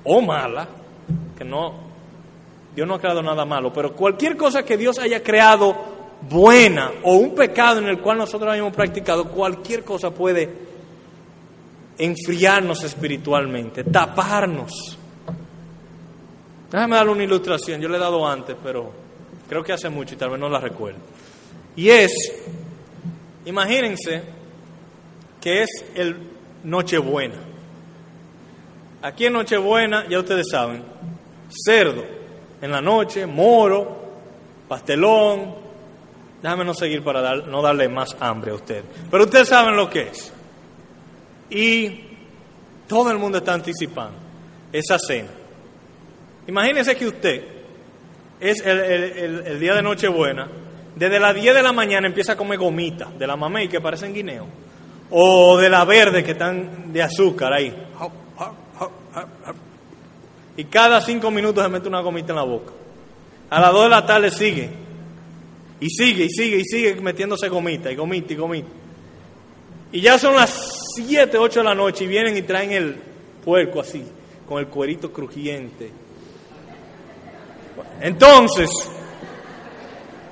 o 0.03 0.21
mala, 0.21 0.67
que 1.39 1.45
no, 1.45 1.75
Dios 2.75 2.89
no 2.89 2.95
ha 2.95 3.01
creado 3.01 3.23
nada 3.23 3.45
malo, 3.45 3.73
pero 3.73 3.95
cualquier 3.95 4.37
cosa 4.37 4.65
que 4.65 4.77
Dios 4.77 4.99
haya 4.99 5.23
creado 5.23 5.77
buena 6.29 6.91
o 7.05 7.15
un 7.15 7.37
pecado 7.37 7.79
en 7.79 7.87
el 7.87 8.01
cual 8.01 8.19
nosotros 8.19 8.53
hayamos 8.53 8.75
practicado, 8.75 9.29
cualquier 9.29 9.85
cosa 9.85 10.11
puede 10.11 10.70
enfriarnos 12.01 12.83
espiritualmente, 12.83 13.85
taparnos. 13.85 14.97
Déjame 16.71 16.97
darle 16.97 17.13
una 17.13 17.25
ilustración, 17.25 17.81
yo 17.81 17.89
le 17.89 17.99
he 17.99 18.01
dado 18.01 18.27
antes, 18.27 18.57
pero 18.63 18.91
creo 19.47 19.63
que 19.63 19.75
hace 19.75 19.91
mucho 19.91 20.15
y 20.15 20.17
tal 20.17 20.31
vez 20.31 20.41
no 20.41 20.49
la 20.49 20.61
recuerdo. 20.61 20.99
Y 21.77 21.91
es, 21.91 22.13
imagínense 23.45 24.23
que 25.41 25.63
es 25.63 25.69
el 25.95 26.17
Nochebuena. 26.65 27.37
Aquí 29.03 29.27
en 29.27 29.35
Nochebuena, 29.35 30.09
ya 30.09 30.21
ustedes 30.21 30.47
saben, 30.51 30.83
cerdo 31.51 32.03
en 32.63 32.71
la 32.71 32.81
noche, 32.81 33.27
moro, 33.27 34.01
pastelón. 34.67 35.55
Déjame 36.43 36.65
no 36.65 36.73
seguir 36.73 37.03
para 37.03 37.37
no 37.37 37.61
darle 37.61 37.91
más 37.91 38.17
hambre 38.21 38.53
a 38.53 38.55
ustedes. 38.55 38.85
Pero 39.11 39.25
ustedes 39.25 39.49
saben 39.49 39.77
lo 39.77 39.91
que 39.91 40.03
es. 40.09 40.33
Y 41.51 42.01
todo 42.87 43.11
el 43.11 43.19
mundo 43.19 43.39
está 43.39 43.55
anticipando 43.55 44.17
esa 44.73 44.99
cena. 44.99 45.29
Imagínense 46.47 46.97
que 46.97 47.07
usted 47.07 47.45
es 48.41 48.65
el, 48.65 49.61
día 49.61 49.75
de 49.75 49.83
Nochebuena, 49.83 50.49
desde 50.97 51.21
las 51.21 51.35
10 51.35 51.55
de 51.55 51.63
la 51.63 51.73
mañana 51.73 52.07
empieza 52.07 52.33
a 52.33 52.37
comer 52.37 52.59
gomitas 52.59 53.17
de 53.19 53.27
la 53.27 53.37
mamey 53.37 53.69
que 53.69 53.81
parecen 53.81 54.15
guineo, 54.15 54.47
o 55.11 55.59
de 55.59 55.69
la 55.69 55.85
verde 55.85 56.25
que 56.25 56.33
están 56.33 56.93
de 56.93 57.03
azúcar 57.03 57.53
ahí. 57.53 57.75
Y 60.57 60.65
cada 60.65 61.01
cinco 61.01 61.31
minutos 61.31 61.63
se 61.63 61.71
mete 61.71 61.89
una 61.89 62.01
gomita 62.01 62.33
en 62.33 62.37
la 62.37 62.43
boca. 62.43 62.73
A 63.51 63.61
las 63.61 63.73
2 63.73 63.85
de 63.85 63.89
la 63.89 64.07
tarde 64.07 64.31
sigue. 64.31 64.69
Y 65.81 65.89
sigue, 65.89 66.25
y 66.25 66.29
sigue, 66.29 66.59
y 66.59 66.65
sigue 66.65 66.95
metiéndose 67.01 67.49
gomita, 67.49 67.91
y 67.91 67.97
gomita, 67.97 68.33
y 68.33 68.37
gomita. 68.37 68.69
Y 69.93 70.01
ya 70.01 70.19
son 70.19 70.37
las 70.37 70.70
7, 70.95 71.39
8 71.39 71.61
de 71.61 71.65
la 71.65 71.75
noche 71.75 72.05
y 72.05 72.07
vienen 72.07 72.37
y 72.37 72.43
traen 72.43 72.73
el 72.73 72.97
puerco 73.45 73.81
así, 73.81 74.05
con 74.47 74.59
el 74.59 74.67
cuerito 74.67 75.13
crujiente. 75.13 75.91
Entonces, 78.01 78.71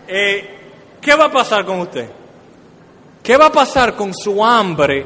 eh, 0.07 0.49
¿qué 1.01 1.15
va 1.15 1.27
a 1.27 1.33
pasar 1.33 1.65
con 1.65 1.81
usted? 1.81 2.09
¿Qué 3.23 3.37
va 3.37 3.47
a 3.47 3.53
pasar 3.53 3.95
con 3.95 4.15
su 4.15 4.45
hambre 4.45 5.05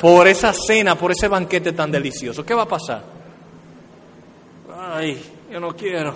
por 0.00 0.26
esa 0.26 0.52
cena, 0.52 0.96
por 0.96 1.12
ese 1.12 1.28
banquete 1.28 1.72
tan 1.72 1.90
delicioso? 1.90 2.44
¿Qué 2.44 2.54
va 2.54 2.62
a 2.62 2.68
pasar? 2.68 3.02
Ay, 4.94 5.22
yo 5.50 5.60
no 5.60 5.74
quiero. 5.76 6.14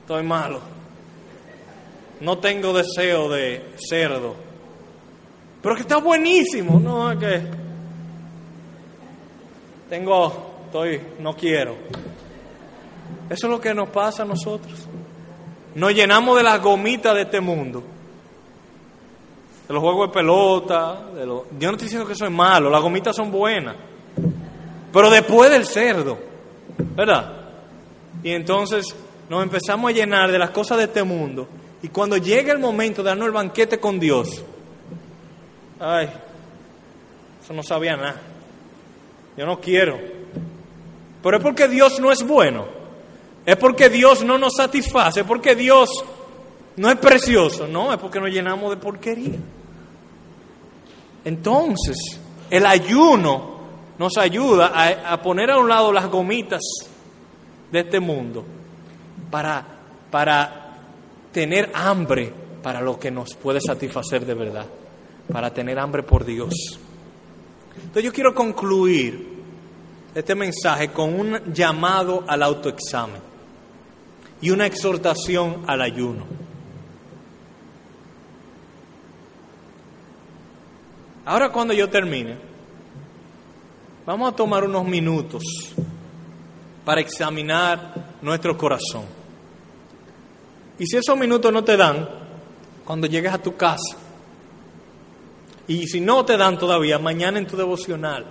Estoy 0.00 0.22
malo. 0.22 0.60
No 2.20 2.38
tengo 2.38 2.72
deseo 2.72 3.28
de 3.28 3.74
cerdo 3.78 4.45
pero 5.66 5.74
que 5.74 5.82
está 5.82 5.96
buenísimo. 5.96 6.78
No, 6.78 7.10
es 7.10 7.18
que 7.18 7.42
tengo, 9.90 10.62
estoy, 10.66 11.00
no 11.18 11.34
quiero. 11.34 11.74
Eso 13.28 13.46
es 13.48 13.50
lo 13.50 13.60
que 13.60 13.74
nos 13.74 13.88
pasa 13.88 14.22
a 14.22 14.26
nosotros. 14.26 14.86
Nos 15.74 15.92
llenamos 15.92 16.36
de 16.36 16.44
las 16.44 16.62
gomitas 16.62 17.16
de 17.16 17.22
este 17.22 17.40
mundo. 17.40 17.82
De 19.66 19.74
los 19.74 19.82
juegos 19.82 20.06
de 20.06 20.14
pelota. 20.14 21.00
De 21.12 21.26
los... 21.26 21.42
Yo 21.58 21.66
no 21.68 21.72
estoy 21.72 21.86
diciendo 21.86 22.06
que 22.06 22.12
eso 22.12 22.26
es 22.26 22.30
malo, 22.30 22.70
las 22.70 22.80
gomitas 22.80 23.16
son 23.16 23.32
buenas. 23.32 23.74
Pero 24.92 25.10
después 25.10 25.50
del 25.50 25.66
cerdo, 25.66 26.16
¿verdad? 26.94 27.40
Y 28.22 28.30
entonces 28.30 28.94
nos 29.28 29.42
empezamos 29.42 29.90
a 29.90 29.94
llenar 29.94 30.30
de 30.30 30.38
las 30.38 30.50
cosas 30.50 30.78
de 30.78 30.84
este 30.84 31.02
mundo. 31.02 31.48
Y 31.82 31.88
cuando 31.88 32.18
llega 32.18 32.52
el 32.52 32.60
momento 32.60 33.02
de 33.02 33.08
darnos 33.08 33.26
el 33.26 33.32
banquete 33.32 33.80
con 33.80 33.98
Dios, 33.98 34.44
ay, 35.80 36.10
eso 37.42 37.52
no 37.52 37.62
sabía 37.62 37.96
nada. 37.96 38.20
Yo 39.36 39.46
no 39.46 39.60
quiero. 39.60 39.98
Pero 41.22 41.36
es 41.36 41.42
porque 41.42 41.68
Dios 41.68 42.00
no 42.00 42.10
es 42.10 42.26
bueno. 42.26 42.66
Es 43.44 43.56
porque 43.56 43.88
Dios 43.88 44.24
no 44.24 44.38
nos 44.38 44.54
satisface. 44.56 45.20
Es 45.20 45.26
porque 45.26 45.54
Dios 45.54 45.90
no 46.76 46.90
es 46.90 46.96
precioso. 46.96 47.68
No, 47.68 47.92
es 47.92 47.98
porque 47.98 48.20
nos 48.20 48.30
llenamos 48.30 48.70
de 48.70 48.76
porquería. 48.78 49.38
Entonces, 51.24 51.96
el 52.50 52.66
ayuno 52.66 53.56
nos 53.98 54.16
ayuda 54.16 54.72
a, 55.08 55.22
poner 55.22 55.50
a 55.50 55.58
un 55.58 55.68
lado 55.68 55.92
las 55.92 56.08
gomitas 56.10 56.62
de 57.70 57.80
este 57.80 58.00
mundo 58.00 58.44
para, 59.30 59.64
para 60.10 60.78
tener 61.32 61.70
hambre 61.74 62.32
para 62.62 62.80
lo 62.80 62.98
que 62.98 63.10
nos 63.10 63.34
puede 63.34 63.60
satisfacer 63.60 64.26
de 64.26 64.34
verdad 64.34 64.66
para 65.32 65.52
tener 65.52 65.78
hambre 65.78 66.02
por 66.02 66.24
Dios. 66.24 66.78
Entonces 67.76 68.04
yo 68.04 68.12
quiero 68.12 68.34
concluir 68.34 69.36
este 70.14 70.34
mensaje 70.34 70.88
con 70.88 71.18
un 71.18 71.52
llamado 71.52 72.24
al 72.26 72.42
autoexamen 72.42 73.20
y 74.40 74.50
una 74.50 74.66
exhortación 74.66 75.64
al 75.66 75.82
ayuno. 75.82 76.24
Ahora 81.24 81.50
cuando 81.50 81.74
yo 81.74 81.90
termine, 81.90 82.36
vamos 84.06 84.32
a 84.32 84.36
tomar 84.36 84.64
unos 84.64 84.84
minutos 84.84 85.42
para 86.84 87.00
examinar 87.00 88.14
nuestro 88.22 88.56
corazón. 88.56 89.04
Y 90.78 90.86
si 90.86 90.96
esos 90.96 91.18
minutos 91.18 91.52
no 91.52 91.64
te 91.64 91.76
dan, 91.76 92.08
cuando 92.84 93.06
llegues 93.06 93.32
a 93.32 93.42
tu 93.42 93.56
casa, 93.56 93.96
y 95.68 95.86
si 95.86 96.00
no 96.00 96.24
te 96.24 96.36
dan 96.36 96.58
todavía, 96.58 96.98
mañana 96.98 97.38
en 97.38 97.46
tu 97.46 97.56
devocional. 97.56 98.24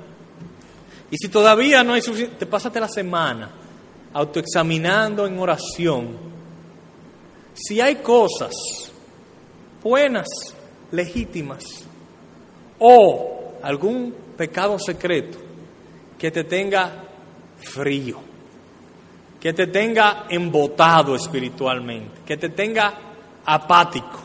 Y 1.11 1.17
si 1.17 1.27
todavía 1.27 1.83
no 1.83 1.93
hay 1.93 2.01
suficiente, 2.01 2.37
te 2.37 2.45
pásate 2.45 2.79
la 2.79 2.87
semana 2.87 3.51
autoexaminando 4.13 5.27
en 5.27 5.37
oración. 5.37 6.17
Si 7.53 7.81
hay 7.81 7.95
cosas 7.97 8.53
buenas, 9.83 10.27
legítimas, 10.91 11.63
o 12.79 13.53
algún 13.61 14.15
pecado 14.37 14.79
secreto 14.79 15.37
que 16.17 16.31
te 16.31 16.43
tenga 16.45 17.03
frío, 17.57 18.19
que 19.39 19.53
te 19.53 19.67
tenga 19.67 20.25
embotado 20.29 21.15
espiritualmente, 21.15 22.21
que 22.25 22.37
te 22.37 22.49
tenga 22.49 22.93
apático, 23.45 24.24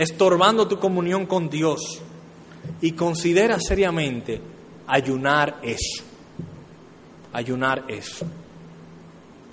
estorbando 0.00 0.66
tu 0.66 0.78
comunión 0.78 1.26
con 1.26 1.50
Dios 1.50 2.00
y 2.80 2.92
considera 2.92 3.60
seriamente 3.60 4.40
ayunar 4.86 5.60
eso. 5.62 6.02
Ayunar 7.34 7.84
eso. 7.86 8.26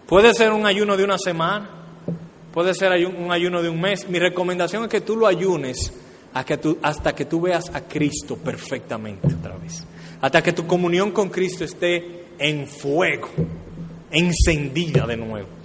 Puede 0.08 0.34
ser 0.34 0.54
un 0.54 0.66
ayuno 0.66 0.96
de 0.96 1.04
una 1.04 1.18
semana, 1.18 1.70
puede 2.54 2.74
ser 2.74 2.94
un 3.08 3.30
ayuno 3.30 3.62
de 3.62 3.68
un 3.68 3.82
mes. 3.82 4.08
Mi 4.08 4.20
recomendación 4.20 4.84
es 4.84 4.90
que 4.90 5.02
tú 5.02 5.18
lo 5.18 5.28
ayunes 5.28 5.92
hasta 6.34 7.14
que 7.14 7.26
tú 7.26 7.42
veas 7.42 7.70
a 7.76 7.82
Cristo 7.82 8.38
perfectamente 8.38 9.28
otra 9.28 9.58
vez. 9.58 9.84
Hasta 10.22 10.42
que 10.42 10.54
tu 10.54 10.66
comunión 10.66 11.12
con 11.12 11.28
Cristo 11.28 11.66
esté 11.66 12.28
en 12.40 12.68
fuego, 12.68 13.28
encendida 14.12 15.06
de 15.06 15.18
nuevo. 15.18 15.57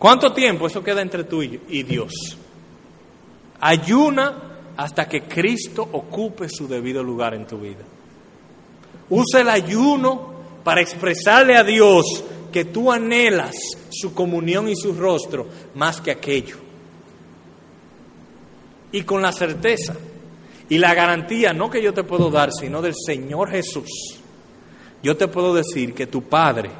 ¿Cuánto 0.00 0.32
tiempo? 0.32 0.66
Eso 0.66 0.82
queda 0.82 1.02
entre 1.02 1.24
tú 1.24 1.42
y 1.42 1.82
Dios. 1.82 2.10
Ayuna 3.60 4.72
hasta 4.78 5.06
que 5.06 5.24
Cristo 5.24 5.86
ocupe 5.92 6.48
su 6.48 6.66
debido 6.66 7.04
lugar 7.04 7.34
en 7.34 7.46
tu 7.46 7.58
vida. 7.58 7.84
Usa 9.10 9.42
el 9.42 9.50
ayuno 9.50 10.32
para 10.64 10.80
expresarle 10.80 11.54
a 11.54 11.64
Dios 11.64 12.24
que 12.50 12.64
tú 12.64 12.90
anhelas 12.90 13.54
su 13.90 14.14
comunión 14.14 14.70
y 14.70 14.74
su 14.74 14.94
rostro 14.94 15.46
más 15.74 16.00
que 16.00 16.12
aquello. 16.12 16.56
Y 18.92 19.02
con 19.02 19.20
la 19.20 19.32
certeza 19.32 19.94
y 20.70 20.78
la 20.78 20.94
garantía, 20.94 21.52
no 21.52 21.68
que 21.68 21.82
yo 21.82 21.92
te 21.92 22.04
puedo 22.04 22.30
dar, 22.30 22.50
sino 22.58 22.80
del 22.80 22.94
Señor 22.94 23.50
Jesús, 23.50 24.18
yo 25.02 25.14
te 25.14 25.28
puedo 25.28 25.52
decir 25.52 25.92
que 25.92 26.06
tu 26.06 26.22
Padre, 26.22 26.70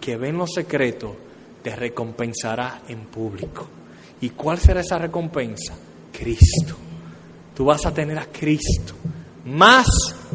que 0.00 0.16
ve 0.16 0.30
en 0.30 0.38
lo 0.38 0.46
secreto, 0.46 1.16
te 1.62 1.74
recompensará 1.74 2.82
en 2.88 3.06
público. 3.06 3.66
¿Y 4.20 4.30
cuál 4.30 4.58
será 4.58 4.80
esa 4.80 4.98
recompensa? 4.98 5.74
Cristo. 6.12 6.76
Tú 7.54 7.64
vas 7.64 7.84
a 7.86 7.92
tener 7.92 8.18
a 8.18 8.26
Cristo 8.26 8.94
más 9.46 9.86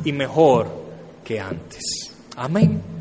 y 0.03 0.11
mejor 0.11 0.67
que 1.23 1.39
antes. 1.39 1.83
Amén. 2.35 2.96